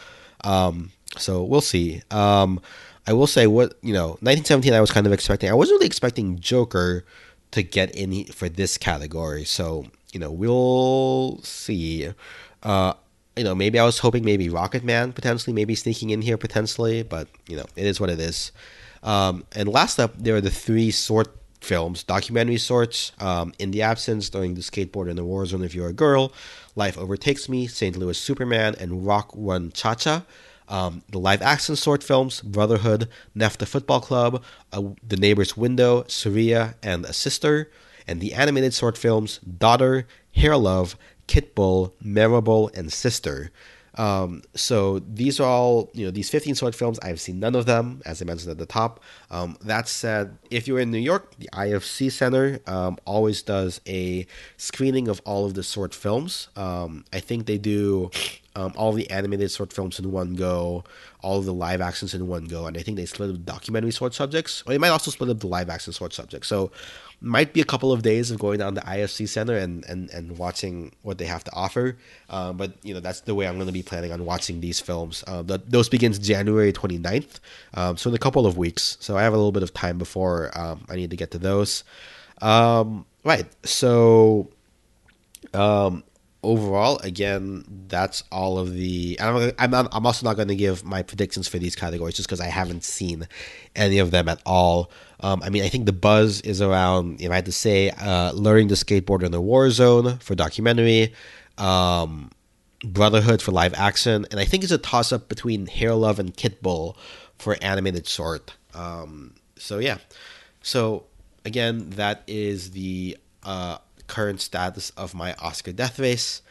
Um, 0.45 0.93
so 1.17 1.43
we'll 1.43 1.61
see. 1.61 2.03
I 3.07 3.13
will 3.13 3.27
say 3.27 3.47
what 3.47 3.75
you 3.83 3.93
know, 3.93 4.11
1917. 4.21 4.73
I 4.73 4.81
was 4.81 4.91
kind 4.91 5.07
of 5.07 5.13
expecting. 5.13 5.51
I 5.51 5.55
wasn't 5.55 5.77
really 5.77 5.87
expecting 5.87 6.39
Joker 6.39 7.05
to 7.51 7.63
get 7.63 7.95
in 7.95 8.25
for 8.27 8.49
this 8.49 8.79
category. 8.79 9.45
So 9.45 9.87
you 10.13 10.21
know, 10.21 10.31
we'll 10.31 11.41
see. 11.43 12.13
Uh, 12.63 12.95
you 13.37 13.45
know, 13.45 13.55
maybe 13.55 13.79
I 13.79 13.85
was 13.85 13.99
hoping 13.99 14.25
maybe 14.25 14.49
Rocket 14.49 14.85
Man 14.85 15.13
potentially, 15.13 15.55
maybe 15.55 15.75
sneaking 15.75 16.11
in 16.11 16.23
here 16.23 16.37
potentially, 16.37 17.03
but 17.03 17.29
you 17.49 17.57
know, 17.57 17.65
it 17.77 17.87
is 17.87 18.01
what 18.01 18.11
it 18.11 18.21
is. 18.21 18.53
Um, 19.03 19.45
and 19.53 19.69
last 19.69 19.99
up, 19.99 20.17
there 20.17 20.37
are 20.37 20.41
the 20.41 20.51
three 20.51 20.91
sort 20.91 21.35
films, 21.61 22.03
documentary 22.03 22.59
sorts. 22.59 23.13
Um, 23.19 23.53
in 23.59 23.71
the 23.71 23.83
absence, 23.83 24.29
during 24.29 24.55
the 24.55 24.61
skateboard 24.61 25.09
in 25.09 25.17
the 25.17 25.25
war 25.25 25.47
zone, 25.47 25.65
if 25.65 25.75
you're 25.75 25.89
a 25.89 25.93
girl, 25.93 26.33
Life 26.77 26.99
Overtakes 26.99 27.49
Me, 27.49 27.67
St. 27.67 27.97
Louis 27.97 28.19
Superman, 28.19 28.75
and 28.79 29.05
Walk 29.05 29.31
Run 29.35 29.71
Cha 29.73 29.95
Cha. 29.95 30.25
Um, 30.69 31.03
the 31.11 31.19
live 31.19 31.43
action 31.43 31.75
short 31.75 32.03
films 32.03 32.41
Brotherhood, 32.41 33.09
NEFTA 33.37 33.67
Football 33.67 34.01
Club, 34.01 34.43
uh, 34.73 34.83
The 35.07 35.17
Neighbor's 35.17 35.57
Window, 35.57 36.05
Saria, 36.09 36.77
and 36.83 37.05
A 37.05 37.13
Sister, 37.13 37.71
and 38.07 38.21
the 38.21 38.35
animated 38.35 38.75
short 38.75 38.97
films 38.97 39.39
Daughter, 39.39 40.07
Hair 40.35 40.57
Love, 40.57 40.97
Kitbull, 41.29 41.93
Memorable, 42.01 42.71
and 42.75 42.93
Sister. 42.93 43.51
Um, 43.97 44.43
so 44.55 45.01
these 45.01 45.39
are 45.39 45.49
all, 45.49 45.91
you 45.93 46.07
know, 46.07 46.11
these 46.11 46.31
15 46.31 46.55
short 46.55 46.75
films. 46.75 46.99
I've 47.01 47.21
seen 47.21 47.41
none 47.41 47.55
of 47.55 47.67
them, 47.67 48.01
as 48.07 48.23
I 48.23 48.25
mentioned 48.25 48.51
at 48.51 48.59
the 48.59 48.67
top. 48.67 49.01
Um, 49.31 49.57
that 49.63 49.89
said, 49.89 50.39
if 50.51 50.67
you're 50.67 50.81
in 50.81 50.91
New 50.91 50.99
York, 50.99 51.35
the 51.39 51.49
IFC 51.53 52.11
Center 52.11 52.61
um, 52.67 52.97
always 53.05 53.43
does 53.43 53.81
a 53.87 54.27
screening 54.57 55.09
of 55.09 55.21
all 55.25 55.45
of 55.45 55.55
the 55.55 55.63
short 55.63 55.95
films. 55.95 56.49
Um, 56.57 57.05
I 57.13 57.21
think 57.21 57.47
they 57.47 57.59
do 57.59 58.11
um, 58.57 58.73
all 58.77 58.93
the 58.93 59.11
animated 59.11 59.51
short 59.51 59.73
films 59.73 59.99
in 59.99 60.13
one 60.13 60.35
go, 60.35 60.85
all 61.21 61.41
the 61.41 61.55
live 61.55 61.81
actions 61.81 62.15
in 62.15 62.27
one 62.27 62.45
go, 62.45 62.67
and 62.67 62.77
I 62.77 62.83
think 62.83 62.97
they 62.97 63.07
split 63.07 63.31
up 63.31 63.37
the 63.37 63.43
documentary 63.43 63.93
short 63.93 64.15
subjects, 64.15 64.63
or 64.67 64.73
they 64.73 64.79
might 64.79 64.91
also 64.91 65.11
split 65.11 65.31
up 65.31 65.41
the 65.41 65.47
live 65.47 65.71
action 65.71 65.93
short 65.93 66.13
subjects. 66.13 66.49
So 66.49 66.71
might 67.23 67.53
be 67.53 67.61
a 67.61 67.65
couple 67.65 67.93
of 67.93 68.03
days 68.03 68.31
of 68.33 68.39
going 68.39 68.59
down 68.59 68.75
to 68.75 68.81
IFC 68.81 69.29
Center 69.29 69.57
and, 69.57 69.85
and, 69.85 70.11
and 70.11 70.37
watching 70.39 70.93
what 71.03 71.19
they 71.19 71.25
have 71.25 71.45
to 71.45 71.53
offer. 71.53 71.97
Uh, 72.29 72.53
but, 72.53 72.73
you 72.83 72.93
know, 72.93 72.99
that's 72.99 73.21
the 73.21 73.35
way 73.35 73.47
I'm 73.47 73.55
going 73.55 73.69
to 73.69 73.73
be 73.73 73.83
planning 73.83 74.13
on 74.13 74.25
watching 74.25 74.61
these 74.61 74.81
films. 74.81 75.23
Uh, 75.27 75.43
the, 75.43 75.59
those 75.59 75.89
begins 75.89 76.19
January 76.19 76.73
29th, 76.73 77.39
um, 77.75 77.97
so 77.97 78.11
in 78.11 78.17
a 78.17 78.19
couple 78.19 78.45
of 78.45 78.59
weeks. 78.59 78.97
So 79.01 79.17
I 79.17 79.23
have 79.23 79.33
a 79.33 79.37
little 79.37 79.53
bit 79.53 79.63
of 79.63 79.73
time 79.73 79.99
before 79.99 80.51
um, 80.59 80.85
I 80.89 80.97
need 80.97 81.11
to 81.11 81.17
get 81.17 81.31
to 81.31 81.39
those. 81.39 81.85
Um, 82.41 83.07
right, 83.25 83.47
so 83.65 84.51
um, 85.55 86.03
overall, 86.43 86.99
again, 86.99 87.65
that's 87.89 88.25
all 88.33 88.59
of 88.59 88.73
the. 88.75 89.19
I'm, 89.21 89.53
I'm, 89.59 89.89
I'm 89.93 90.07
also 90.07 90.27
not 90.27 90.37
going 90.37 90.49
to 90.49 90.57
give 90.57 90.85
my 90.85 91.03
predictions 91.03 91.49
for 91.49 91.59
these 91.59 91.77
categories 91.77 92.17
just 92.17 92.29
because 92.29 92.41
I 92.41 92.47
haven't 92.47 92.85
seen 92.85 93.29
any 93.77 93.99
of 93.99 94.11
them 94.11 94.29
at 94.29 94.41
all. 94.45 94.91
Um, 95.21 95.43
I 95.43 95.51
mean, 95.51 95.63
I 95.63 95.69
think 95.69 95.87
the 95.87 95.93
buzz 95.93 96.41
is 96.41 96.61
around, 96.61 97.21
if 97.21 97.31
I 97.31 97.37
had 97.37 97.47
to 97.47 97.53
say, 97.53 97.91
uh, 97.91 98.33
learning 98.33 98.69
to 98.69 98.75
skateboard 98.75 99.23
in 99.23 99.33
the 99.33 99.41
war 99.41 99.71
zone 99.71 100.19
for 100.19 100.35
documentary, 100.35 101.15
um, 101.59 102.31
Brotherhood 102.85 103.41
for 103.41 103.53
live 103.53 103.75
action, 103.75 104.27
and 104.33 104.41
I 104.41 104.45
think 104.45 104.65
it's 104.65 104.73
a 104.73 104.79
toss 104.79 105.13
up 105.13 105.29
between 105.29 105.67
Hair 105.67 105.95
Love 105.95 106.19
and 106.19 106.37
Kitbull 106.37 106.97
for 107.39 107.57
animated 107.63 108.09
short. 108.09 108.55
Um, 108.75 109.35
so 109.57 109.79
yeah, 109.79 109.99
so 110.63 111.05
again, 111.45 111.91
that 111.91 112.25
is 112.27 112.73
the 112.73 113.17
uh, 113.45 113.79
current 114.13 114.43
status 114.43 114.91
of 114.91 115.15
my 115.15 115.33
Oscar 115.41 115.73
death 115.73 115.99
race. 115.99 116.43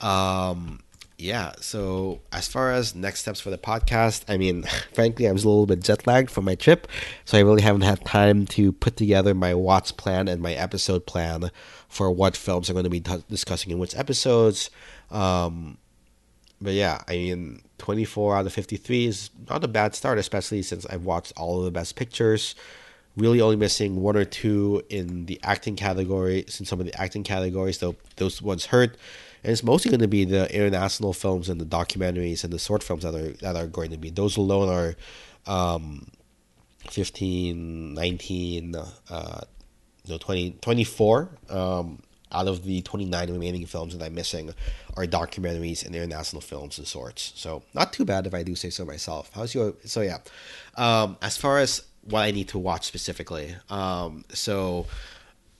Um, 0.00 0.78
yeah, 1.18 1.50
so 1.60 2.20
as 2.30 2.46
far 2.46 2.70
as 2.70 2.94
next 2.94 3.20
steps 3.20 3.40
for 3.40 3.50
the 3.50 3.58
podcast, 3.58 4.24
I 4.28 4.36
mean, 4.36 4.62
frankly, 4.94 5.26
I 5.26 5.32
was 5.32 5.42
a 5.42 5.48
little 5.48 5.66
bit 5.66 5.82
jet 5.82 6.06
lagged 6.06 6.30
from 6.30 6.44
my 6.44 6.54
trip, 6.54 6.86
so 7.24 7.36
I 7.36 7.40
really 7.40 7.62
haven't 7.62 7.82
had 7.82 8.04
time 8.04 8.46
to 8.54 8.70
put 8.70 8.96
together 8.96 9.34
my 9.34 9.52
watch 9.52 9.96
plan 9.96 10.28
and 10.28 10.40
my 10.40 10.54
episode 10.54 11.06
plan 11.06 11.50
for 11.88 12.08
what 12.12 12.36
films 12.36 12.68
I'm 12.68 12.74
going 12.74 12.84
to 12.84 12.90
be 12.90 13.00
t- 13.00 13.24
discussing 13.28 13.72
in 13.72 13.80
which 13.80 13.96
episodes. 13.96 14.70
Um, 15.10 15.78
but 16.60 16.74
yeah, 16.74 17.02
I 17.08 17.14
mean, 17.14 17.62
24 17.78 18.36
out 18.36 18.46
of 18.46 18.52
53 18.52 19.06
is 19.06 19.30
not 19.50 19.64
a 19.64 19.68
bad 19.68 19.96
start, 19.96 20.18
especially 20.18 20.62
since 20.62 20.86
I've 20.86 21.04
watched 21.04 21.32
all 21.36 21.58
of 21.58 21.64
the 21.64 21.72
best 21.72 21.96
pictures 21.96 22.54
really 23.18 23.40
only 23.40 23.56
missing 23.56 24.00
one 24.00 24.16
or 24.16 24.24
two 24.24 24.82
in 24.88 25.26
the 25.26 25.38
acting 25.42 25.76
category, 25.76 26.44
since 26.48 26.68
some 26.68 26.80
of 26.80 26.86
the 26.86 27.00
acting 27.00 27.24
categories, 27.24 27.78
though 27.78 27.96
those 28.16 28.40
ones 28.40 28.66
hurt. 28.66 28.96
And 29.42 29.52
it's 29.52 29.62
mostly 29.62 29.90
going 29.90 30.00
to 30.00 30.08
be 30.08 30.24
the 30.24 30.52
international 30.54 31.12
films 31.12 31.48
and 31.48 31.60
the 31.60 31.64
documentaries 31.64 32.44
and 32.44 32.52
the 32.52 32.58
short 32.58 32.82
films 32.82 33.02
that 33.02 33.14
are 33.14 33.32
that 33.42 33.56
are 33.56 33.66
going 33.66 33.90
to 33.90 33.98
be. 33.98 34.10
Those 34.10 34.36
alone 34.36 34.68
are 34.68 34.96
um, 35.46 36.08
15, 36.90 37.94
19, 37.94 38.74
uh, 39.10 39.40
no, 40.08 40.18
20, 40.18 40.52
24 40.60 41.28
um, 41.50 42.02
out 42.32 42.48
of 42.48 42.64
the 42.64 42.82
29 42.82 43.30
remaining 43.32 43.66
films 43.66 43.96
that 43.96 44.04
I'm 44.04 44.14
missing 44.14 44.52
are 44.96 45.04
documentaries 45.04 45.84
and 45.84 45.94
international 45.94 46.42
films 46.42 46.78
and 46.78 46.86
sorts. 46.86 47.32
So 47.36 47.62
not 47.74 47.92
too 47.92 48.04
bad 48.04 48.26
if 48.26 48.34
I 48.34 48.42
do 48.42 48.54
say 48.54 48.70
so 48.70 48.84
myself. 48.84 49.30
How's 49.34 49.54
your 49.54 49.74
so 49.84 50.00
yeah. 50.00 50.18
Um, 50.76 51.16
as 51.22 51.36
far 51.36 51.58
as 51.58 51.82
what 52.10 52.22
I 52.22 52.30
need 52.30 52.48
to 52.48 52.58
watch 52.58 52.86
specifically. 52.86 53.54
Um, 53.68 54.24
so 54.30 54.86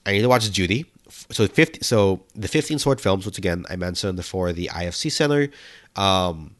I 0.07 0.13
need 0.13 0.23
to 0.23 0.29
watch 0.29 0.51
Judy. 0.51 0.87
So 1.31 1.47
50, 1.47 1.81
so 1.83 2.23
the 2.35 2.49
15 2.49 2.79
short 2.79 3.01
films, 3.01 3.25
which 3.25 3.39
again 3.39 3.65
I 3.71 3.77
mentioned 3.77 4.23
for 4.25 4.53
the 4.53 4.69
IFC 4.73 5.11
Center. 5.11 5.49
Um, 5.97 6.55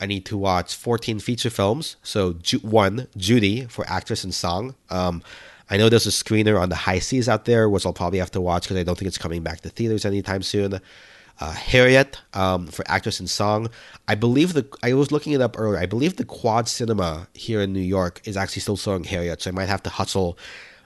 I 0.00 0.06
need 0.06 0.24
to 0.26 0.38
watch 0.38 0.74
14 0.74 1.20
feature 1.20 1.50
films. 1.50 1.96
So 2.02 2.32
Ju- 2.34 2.60
one 2.60 3.06
Judy 3.16 3.66
for 3.66 3.86
actress 3.86 4.24
and 4.24 4.34
song. 4.34 4.74
Um, 4.88 5.22
I 5.68 5.76
know 5.76 5.88
there's 5.88 6.06
a 6.06 6.10
screener 6.10 6.60
on 6.60 6.68
the 6.68 6.74
high 6.74 6.98
seas 6.98 7.28
out 7.28 7.44
there, 7.44 7.68
which 7.68 7.86
I'll 7.86 7.92
probably 7.92 8.18
have 8.18 8.30
to 8.32 8.40
watch 8.40 8.64
because 8.64 8.78
I 8.78 8.82
don't 8.82 8.98
think 8.98 9.06
it's 9.06 9.18
coming 9.18 9.42
back 9.42 9.60
to 9.60 9.68
theaters 9.68 10.04
anytime 10.04 10.42
soon 10.42 10.80
uh, 11.40 11.52
Harriet 11.52 12.18
um, 12.34 12.66
for 12.66 12.84
actress 12.88 13.18
and 13.18 13.28
song. 13.28 13.68
I 14.06 14.14
believe 14.14 14.52
the 14.52 14.66
I 14.82 14.92
was 14.92 15.10
looking 15.10 15.32
it 15.32 15.40
up 15.40 15.58
earlier. 15.58 15.80
I 15.80 15.86
believe 15.86 16.16
the 16.16 16.24
Quad 16.24 16.68
Cinema 16.68 17.28
here 17.34 17.60
in 17.60 17.72
New 17.72 17.80
York 17.80 18.20
is 18.24 18.36
actually 18.36 18.62
still 18.62 18.76
showing 18.76 19.04
Harriet, 19.04 19.42
so 19.42 19.50
I 19.50 19.52
might 19.52 19.68
have 19.68 19.82
to 19.84 19.90
hustle 19.90 20.38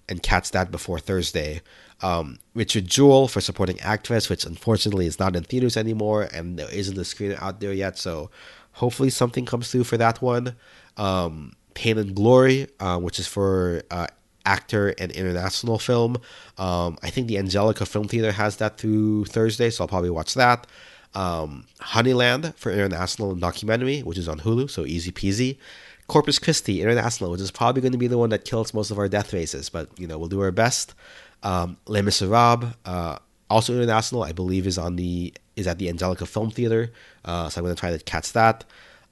and 0.09 0.23
catch 0.23 0.51
that 0.53 0.71
before 0.71 0.99
Thursday. 0.99 1.61
Um, 2.03 2.38
Richard 2.55 2.87
Jewell 2.87 3.29
for 3.29 3.40
supporting 3.40 3.81
actress, 3.81 4.29
which 4.29 4.45
unfortunately 4.45 5.07
is 5.07 5.19
not 5.19 5.35
in 5.35 5.45
theaters 5.45 5.77
anymore, 5.77 6.29
and 6.33 6.59
there 6.59 6.71
isn't 6.73 6.97
a 6.99 7.03
screener 7.03 7.40
out 7.40 7.61
there 7.61 7.73
yet. 7.73 7.99
So 7.99 8.31
hopefully 8.73 9.11
something 9.11 9.47
comes 9.47 9.71
through 9.71 9.85
for 9.85 9.97
that 9.97 10.21
one. 10.21 10.57
Um, 10.97 11.55
Pain 11.75 11.99
and 11.99 12.14
Glory, 12.14 12.69
uh, 12.79 12.99
which 12.99 13.19
is 13.19 13.27
for 13.27 13.83
uh, 13.90 14.07
actor 14.44 14.94
and 14.98 15.11
international 15.12 15.78
film. 15.78 16.16
Um, 16.59 16.98
I 17.02 17.11
think 17.11 17.28
the 17.28 17.38
Angelika 17.38 17.87
Film 17.87 18.09
Theater 18.09 18.33
has 18.33 18.57
that 18.57 18.78
through 18.78 19.26
Thursday, 19.26 19.70
so 19.70 19.85
I'll 19.85 19.88
probably 19.88 20.11
watch 20.11 20.35
that. 20.35 20.66
Um, 21.14 21.66
Honeyland 21.80 22.54
for 22.57 22.72
international 22.72 23.35
documentary, 23.37 24.00
which 24.00 24.18
is 24.18 24.28
on 24.28 24.40
Hulu, 24.40 24.68
so 24.70 24.85
easy 24.85 25.12
peasy. 25.12 25.59
Corpus 26.07 26.38
Christi 26.38 26.83
International, 26.83 27.30
which 27.30 27.40
is 27.40 27.50
probably 27.50 27.80
going 27.80 27.92
to 27.92 27.98
be 27.98 28.09
the 28.09 28.18
one 28.18 28.30
that 28.30 28.44
kills 28.44 28.74
most 28.74 28.90
of 28.90 28.98
our 28.98 29.09
death 29.09 29.33
races, 29.33 29.70
but 29.70 29.88
you 29.98 30.07
know 30.07 30.18
we'll 30.18 30.28
do 30.28 30.40
our 30.40 30.52
best. 30.52 30.94
Um, 31.42 31.76
Les 31.87 32.02
Miserables, 32.02 32.74
uh, 32.85 33.18
also 33.48 33.74
international, 33.74 34.22
I 34.22 34.33
believe, 34.33 34.66
is 34.66 34.76
on 34.76 34.96
the 34.96 35.33
is 35.57 35.66
at 35.66 35.78
the 35.78 35.88
Angelika 35.88 36.26
Film 36.26 36.50
Theater, 36.50 36.92
uh, 37.24 37.48
so 37.48 37.61
I'm 37.61 37.64
going 37.64 37.74
to 37.74 37.80
try 37.80 37.96
to 37.96 38.02
catch 38.02 38.33
that. 38.33 38.64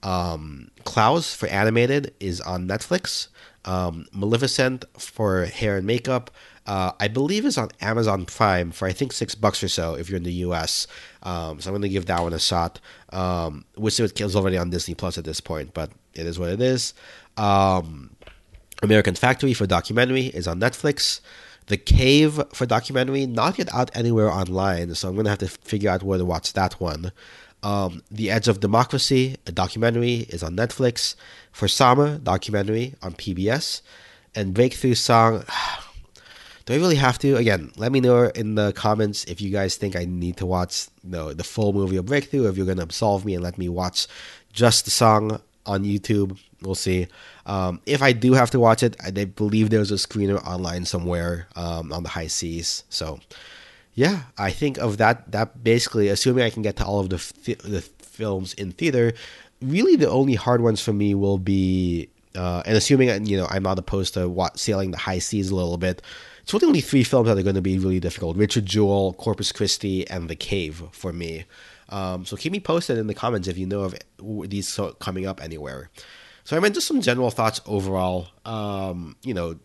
Um, 0.02 0.70
Klaus 0.84 1.34
for 1.34 1.46
animated 1.46 2.12
is 2.18 2.40
on 2.40 2.66
Netflix. 2.66 3.28
Um, 3.64 4.06
Maleficent 4.12 4.84
for 4.98 5.44
hair 5.44 5.76
and 5.76 5.86
makeup, 5.86 6.30
uh, 6.66 6.92
I 7.00 7.08
believe 7.08 7.44
is 7.44 7.58
on 7.58 7.70
Amazon 7.80 8.24
Prime 8.24 8.70
for 8.70 8.86
I 8.86 8.92
think 8.92 9.12
six 9.12 9.34
bucks 9.34 9.62
or 9.62 9.68
so 9.68 9.94
if 9.94 10.08
you're 10.08 10.16
in 10.16 10.22
the 10.22 10.32
U.S. 10.32 10.86
Um, 11.22 11.60
so 11.60 11.68
I'm 11.68 11.72
going 11.72 11.82
to 11.82 11.88
give 11.88 12.06
that 12.06 12.22
one 12.22 12.32
a 12.32 12.38
shot. 12.38 12.80
Um, 13.10 13.64
which 13.76 13.98
is 13.98 14.36
already 14.36 14.56
on 14.56 14.70
Disney 14.70 14.94
Plus 14.94 15.18
at 15.18 15.24
this 15.24 15.40
point, 15.40 15.74
but 15.74 15.90
it 16.14 16.26
is 16.26 16.38
what 16.38 16.50
it 16.50 16.60
is. 16.60 16.94
Um, 17.36 18.10
American 18.82 19.14
Factory 19.14 19.54
for 19.54 19.66
documentary 19.66 20.26
is 20.26 20.46
on 20.46 20.60
Netflix. 20.60 21.20
The 21.66 21.76
Cave 21.76 22.40
for 22.52 22.66
documentary 22.66 23.26
not 23.26 23.58
yet 23.58 23.72
out 23.72 23.90
anywhere 23.94 24.30
online, 24.30 24.94
so 24.94 25.08
I'm 25.08 25.16
gonna 25.16 25.30
have 25.30 25.38
to 25.38 25.48
figure 25.48 25.90
out 25.90 26.02
where 26.02 26.18
to 26.18 26.24
watch 26.24 26.52
that 26.54 26.80
one. 26.80 27.12
Um, 27.62 28.02
the 28.10 28.30
Edge 28.30 28.48
of 28.48 28.58
Democracy, 28.58 29.36
a 29.46 29.52
documentary, 29.52 30.26
is 30.28 30.42
on 30.42 30.56
Netflix. 30.56 31.14
For 31.52 31.68
Sama, 31.68 32.18
documentary 32.18 32.94
on 33.02 33.12
PBS. 33.12 33.82
And 34.34 34.54
Breakthrough 34.54 34.94
Song, 34.94 35.44
do 36.64 36.74
I 36.74 36.76
really 36.76 36.96
have 36.96 37.18
to? 37.20 37.36
Again, 37.36 37.70
let 37.76 37.92
me 37.92 38.00
know 38.00 38.24
in 38.24 38.54
the 38.54 38.72
comments 38.72 39.24
if 39.24 39.40
you 39.40 39.50
guys 39.50 39.76
think 39.76 39.94
I 39.94 40.04
need 40.04 40.38
to 40.38 40.46
watch 40.46 40.88
know, 41.04 41.32
the 41.32 41.44
full 41.44 41.72
movie 41.72 41.96
of 41.96 42.06
Breakthrough, 42.06 42.48
if 42.48 42.56
you're 42.56 42.66
gonna 42.66 42.82
absolve 42.82 43.24
me 43.24 43.34
and 43.34 43.42
let 43.44 43.58
me 43.58 43.68
watch 43.68 44.06
just 44.52 44.84
the 44.84 44.90
song 44.90 45.40
on 45.66 45.84
YouTube. 45.84 46.38
We'll 46.62 46.74
see. 46.74 47.08
Um, 47.46 47.80
if 47.86 48.02
I 48.02 48.12
do 48.12 48.32
have 48.34 48.50
to 48.50 48.60
watch 48.60 48.82
it, 48.82 48.96
I 49.04 49.10
believe 49.10 49.70
there's 49.70 49.90
a 49.90 49.96
screener 49.96 50.44
online 50.46 50.84
somewhere 50.84 51.48
um, 51.56 51.92
on 51.92 52.02
the 52.02 52.08
high 52.08 52.28
seas. 52.28 52.84
So, 52.88 53.20
yeah, 53.94 54.22
I 54.38 54.50
think 54.50 54.78
of 54.78 54.98
that. 54.98 55.30
That 55.32 55.62
basically, 55.62 56.08
assuming 56.08 56.44
I 56.44 56.50
can 56.50 56.62
get 56.62 56.76
to 56.76 56.84
all 56.84 57.00
of 57.00 57.10
the 57.10 57.16
the 57.64 57.80
films 57.80 58.54
in 58.54 58.72
theater, 58.72 59.12
really 59.62 59.96
the 59.96 60.10
only 60.10 60.34
hard 60.34 60.60
ones 60.60 60.80
for 60.80 60.92
me 60.92 61.14
will 61.14 61.38
be, 61.38 62.08
uh, 62.34 62.62
and 62.66 62.76
assuming 62.76 63.26
you 63.26 63.36
know 63.36 63.46
I'm 63.50 63.62
not 63.62 63.78
opposed 63.78 64.14
to 64.14 64.28
what, 64.28 64.58
sailing 64.58 64.90
the 64.90 64.98
high 64.98 65.18
seas 65.18 65.50
a 65.50 65.54
little 65.54 65.78
bit. 65.78 66.02
It's 66.42 66.52
really 66.52 66.66
only 66.66 66.80
three 66.80 67.04
films 67.04 67.28
that 67.28 67.38
are 67.38 67.42
going 67.42 67.54
to 67.54 67.62
be 67.62 67.78
really 67.78 68.00
difficult: 68.00 68.36
Richard 68.36 68.66
Jewell, 68.66 69.12
Corpus 69.14 69.52
Christi, 69.52 70.08
and 70.08 70.28
The 70.28 70.36
Cave 70.36 70.82
for 70.92 71.12
me. 71.12 71.44
Um, 71.88 72.24
so 72.24 72.36
keep 72.36 72.52
me 72.52 72.60
posted 72.60 72.98
in 72.98 73.06
the 73.06 73.14
comments 73.14 73.48
if 73.48 73.58
you 73.58 73.66
know 73.66 73.82
of 73.82 73.94
these 74.48 74.80
coming 74.98 75.26
up 75.26 75.42
anywhere. 75.42 75.90
So 76.44 76.56
I 76.56 76.60
mean, 76.60 76.72
just 76.72 76.86
some 76.88 77.00
general 77.00 77.30
thoughts 77.30 77.60
overall. 77.66 78.28
Um, 78.44 79.16
you 79.22 79.34
know, 79.34 79.56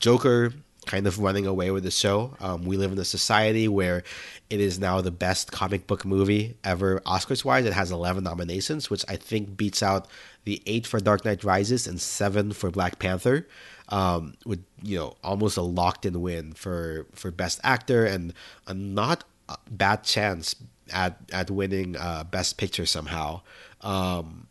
Joker 0.00 0.52
kind 0.86 1.06
of 1.06 1.18
running 1.18 1.46
away 1.46 1.70
with 1.70 1.84
the 1.84 1.90
show. 1.90 2.36
Um, 2.40 2.64
we 2.64 2.76
live 2.76 2.92
in 2.92 2.98
a 2.98 3.04
society 3.04 3.68
where 3.68 4.02
it 4.50 4.60
is 4.60 4.78
now 4.78 5.00
the 5.00 5.10
best 5.10 5.52
comic 5.52 5.86
book 5.86 6.04
movie 6.04 6.56
ever, 6.64 7.00
Oscars 7.00 7.44
wise. 7.44 7.64
It 7.64 7.72
has 7.72 7.90
11 7.90 8.24
nominations, 8.24 8.90
which 8.90 9.04
I 9.08 9.16
think 9.16 9.56
beats 9.56 9.82
out 9.82 10.08
the 10.44 10.62
eight 10.66 10.86
for 10.86 11.00
Dark 11.00 11.24
Knight 11.24 11.44
Rises 11.44 11.86
and 11.86 12.00
seven 12.00 12.52
for 12.52 12.70
Black 12.70 12.98
Panther. 12.98 13.46
Um, 13.90 14.34
with 14.46 14.64
you 14.82 14.96
know 14.96 15.16
almost 15.22 15.58
a 15.58 15.62
locked 15.62 16.06
in 16.06 16.22
win 16.22 16.54
for 16.54 17.06
for 17.12 17.30
best 17.30 17.60
actor 17.62 18.06
and 18.06 18.32
a 18.66 18.72
not 18.72 19.24
bad 19.70 20.04
chance 20.04 20.56
at 20.92 21.18
at 21.32 21.50
winning 21.50 21.96
uh, 21.96 22.24
best 22.24 22.56
picture 22.56 22.86
somehow. 22.86 23.42
Um, 23.82 24.46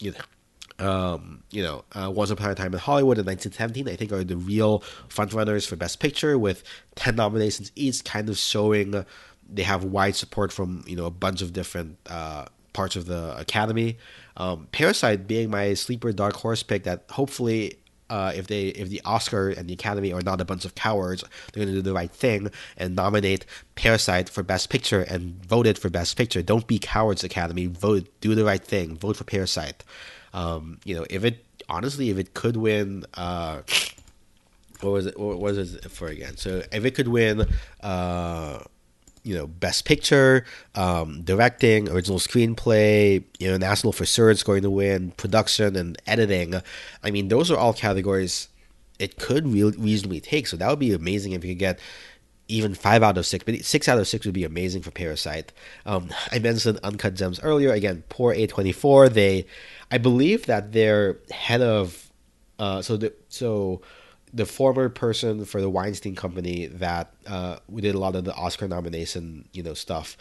you 0.00 0.10
know, 0.12 0.18
um, 0.78 1.42
you 1.50 1.62
know, 1.62 1.84
uh, 1.92 2.10
Once 2.10 2.30
Upon 2.30 2.50
a 2.50 2.54
Time 2.54 2.72
in 2.72 2.78
Hollywood 2.78 3.18
in 3.18 3.26
1917, 3.26 3.88
I 3.88 3.96
think 3.96 4.12
are 4.12 4.24
the 4.24 4.36
real 4.36 4.80
frontrunners 5.08 5.66
for 5.66 5.76
Best 5.76 6.00
Picture 6.00 6.38
with 6.38 6.62
10 6.96 7.16
nominations 7.16 7.72
each, 7.74 8.04
kind 8.04 8.28
of 8.28 8.36
showing 8.36 9.04
they 9.48 9.62
have 9.62 9.84
wide 9.84 10.16
support 10.16 10.52
from, 10.52 10.84
you 10.86 10.96
know, 10.96 11.06
a 11.06 11.10
bunch 11.10 11.42
of 11.42 11.52
different 11.52 11.98
uh, 12.08 12.46
parts 12.72 12.96
of 12.96 13.06
the 13.06 13.36
Academy. 13.38 13.98
Um, 14.36 14.68
Parasite 14.72 15.26
being 15.26 15.50
my 15.50 15.74
sleeper 15.74 16.12
dark 16.12 16.34
horse 16.34 16.62
pick 16.62 16.84
that 16.84 17.04
hopefully 17.10 17.78
uh, 18.12 18.30
if 18.36 18.46
they 18.46 18.66
if 18.66 18.90
the 18.90 19.00
Oscar 19.06 19.48
and 19.48 19.66
the 19.66 19.72
Academy 19.72 20.12
are 20.12 20.20
not 20.20 20.38
a 20.38 20.44
bunch 20.44 20.66
of 20.66 20.74
cowards, 20.74 21.24
they're 21.52 21.64
going 21.64 21.74
to 21.74 21.80
do 21.80 21.82
the 21.82 21.94
right 21.94 22.10
thing 22.10 22.50
and 22.76 22.94
nominate 22.94 23.46
Parasite 23.74 24.28
for 24.28 24.42
Best 24.42 24.68
Picture 24.68 25.00
and 25.00 25.42
vote 25.46 25.66
it 25.66 25.78
for 25.78 25.88
Best 25.88 26.18
Picture. 26.18 26.42
Don't 26.42 26.66
be 26.66 26.78
cowards, 26.78 27.24
Academy. 27.24 27.66
Vote, 27.66 28.06
do 28.20 28.34
the 28.34 28.44
right 28.44 28.62
thing. 28.62 28.96
Vote 28.98 29.16
for 29.16 29.24
Parasite. 29.24 29.82
Um, 30.34 30.78
you 30.84 30.94
know, 30.94 31.06
if 31.08 31.24
it 31.24 31.42
honestly, 31.70 32.10
if 32.10 32.18
it 32.18 32.34
could 32.34 32.58
win, 32.58 33.06
uh, 33.14 33.62
what 34.82 34.90
was 34.90 35.06
it? 35.06 35.18
What 35.18 35.38
was 35.38 35.56
it 35.56 35.90
for 35.90 36.08
again? 36.08 36.36
So 36.36 36.62
if 36.70 36.84
it 36.84 36.90
could 36.90 37.08
win, 37.08 37.46
uh, 37.80 38.58
you 39.24 39.34
know, 39.34 39.46
best 39.46 39.84
picture, 39.84 40.44
um, 40.74 41.22
directing, 41.22 41.88
original 41.88 42.18
screenplay, 42.18 43.22
you 43.38 43.50
know, 43.50 43.56
national 43.56 43.92
for 43.92 44.04
sure 44.04 44.30
it's 44.30 44.42
going 44.42 44.62
to 44.62 44.70
win, 44.70 45.12
production 45.12 45.76
and 45.76 46.00
editing. 46.06 46.54
I 47.02 47.10
mean, 47.10 47.28
those 47.28 47.50
are 47.50 47.56
all 47.56 47.72
categories 47.72 48.48
it 48.98 49.18
could 49.18 49.46
re- 49.46 49.74
reasonably 49.78 50.20
take. 50.20 50.46
So 50.46 50.56
that 50.56 50.68
would 50.68 50.78
be 50.78 50.92
amazing 50.92 51.32
if 51.32 51.44
you 51.44 51.52
could 51.52 51.58
get 51.58 51.80
even 52.48 52.74
five 52.74 53.02
out 53.02 53.16
of 53.16 53.24
six, 53.26 53.44
but 53.44 53.64
six 53.64 53.88
out 53.88 53.98
of 53.98 54.06
six 54.06 54.26
would 54.26 54.34
be 54.34 54.44
amazing 54.44 54.82
for 54.82 54.90
Parasite. 54.90 55.52
Um, 55.86 56.10
I 56.30 56.38
mentioned 56.38 56.78
Uncut 56.82 57.14
Gems 57.14 57.40
earlier. 57.42 57.72
Again, 57.72 58.04
poor 58.08 58.34
A24. 58.34 59.12
They, 59.12 59.46
I 59.90 59.98
believe 59.98 60.46
that 60.46 60.72
their 60.72 61.18
head 61.30 61.62
of, 61.62 62.10
uh, 62.58 62.82
so 62.82 62.96
the 62.96 63.12
so 63.28 63.80
the 64.32 64.46
former 64.46 64.88
person 64.88 65.44
for 65.44 65.60
the 65.60 65.68
Weinstein 65.68 66.14
Company 66.14 66.66
that 66.66 67.12
uh, 67.26 67.58
we 67.68 67.82
did 67.82 67.94
a 67.94 67.98
lot 67.98 68.16
of 68.16 68.24
the 68.24 68.34
Oscar 68.34 68.66
nomination, 68.66 69.48
you 69.52 69.62
know, 69.62 69.74
stuff 69.74 70.16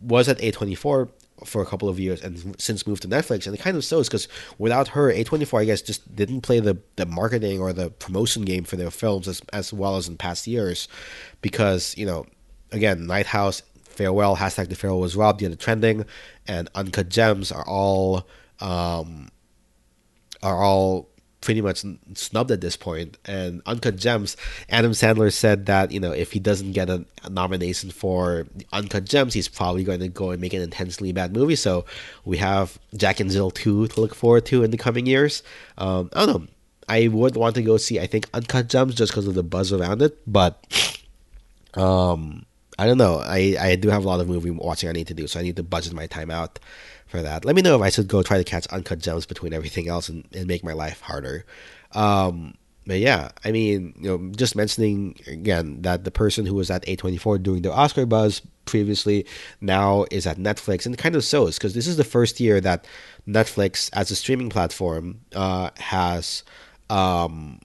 was 0.00 0.28
at 0.28 0.38
A24 0.38 1.08
for 1.44 1.62
a 1.62 1.66
couple 1.66 1.88
of 1.88 1.98
years 1.98 2.22
and 2.22 2.58
since 2.60 2.86
moved 2.86 3.02
to 3.02 3.08
Netflix. 3.08 3.46
And 3.46 3.54
it 3.54 3.60
kind 3.60 3.76
of 3.76 3.84
shows 3.84 4.08
because 4.08 4.28
without 4.58 4.88
her, 4.88 5.12
A24, 5.12 5.62
I 5.62 5.64
guess, 5.64 5.82
just 5.82 6.14
didn't 6.14 6.42
play 6.42 6.60
the, 6.60 6.78
the 6.96 7.06
marketing 7.06 7.60
or 7.60 7.72
the 7.72 7.90
promotion 7.90 8.42
game 8.42 8.64
for 8.64 8.76
their 8.76 8.90
films 8.90 9.28
as, 9.28 9.42
as 9.52 9.72
well 9.72 9.96
as 9.96 10.08
in 10.08 10.16
past 10.16 10.46
years. 10.46 10.88
Because, 11.40 11.96
you 11.96 12.06
know, 12.06 12.26
again, 12.72 13.06
Night 13.06 13.26
House, 13.26 13.62
Farewell, 13.82 14.36
hashtag 14.36 14.68
the 14.68 14.74
Farewell 14.74 15.00
was 15.00 15.16
robbed, 15.16 15.40
the 15.40 15.56
trending, 15.56 16.04
and 16.46 16.68
Uncut 16.74 17.08
Gems 17.08 17.50
are 17.50 17.66
all 17.66 18.26
um, 18.60 19.30
are 20.42 20.62
all 20.62 21.08
pretty 21.40 21.60
much 21.60 21.84
snubbed 22.14 22.50
at 22.50 22.60
this 22.60 22.76
point. 22.76 23.18
And 23.24 23.62
Uncut 23.66 23.96
Gems, 23.96 24.36
Adam 24.68 24.92
Sandler 24.92 25.32
said 25.32 25.66
that 25.66 25.92
you 25.92 26.00
know 26.00 26.12
if 26.12 26.32
he 26.32 26.40
doesn't 26.40 26.72
get 26.72 26.90
a, 26.90 27.04
nomination 27.28 27.90
for 27.90 28.46
Uncut 28.72 29.04
Gems, 29.04 29.34
he's 29.34 29.48
probably 29.48 29.84
going 29.84 30.00
to 30.00 30.08
go 30.08 30.30
and 30.30 30.40
make 30.40 30.54
an 30.54 30.62
intensely 30.62 31.12
bad 31.12 31.32
movie. 31.32 31.56
So 31.56 31.84
we 32.24 32.36
have 32.38 32.78
Jack 32.96 33.20
and 33.20 33.30
Jill 33.30 33.50
two 33.50 33.88
to 33.88 34.00
look 34.00 34.14
forward 34.14 34.46
to 34.46 34.62
in 34.62 34.70
the 34.70 34.76
coming 34.76 35.06
years. 35.06 35.42
Um, 35.78 36.10
I 36.12 36.26
don't 36.26 36.42
know. 36.42 36.48
I 36.88 37.08
would 37.08 37.36
want 37.36 37.56
to 37.56 37.62
go 37.62 37.76
see. 37.78 37.98
I 37.98 38.06
think 38.06 38.28
Uncut 38.32 38.68
Gems 38.68 38.94
just 38.94 39.12
because 39.12 39.26
of 39.26 39.34
the 39.34 39.42
buzz 39.42 39.72
around 39.72 40.02
it, 40.02 40.18
but 40.26 40.64
um, 41.74 42.46
I 42.78 42.86
don't 42.86 42.98
know. 42.98 43.18
I 43.18 43.56
I 43.58 43.76
do 43.76 43.88
have 43.88 44.04
a 44.04 44.08
lot 44.08 44.20
of 44.20 44.28
movie 44.28 44.50
watching 44.50 44.88
I 44.88 44.92
need 44.92 45.08
to 45.08 45.14
do, 45.14 45.26
so 45.26 45.40
I 45.40 45.42
need 45.42 45.56
to 45.56 45.62
budget 45.62 45.92
my 45.92 46.06
time 46.06 46.30
out 46.30 46.58
for 47.06 47.22
that. 47.22 47.44
Let 47.44 47.56
me 47.56 47.62
know 47.62 47.76
if 47.76 47.82
I 47.82 47.90
should 47.90 48.08
go 48.08 48.22
try 48.22 48.38
to 48.38 48.44
catch 48.44 48.66
uncut 48.68 48.98
gems 48.98 49.26
between 49.26 49.52
everything 49.52 49.88
else 49.88 50.08
and, 50.08 50.26
and 50.32 50.46
make 50.46 50.64
my 50.64 50.72
life 50.72 51.00
harder. 51.00 51.44
Um, 51.92 52.54
but 52.86 53.00
yeah, 53.00 53.30
I 53.44 53.50
mean, 53.50 53.94
you 53.98 54.08
know, 54.08 54.32
just 54.36 54.54
mentioning 54.54 55.18
again 55.26 55.82
that 55.82 56.04
the 56.04 56.10
person 56.10 56.46
who 56.46 56.54
was 56.54 56.70
at 56.70 56.84
A24 56.86 57.42
doing 57.42 57.62
the 57.62 57.72
Oscar 57.72 58.06
buzz 58.06 58.40
previously 58.64 59.26
now 59.60 60.06
is 60.10 60.26
at 60.26 60.38
Netflix, 60.38 60.86
and 60.86 60.94
it 60.94 60.98
kind 60.98 61.16
of 61.16 61.24
shows 61.24 61.58
because 61.58 61.74
this 61.74 61.88
is 61.88 61.96
the 61.96 62.04
first 62.04 62.38
year 62.38 62.60
that 62.60 62.86
Netflix, 63.26 63.90
as 63.92 64.10
a 64.10 64.16
streaming 64.16 64.50
platform, 64.50 65.20
uh, 65.34 65.70
has 65.78 66.44
um, 66.88 67.60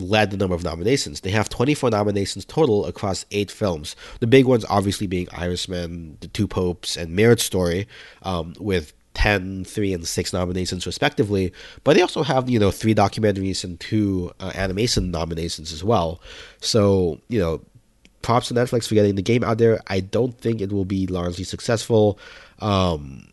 led 0.00 0.30
the 0.30 0.36
number 0.36 0.54
of 0.54 0.64
nominations. 0.64 1.20
They 1.20 1.30
have 1.30 1.48
24 1.48 1.90
nominations 1.90 2.44
total 2.44 2.86
across 2.86 3.24
eight 3.30 3.50
films. 3.50 3.96
The 4.20 4.26
big 4.26 4.46
ones, 4.46 4.64
obviously, 4.68 5.06
being 5.06 5.28
Irishman, 5.32 6.18
The 6.20 6.28
Two 6.28 6.48
Popes, 6.48 6.96
and 6.96 7.14
Marriage 7.14 7.42
Story, 7.42 7.86
um, 8.22 8.54
with 8.58 8.92
10, 9.14 9.64
3, 9.64 9.92
and 9.94 10.06
6 10.06 10.32
nominations 10.32 10.86
respectively. 10.86 11.52
But 11.84 11.94
they 11.94 12.02
also 12.02 12.22
have, 12.22 12.48
you 12.48 12.58
know, 12.58 12.70
three 12.70 12.94
documentaries 12.94 13.64
and 13.64 13.78
two 13.80 14.32
uh, 14.40 14.52
animation 14.54 15.10
nominations 15.10 15.72
as 15.72 15.82
well. 15.82 16.20
So, 16.60 17.20
you 17.28 17.40
know, 17.40 17.60
props 18.22 18.48
to 18.48 18.54
Netflix 18.54 18.88
for 18.88 18.94
getting 18.94 19.16
the 19.16 19.22
game 19.22 19.42
out 19.42 19.58
there. 19.58 19.80
I 19.88 20.00
don't 20.00 20.38
think 20.38 20.60
it 20.60 20.72
will 20.72 20.84
be 20.84 21.06
largely 21.06 21.44
successful. 21.44 22.18
Um, 22.60 23.28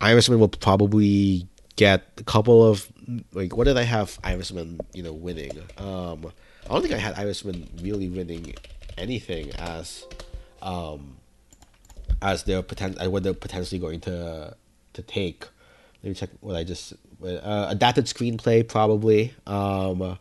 Irishman 0.00 0.38
will 0.38 0.48
probably 0.48 1.46
get 1.76 2.04
a 2.18 2.24
couple 2.24 2.64
of 2.64 2.90
like 3.32 3.56
what 3.56 3.64
did 3.64 3.76
I 3.76 3.82
have 3.82 4.18
Irishman 4.24 4.80
you 4.92 5.02
know 5.02 5.12
winning? 5.12 5.58
Um, 5.78 6.32
I 6.64 6.68
don't 6.72 6.82
think 6.82 6.94
I 6.94 6.98
had 6.98 7.18
Irishman 7.18 7.68
really 7.80 8.08
winning 8.08 8.54
anything 8.98 9.52
as 9.56 10.04
um, 10.62 11.16
as 12.22 12.44
they're 12.44 12.62
potent 12.62 12.98
what 13.10 13.22
they're 13.22 13.34
potentially 13.34 13.78
going 13.78 14.00
to 14.00 14.56
to 14.94 15.02
take. 15.02 15.46
Let 16.02 16.08
me 16.10 16.14
check 16.14 16.30
what 16.40 16.56
I 16.56 16.64
just 16.64 16.94
uh, 17.24 17.66
adapted 17.70 18.06
screenplay 18.06 18.66
probably. 18.66 19.34
Um, 19.46 20.18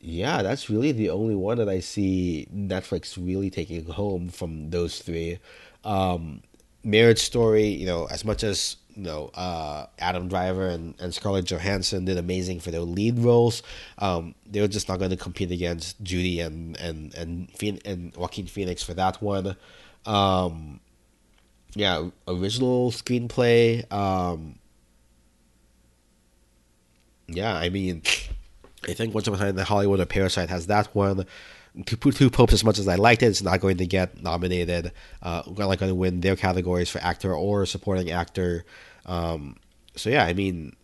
yeah, 0.00 0.42
that's 0.42 0.68
really 0.68 0.90
the 0.90 1.10
only 1.10 1.36
one 1.36 1.58
that 1.58 1.68
I 1.68 1.78
see 1.78 2.48
Netflix 2.52 3.16
really 3.16 3.50
taking 3.50 3.84
home 3.86 4.28
from 4.28 4.70
those 4.70 4.98
three. 4.98 5.38
Um, 5.84 6.42
Marriage 6.82 7.20
Story, 7.20 7.66
you 7.66 7.86
know, 7.86 8.06
as 8.06 8.24
much 8.24 8.42
as 8.42 8.76
you 8.94 9.02
know, 9.02 9.30
uh, 9.34 9.86
Adam 9.98 10.28
Driver 10.28 10.68
and, 10.68 10.94
and 11.00 11.14
Scarlett 11.14 11.46
Johansson 11.46 12.04
did 12.04 12.18
amazing 12.18 12.60
for 12.60 12.70
their 12.70 12.80
lead 12.80 13.18
roles. 13.18 13.62
Um, 13.98 14.34
they 14.46 14.60
were 14.60 14.68
just 14.68 14.88
not 14.88 14.98
going 14.98 15.10
to 15.10 15.16
compete 15.16 15.50
against 15.50 16.02
Judy 16.02 16.40
and 16.40 16.78
and 16.78 17.14
and 17.14 17.48
and 17.84 18.16
Joaquin 18.16 18.46
Phoenix 18.46 18.82
for 18.82 18.94
that 18.94 19.22
one. 19.22 19.56
Um, 20.06 20.80
yeah, 21.74 22.08
original 22.28 22.90
screenplay. 22.90 23.90
Um, 23.92 24.58
yeah, 27.28 27.54
I 27.54 27.68
mean, 27.68 28.02
I 28.88 28.92
think 28.92 29.14
Once 29.14 29.26
Upon 29.26 29.40
a 29.40 29.44
Time 29.44 29.58
in 29.58 29.64
Hollywood 29.64 30.00
or 30.00 30.06
Parasite 30.06 30.50
has 30.50 30.66
that 30.66 30.94
one. 30.94 31.26
Two, 31.86 32.28
Popes, 32.28 32.52
as 32.52 32.64
much 32.64 32.78
as 32.78 32.86
I 32.86 32.96
liked 32.96 33.22
it, 33.22 33.26
it's 33.26 33.42
not 33.42 33.60
going 33.60 33.78
to 33.78 33.86
get 33.86 34.22
nominated. 34.22 34.92
Uh, 35.22 35.42
not 35.46 35.78
going 35.78 35.88
to 35.88 35.94
win 35.94 36.20
their 36.20 36.36
categories 36.36 36.90
for 36.90 36.98
actor 36.98 37.34
or 37.34 37.64
supporting 37.64 38.10
actor. 38.10 38.64
Um, 39.06 39.56
so 39.96 40.10
yeah, 40.10 40.24
I 40.24 40.34
mean, 40.34 40.76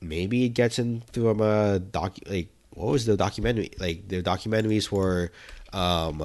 maybe 0.00 0.44
it 0.44 0.50
gets 0.50 0.80
into 0.80 1.30
um, 1.30 1.40
a 1.40 1.78
doc. 1.78 2.18
Like, 2.26 2.48
what 2.70 2.90
was 2.90 3.06
the 3.06 3.16
documentary? 3.16 3.70
Like, 3.78 4.08
the 4.08 4.20
documentaries 4.22 4.90
were, 4.90 5.30
um, 5.72 6.22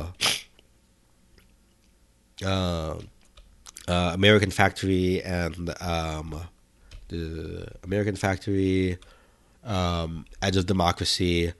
uh, 2.43 2.95
uh, 3.87 4.11
American 4.13 4.51
Factory 4.51 5.21
and 5.23 5.73
um, 5.81 6.41
the 7.07 7.67
American 7.83 8.15
Factory, 8.15 8.97
um, 9.63 10.25
Edge 10.41 10.57
of 10.57 10.65
Democracy, 10.65 11.53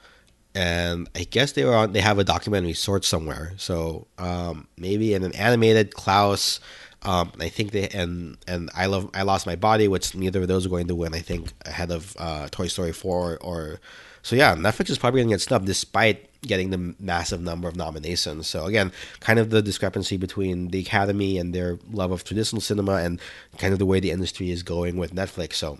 and 0.57 1.07
I 1.13 1.25
guess 1.25 1.51
they 1.51 1.63
were 1.65 1.75
on. 1.75 1.93
They 1.93 2.01
have 2.01 2.17
a 2.17 2.23
documentary 2.23 2.73
sort 2.73 3.05
somewhere. 3.05 3.53
So 3.57 4.07
um, 4.17 4.67
maybe 4.75 5.13
in 5.13 5.23
an 5.23 5.35
animated 5.35 5.93
Klaus. 5.93 6.59
Um, 7.03 7.31
I 7.39 7.47
think 7.47 7.71
they 7.71 7.87
and 7.89 8.37
and 8.47 8.71
I 8.75 8.87
love 8.87 9.11
I 9.13 9.21
lost 9.21 9.45
my 9.45 9.55
body, 9.55 9.87
which 9.87 10.15
neither 10.15 10.41
of 10.41 10.47
those 10.47 10.65
are 10.65 10.69
going 10.69 10.87
to 10.87 10.95
win. 10.95 11.13
I 11.13 11.19
think 11.19 11.53
ahead 11.63 11.91
of 11.91 12.17
uh, 12.17 12.47
Toy 12.49 12.67
Story 12.67 12.91
four 12.91 13.33
or, 13.33 13.37
or 13.37 13.79
so 14.23 14.35
yeah, 14.35 14.55
Netflix 14.55 14.89
is 14.89 14.97
probably 14.97 15.19
going 15.19 15.29
to 15.29 15.33
get 15.35 15.41
snubbed 15.41 15.67
despite 15.67 16.27
getting 16.41 16.71
the 16.71 16.95
massive 16.99 17.39
number 17.39 17.67
of 17.67 17.75
nominations. 17.75 18.47
So 18.47 18.65
again, 18.65 18.91
kind 19.19 19.37
of 19.39 19.51
the 19.51 19.61
discrepancy 19.61 20.17
between 20.17 20.69
the 20.69 20.79
Academy 20.79 21.37
and 21.37 21.53
their 21.53 21.77
love 21.91 22.11
of 22.11 22.23
traditional 22.23 22.61
cinema 22.61 22.95
and 22.95 23.21
kind 23.57 23.73
of 23.73 23.79
the 23.79 23.85
way 23.85 23.99
the 23.99 24.11
industry 24.11 24.49
is 24.49 24.63
going 24.63 24.97
with 24.97 25.13
Netflix. 25.13 25.53
So 25.53 25.79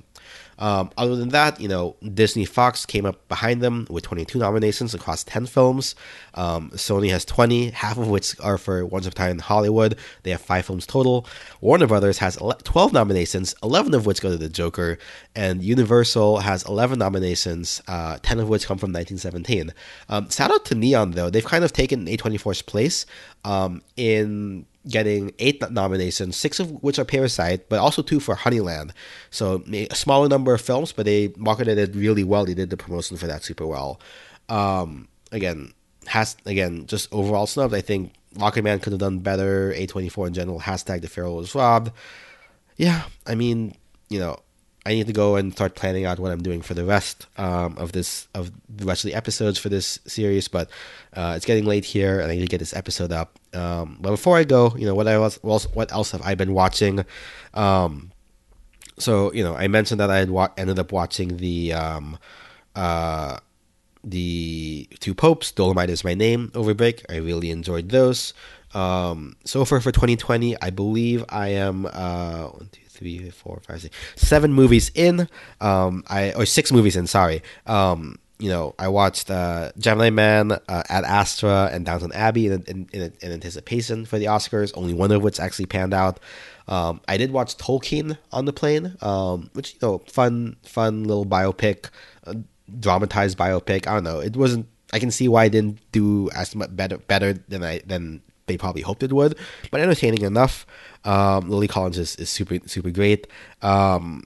um, 0.60 0.90
other 0.98 1.16
than 1.16 1.30
that, 1.30 1.62
you 1.62 1.68
know, 1.68 1.96
Disney 2.14 2.46
Fox 2.46 2.86
came 2.86 3.06
up 3.06 3.28
behind 3.28 3.62
them 3.62 3.86
with 3.90 4.04
22 4.04 4.40
nominations 4.40 4.94
across 4.94 5.24
10 5.24 5.46
films. 5.46 5.96
Um, 6.34 6.72
Sony 6.72 7.10
has 7.12 7.26
20, 7.26 7.70
half 7.72 7.98
of 7.98 8.08
which 8.08 8.40
are 8.40 8.58
for 8.58 8.86
Once 8.86 9.06
Upon 9.06 9.12
a 9.12 9.16
Time 9.28 9.32
in 9.32 9.40
Hollywood. 9.40 9.98
They 10.24 10.32
have 10.32 10.42
five 10.42 10.66
films 10.66 10.88
total. 10.88 11.28
Warner 11.62 11.88
Brothers 11.88 12.18
has 12.20 12.38
12 12.64 12.94
nominations, 12.94 13.54
11 13.62 13.94
of 13.94 14.06
which 14.06 14.22
go 14.22 14.32
to 14.32 14.38
The 14.38 14.50
Joker. 14.50 14.98
And 15.36 15.62
Universal 15.64 16.40
has 16.40 16.64
11 16.64 16.98
nominations, 16.98 17.82
uh, 17.88 18.18
10 18.24 18.40
of 18.40 18.50
which 18.50 18.66
come 18.66 18.78
from 18.78 18.92
1917. 18.92 19.74
Um, 20.10 20.30
shout 20.30 20.52
out 20.52 20.66
to 20.66 20.76
Neon, 20.76 21.12
though. 21.12 21.30
They've 21.30 21.46
kind 21.46 21.64
of 21.64 21.74
taken 21.74 22.08
A24's 22.08 22.64
place 22.64 23.06
um, 23.44 23.82
in 23.96 24.66
getting 24.88 25.34
eight 25.40 25.70
nominations, 25.72 26.38
six 26.38 26.60
of 26.60 26.72
which 26.84 27.00
are 27.00 27.06
Parasite, 27.06 27.70
but 27.70 27.80
also 27.80 28.02
two 28.02 28.20
for 28.20 28.36
Honeyland. 28.36 28.92
So 29.30 29.64
a 29.72 29.96
smaller 29.96 30.30
number 30.30 30.54
of 30.54 30.62
films, 30.62 30.92
but 30.92 31.06
they 31.06 31.34
marketed 31.38 31.78
it 31.78 31.96
really 31.96 32.24
well. 32.24 32.46
They 32.46 32.54
did 32.54 32.70
the 32.70 32.78
promotion 32.78 33.18
for 33.18 33.28
that 33.28 33.44
super 33.44 33.66
well. 33.66 34.00
Um, 34.50 35.08
again, 35.32 35.74
has 36.08 36.38
again 36.46 36.86
just 36.88 37.12
overall 37.12 37.48
snubbed. 37.48 37.74
I 37.74 37.82
think 37.82 38.14
Rocketman 38.36 38.82
could 38.82 38.94
have 38.94 39.00
done 39.00 39.20
better. 39.20 39.74
A24 39.74 40.28
in 40.28 40.34
general. 40.34 40.60
Hashtag 40.60 41.02
the 41.02 41.08
Farewell 41.08 41.36
was 41.36 41.54
robbed. 41.54 41.92
Yeah, 42.78 43.04
I 43.26 43.36
mean, 43.36 43.76
you 44.10 44.20
know, 44.20 44.40
I 44.86 44.94
need 44.94 45.08
to 45.08 45.14
go 45.14 45.36
and 45.36 45.52
start 45.52 45.76
planning 45.76 46.06
out 46.06 46.20
what 46.20 46.32
I'm 46.32 46.42
doing 46.42 46.62
for 46.62 46.74
the 46.74 46.86
rest 46.86 47.28
um, 47.38 47.78
of 47.78 47.92
this 47.92 48.28
of 48.34 48.52
the 48.70 48.86
rest 48.86 49.04
of 49.04 49.12
the 49.12 49.16
episodes 49.16 49.60
for 49.60 49.70
this 49.70 50.00
series. 50.06 50.48
But 50.48 50.70
uh, 51.14 51.34
it's 51.36 51.46
getting 51.46 51.66
late 51.66 51.84
here, 51.84 52.20
and 52.20 52.32
I 52.32 52.36
need 52.36 52.42
to 52.42 52.48
get 52.48 52.60
this 52.60 52.74
episode 52.76 53.12
up. 53.12 53.37
Um, 53.54 53.98
but 54.00 54.12
before 54.12 54.38
I 54.38 54.44
go, 54.44 54.74
you 54.78 54.86
know 54.86 54.96
what 54.96 55.08
I 55.08 55.14
else? 55.14 55.38
What 55.42 55.92
else 55.92 56.12
have 56.12 56.22
I 56.22 56.36
been 56.36 56.54
watching? 56.54 57.06
Um, 57.54 58.12
so 58.98 59.32
you 59.34 59.44
know, 59.44 59.56
I 59.56 59.68
mentioned 59.68 60.00
that 60.00 60.10
I 60.10 60.18
had 60.18 60.30
wa- 60.30 60.50
ended 60.58 60.80
up 60.80 60.92
watching 60.92 61.38
the 61.38 61.74
um, 61.74 62.18
uh, 62.76 63.38
the 64.04 64.88
two 65.00 65.14
popes. 65.14 65.52
Dolemite 65.52 65.90
is 65.90 66.04
my 66.04 66.14
name 66.14 66.52
over 66.56 66.74
break. 66.74 67.06
I 67.10 67.18
really 67.18 67.52
enjoyed 67.52 67.90
those. 67.90 68.34
Um, 68.74 69.36
so 69.46 69.64
far 69.66 69.80
for 69.80 69.92
2020, 69.92 70.62
I 70.62 70.70
believe 70.70 71.24
I 71.30 71.50
am 71.50 71.86
uh, 71.86 72.48
one, 72.48 72.70
two, 72.72 72.82
three, 72.90 73.30
four, 73.30 73.62
five, 73.66 73.82
six, 73.82 73.96
seven 74.16 74.54
movies 74.54 74.92
in. 74.94 75.28
Um, 75.62 76.04
I 76.08 76.34
or 76.34 76.46
six 76.46 76.72
movies 76.72 76.96
in. 76.96 77.08
Sorry. 77.08 77.42
Um, 77.66 78.20
you 78.40 78.50
know, 78.50 78.76
I 78.78 78.88
watched 78.88 79.32
uh, 79.32 79.72
Gemini 79.78 80.12
Man, 80.12 80.52
uh, 80.52 80.84
Ad 80.90 81.04
Astra, 81.04 81.70
and 81.72 81.86
Downton 81.86 82.12
Abbey 82.14 82.48
in, 82.48 82.64
in, 82.64 82.90
in, 82.94 83.14
in, 83.22 83.32
anticipation 83.32 84.06
for 84.06 84.20
the 84.20 84.26
Oscars. 84.26 84.72
Only 84.76 84.94
one 84.94 85.12
of 85.12 85.24
which 85.24 85.40
actually 85.40 85.66
panned 85.66 85.94
out. 85.94 86.20
Um, 86.68 87.02
I 87.08 87.18
did 87.18 87.32
watch 87.32 87.58
Tolkien 87.58 88.18
on 88.32 88.46
the 88.46 88.54
plane, 88.54 88.96
um, 89.02 89.50
which 89.54 89.74
you 89.74 89.80
know, 89.82 90.00
fun, 90.08 90.58
fun 90.64 91.06
little 91.06 91.26
biopic, 91.26 91.90
uh, 92.26 92.36
dramatized 92.80 93.38
biopic. 93.38 93.88
I 93.88 93.96
don't 93.96 94.04
know. 94.04 94.20
It 94.20 94.36
wasn't. 94.36 94.68
I 94.94 95.00
can 95.00 95.12
see 95.12 95.28
why 95.28 95.46
I 95.46 95.50
didn't 95.50 95.80
do 95.92 96.30
as 96.32 96.56
much 96.56 96.76
better 96.76 96.98
better 96.98 97.34
than 97.34 97.64
I 97.64 97.80
than 97.86 98.22
they 98.46 98.58
probably 98.58 98.82
hoped 98.82 99.04
it 99.04 99.12
would, 99.12 99.38
but 99.72 99.82
entertaining 99.82 100.22
enough. 100.22 100.66
Um, 101.04 101.50
Lily 101.50 101.68
Collins 101.68 101.98
is, 101.98 102.16
is 102.18 102.30
super 102.30 102.60
super 102.68 102.92
great. 102.92 103.28
Um, 103.62 104.24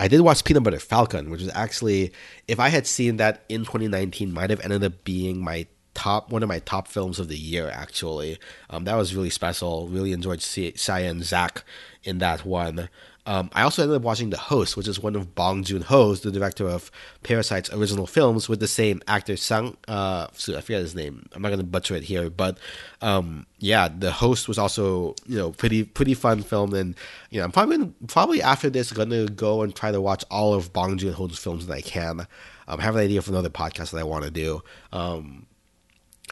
I 0.00 0.08
did 0.08 0.20
watch 0.20 0.44
Peanut 0.44 0.62
Butter 0.62 0.78
Falcon, 0.78 1.30
which 1.30 1.40
was 1.40 1.50
actually, 1.54 2.12
if 2.46 2.60
I 2.60 2.68
had 2.68 2.86
seen 2.86 3.16
that 3.16 3.44
in 3.48 3.60
2019, 3.60 4.32
might 4.32 4.50
have 4.50 4.60
ended 4.60 4.84
up 4.84 5.04
being 5.04 5.42
my 5.42 5.66
top 5.94 6.30
one 6.30 6.44
of 6.44 6.48
my 6.48 6.60
top 6.60 6.86
films 6.86 7.18
of 7.18 7.26
the 7.28 7.36
year. 7.36 7.68
Actually, 7.74 8.38
um, 8.70 8.84
that 8.84 8.94
was 8.94 9.14
really 9.14 9.30
special. 9.30 9.88
Really 9.88 10.12
enjoyed 10.12 10.38
Shia 10.38 11.10
and 11.10 11.24
Zach 11.24 11.64
in 12.04 12.18
that 12.18 12.44
one. 12.44 12.88
Um, 13.28 13.50
I 13.52 13.60
also 13.60 13.82
ended 13.82 13.96
up 13.96 14.02
watching 14.02 14.30
The 14.30 14.38
Host, 14.38 14.74
which 14.74 14.88
is 14.88 15.00
one 15.00 15.14
of 15.14 15.34
Bong 15.34 15.62
Joon 15.62 15.82
Ho's, 15.82 16.22
the 16.22 16.30
director 16.30 16.66
of 16.66 16.90
Parasite's 17.22 17.70
original 17.70 18.06
films, 18.06 18.48
with 18.48 18.58
the 18.58 18.66
same 18.66 19.02
actor 19.06 19.36
Sang. 19.36 19.76
Uh, 19.86 20.28
I 20.30 20.60
forget 20.62 20.80
his 20.80 20.94
name. 20.94 21.28
I'm 21.34 21.42
not 21.42 21.50
going 21.50 21.58
to 21.58 21.66
butcher 21.66 21.94
it 21.94 22.04
here, 22.04 22.30
but 22.30 22.56
um, 23.02 23.44
yeah, 23.58 23.88
The 23.88 24.12
Host 24.12 24.48
was 24.48 24.56
also 24.56 25.14
you 25.26 25.36
know 25.36 25.52
pretty 25.52 25.84
pretty 25.84 26.14
fun 26.14 26.42
film, 26.42 26.72
and 26.72 26.94
you 27.28 27.38
know 27.38 27.44
I'm 27.44 27.52
probably 27.52 27.92
probably 28.06 28.40
after 28.40 28.70
this 28.70 28.92
going 28.92 29.10
to 29.10 29.26
go 29.26 29.60
and 29.60 29.76
try 29.76 29.92
to 29.92 30.00
watch 30.00 30.24
all 30.30 30.54
of 30.54 30.72
Bong 30.72 30.96
Joon 30.96 31.12
Ho's 31.12 31.38
films 31.38 31.66
that 31.66 31.74
I 31.74 31.82
can. 31.82 32.20
Um, 32.66 32.80
I 32.80 32.82
have 32.82 32.96
an 32.96 33.02
idea 33.02 33.20
for 33.20 33.32
another 33.32 33.50
podcast 33.50 33.90
that 33.90 33.98
I 33.98 34.04
want 34.04 34.24
to 34.24 34.30
do. 34.30 34.62
Um, 34.90 35.44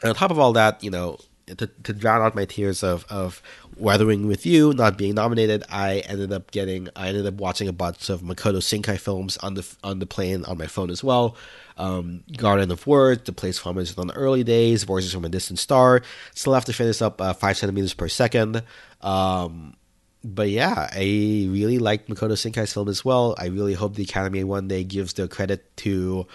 and 0.01 0.09
on 0.09 0.15
top 0.15 0.31
of 0.31 0.39
all 0.39 0.53
that, 0.53 0.83
you 0.83 0.89
know, 0.89 1.19
to, 1.47 1.67
to 1.67 1.93
drown 1.93 2.21
out 2.21 2.35
my 2.35 2.45
tears 2.45 2.83
of, 2.83 3.05
of 3.09 3.41
weathering 3.79 4.27
with 4.27 4.45
you 4.45 4.73
not 4.73 4.97
being 4.97 5.15
nominated 5.15 5.63
i 5.69 5.99
ended 6.07 6.31
up 6.31 6.51
getting 6.51 6.87
i 6.95 7.07
ended 7.07 7.25
up 7.25 7.35
watching 7.35 7.67
a 7.67 7.73
bunch 7.73 8.09
of 8.09 8.21
makoto 8.21 8.57
shinkai 8.57 8.99
films 8.99 9.37
on 9.37 9.53
the 9.53 9.75
on 9.83 9.99
the 9.99 10.05
plane 10.05 10.43
on 10.45 10.57
my 10.57 10.67
phone 10.67 10.89
as 10.89 11.03
well 11.03 11.35
um, 11.77 12.23
garden 12.37 12.71
of 12.71 12.87
words 12.87 13.23
the 13.23 13.31
place 13.31 13.59
from 13.59 13.77
is 13.77 13.97
on 13.97 14.07
the 14.07 14.13
early 14.13 14.43
days 14.43 14.83
voices 14.83 15.13
from 15.13 15.25
a 15.25 15.29
distant 15.29 15.59
star 15.59 16.01
still 16.33 16.53
have 16.53 16.65
to 16.65 16.73
finish 16.73 17.01
up 17.01 17.21
uh, 17.21 17.33
five 17.33 17.57
centimeters 17.57 17.93
per 17.93 18.07
second 18.07 18.63
um, 19.01 19.75
but 20.23 20.49
yeah, 20.49 20.89
I 20.91 21.47
really 21.49 21.79
liked 21.79 22.09
Makoto 22.09 22.33
Shinkai's 22.33 22.73
film 22.73 22.89
as 22.89 23.05
well. 23.05 23.35
I 23.37 23.45
really 23.45 23.73
hope 23.73 23.95
the 23.95 24.03
Academy 24.03 24.43
one 24.43 24.67
day 24.67 24.83
gives 24.83 25.13
their 25.13 25.27
credit 25.27 25.75
to 25.77 26.27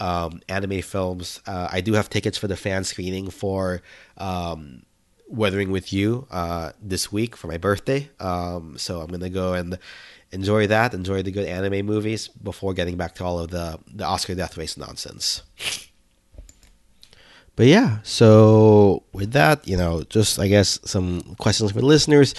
um, 0.00 0.40
anime 0.48 0.82
films. 0.82 1.40
Uh, 1.46 1.68
I 1.70 1.80
do 1.80 1.94
have 1.94 2.10
tickets 2.10 2.38
for 2.38 2.46
the 2.46 2.56
fan 2.56 2.84
screening 2.84 3.30
for 3.30 3.82
um, 4.16 4.82
Weathering 5.28 5.70
with 5.70 5.92
You 5.92 6.26
uh, 6.30 6.72
this 6.80 7.12
week 7.12 7.36
for 7.36 7.48
my 7.48 7.58
birthday. 7.58 8.10
Um, 8.18 8.78
so 8.78 9.00
I'm 9.00 9.08
gonna 9.08 9.28
go 9.28 9.52
and 9.54 9.78
enjoy 10.32 10.66
that, 10.66 10.94
enjoy 10.94 11.22
the 11.22 11.30
good 11.30 11.46
anime 11.46 11.86
movies 11.86 12.28
before 12.28 12.74
getting 12.74 12.96
back 12.96 13.14
to 13.16 13.24
all 13.24 13.38
of 13.38 13.50
the 13.50 13.78
the 13.92 14.04
Oscar 14.04 14.34
death 14.34 14.56
race 14.56 14.76
nonsense. 14.76 15.42
But 17.56 17.66
yeah, 17.66 17.98
so 18.04 19.02
with 19.12 19.32
that, 19.32 19.66
you 19.66 19.76
know, 19.76 20.04
just 20.08 20.38
I 20.38 20.46
guess 20.46 20.78
some 20.84 21.34
questions 21.38 21.72
for 21.72 21.80
listeners 21.80 22.34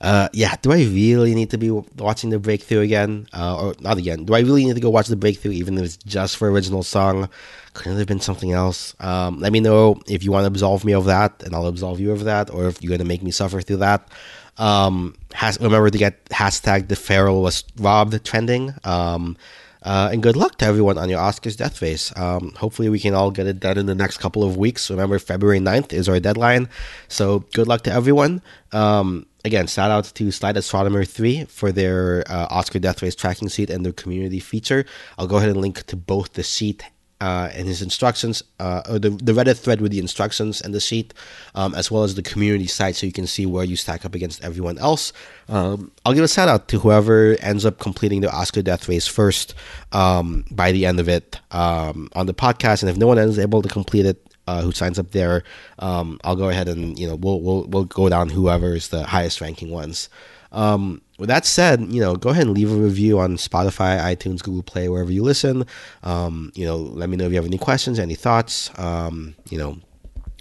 uh, 0.00 0.28
yeah, 0.32 0.54
do 0.62 0.72
I 0.72 0.78
really 0.78 1.34
need 1.34 1.50
to 1.50 1.58
be 1.58 1.70
watching 1.70 2.30
the 2.30 2.38
breakthrough 2.38 2.80
again? 2.80 3.26
Uh, 3.32 3.60
or 3.60 3.74
not 3.80 3.98
again? 3.98 4.24
Do 4.24 4.34
I 4.34 4.40
really 4.40 4.64
need 4.64 4.74
to 4.74 4.80
go 4.80 4.88
watch 4.88 5.08
the 5.08 5.16
breakthrough, 5.16 5.52
even 5.52 5.76
if 5.76 5.84
it's 5.84 5.96
just 5.98 6.36
for 6.38 6.50
original 6.50 6.82
song? 6.82 7.28
Couldn't 7.74 7.98
have 7.98 8.06
been 8.06 8.20
something 8.20 8.52
else. 8.52 8.94
Um, 8.98 9.40
let 9.40 9.52
me 9.52 9.60
know 9.60 10.00
if 10.08 10.24
you 10.24 10.32
want 10.32 10.44
to 10.44 10.48
absolve 10.48 10.84
me 10.84 10.94
of 10.94 11.04
that, 11.04 11.42
and 11.42 11.54
I'll 11.54 11.66
absolve 11.66 12.00
you 12.00 12.12
of 12.12 12.24
that, 12.24 12.50
or 12.50 12.66
if 12.66 12.82
you're 12.82 12.96
gonna 12.96 13.06
make 13.06 13.22
me 13.22 13.30
suffer 13.30 13.60
through 13.60 13.78
that. 13.78 14.08
Um, 14.56 15.16
has 15.32 15.60
remember 15.60 15.90
to 15.90 15.98
get 15.98 16.24
hashtag 16.26 16.88
the 16.88 16.96
Farewell 16.96 17.42
was 17.42 17.64
robbed 17.78 18.24
trending. 18.24 18.74
Um, 18.84 19.36
uh, 19.82 20.10
and 20.12 20.22
good 20.22 20.36
luck 20.36 20.58
to 20.58 20.66
everyone 20.66 20.98
on 20.98 21.08
your 21.08 21.18
Oscars 21.18 21.56
death 21.56 21.80
race. 21.80 22.12
Um, 22.16 22.52
hopefully, 22.56 22.88
we 22.88 22.98
can 22.98 23.14
all 23.14 23.30
get 23.30 23.46
it 23.46 23.60
done 23.60 23.78
in 23.78 23.86
the 23.86 23.94
next 23.94 24.18
couple 24.18 24.44
of 24.44 24.56
weeks. 24.56 24.90
Remember, 24.90 25.18
February 25.18 25.58
9th 25.58 25.92
is 25.92 26.08
our 26.08 26.20
deadline. 26.20 26.68
So, 27.08 27.40
good 27.54 27.66
luck 27.66 27.82
to 27.84 27.92
everyone. 27.92 28.42
Um, 28.72 29.26
again, 29.44 29.66
shout 29.66 29.90
out 29.90 30.04
to 30.04 30.30
Slight 30.30 30.56
Astronomer 30.56 31.04
3 31.04 31.44
for 31.44 31.72
their 31.72 32.24
uh, 32.28 32.46
Oscar 32.50 32.78
Death 32.78 33.02
Race 33.02 33.14
tracking 33.14 33.48
sheet 33.48 33.70
and 33.70 33.84
their 33.84 33.92
community 33.92 34.40
feature. 34.40 34.84
I'll 35.18 35.26
go 35.26 35.36
ahead 35.36 35.50
and 35.50 35.60
link 35.60 35.84
to 35.86 35.96
both 35.96 36.34
the 36.34 36.42
sheet 36.42 36.84
uh, 37.20 37.50
and 37.54 37.68
his 37.68 37.82
instructions, 37.82 38.42
uh, 38.58 38.82
or 38.88 38.98
the, 38.98 39.10
the 39.10 39.32
Reddit 39.32 39.58
thread 39.58 39.82
with 39.82 39.92
the 39.92 39.98
instructions 39.98 40.62
and 40.62 40.74
the 40.74 40.80
sheet, 40.80 41.12
um, 41.54 41.74
as 41.74 41.90
well 41.90 42.02
as 42.02 42.14
the 42.14 42.22
community 42.22 42.66
site 42.66 42.96
so 42.96 43.04
you 43.04 43.12
can 43.12 43.26
see 43.26 43.44
where 43.44 43.64
you 43.64 43.76
stack 43.76 44.06
up 44.06 44.14
against 44.14 44.42
everyone 44.42 44.78
else. 44.78 45.12
Um, 45.48 45.92
I'll 46.06 46.14
give 46.14 46.24
a 46.24 46.28
shout 46.28 46.48
out 46.48 46.68
to 46.68 46.78
whoever 46.78 47.36
ends 47.40 47.66
up 47.66 47.78
completing 47.78 48.22
the 48.22 48.32
Oscar 48.32 48.62
Death 48.62 48.88
Race 48.88 49.06
first 49.06 49.54
um, 49.92 50.46
by 50.50 50.72
the 50.72 50.86
end 50.86 50.98
of 50.98 51.08
it 51.10 51.38
um, 51.50 52.08
on 52.14 52.24
the 52.24 52.34
podcast. 52.34 52.82
And 52.82 52.88
if 52.88 52.96
no 52.96 53.06
one 53.06 53.18
is 53.18 53.38
able 53.38 53.60
to 53.60 53.68
complete 53.68 54.06
it, 54.06 54.29
uh, 54.50 54.62
who 54.62 54.72
signs 54.72 54.98
up 54.98 55.12
there, 55.12 55.44
um, 55.78 56.18
I'll 56.24 56.36
go 56.36 56.48
ahead 56.48 56.68
and 56.68 56.98
you 56.98 57.06
know 57.08 57.14
we'll 57.14 57.40
we'll 57.40 57.64
we'll 57.68 57.84
go 57.84 58.08
down 58.08 58.28
whoever 58.28 58.74
is 58.74 58.88
the 58.88 59.04
highest 59.04 59.40
ranking 59.40 59.70
ones. 59.70 60.08
Um, 60.52 61.02
with 61.18 61.28
that 61.28 61.46
said, 61.46 61.80
you 61.92 62.00
know, 62.00 62.16
go 62.16 62.30
ahead 62.30 62.46
and 62.46 62.56
leave 62.56 62.72
a 62.72 62.74
review 62.74 63.20
on 63.20 63.36
Spotify, 63.36 64.00
iTunes, 64.00 64.42
Google 64.42 64.64
Play, 64.64 64.88
wherever 64.88 65.12
you 65.12 65.22
listen. 65.22 65.64
Um, 66.02 66.50
you 66.56 66.66
know, 66.66 66.76
let 66.76 67.08
me 67.08 67.16
know 67.16 67.26
if 67.26 67.30
you 67.30 67.36
have 67.36 67.46
any 67.46 67.58
questions, 67.58 68.00
any 68.00 68.16
thoughts. 68.16 68.76
Um, 68.76 69.36
you 69.48 69.58
know, 69.58 69.78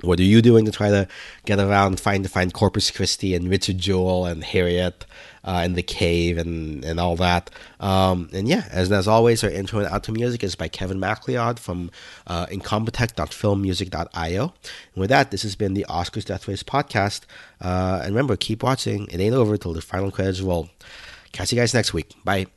what 0.02 0.20
are 0.20 0.24
you 0.24 0.42
doing 0.42 0.66
to 0.66 0.72
try 0.72 0.90
to 0.90 1.08
get 1.46 1.60
around, 1.60 2.00
find 2.00 2.24
to 2.24 2.30
find 2.30 2.54
Corpus 2.54 2.90
Christi 2.90 3.36
and 3.36 3.50
Richard 3.50 3.78
Jewell 3.78 4.26
and 4.26 4.44
Harriet 4.44 5.06
uh, 5.44 5.62
in 5.66 5.74
the 5.74 5.84
cave 5.84 6.38
and 6.38 6.84
and 6.84 7.00
all 7.00 7.16
that? 7.18 7.50
Um, 7.80 8.30
and 8.34 8.48
yeah, 8.48 8.68
as 8.72 8.92
as 8.92 9.08
always, 9.08 9.44
our 9.44 9.50
intro 9.50 9.80
and 9.80 9.90
outro 9.90 10.16
music 10.16 10.44
is 10.44 10.56
by 10.56 10.68
Kevin 10.68 11.00
MacLeod 11.00 11.60
from 11.60 11.92
uh, 12.28 12.46
incompetech.filmmusic.io. 12.48 14.44
And 14.44 14.52
with 14.96 15.10
that, 15.10 15.32
this 15.32 15.44
has 15.44 15.56
been 15.56 15.74
the 15.74 15.86
Oscars 15.90 16.26
Death 16.26 16.48
Race 16.48 16.64
podcast. 16.64 17.22
Uh, 17.62 18.02
and 18.04 18.10
remember, 18.10 18.36
keep 18.36 18.64
watching. 18.64 19.08
It 19.08 19.20
ain't 19.20 19.36
over 19.36 19.58
till 19.58 19.74
the 19.74 19.82
final 19.82 20.12
credits 20.12 20.42
roll. 20.42 20.70
Catch 21.32 21.52
you 21.52 21.58
guys 21.60 21.74
next 21.74 21.94
week. 21.94 22.14
Bye. 22.24 22.48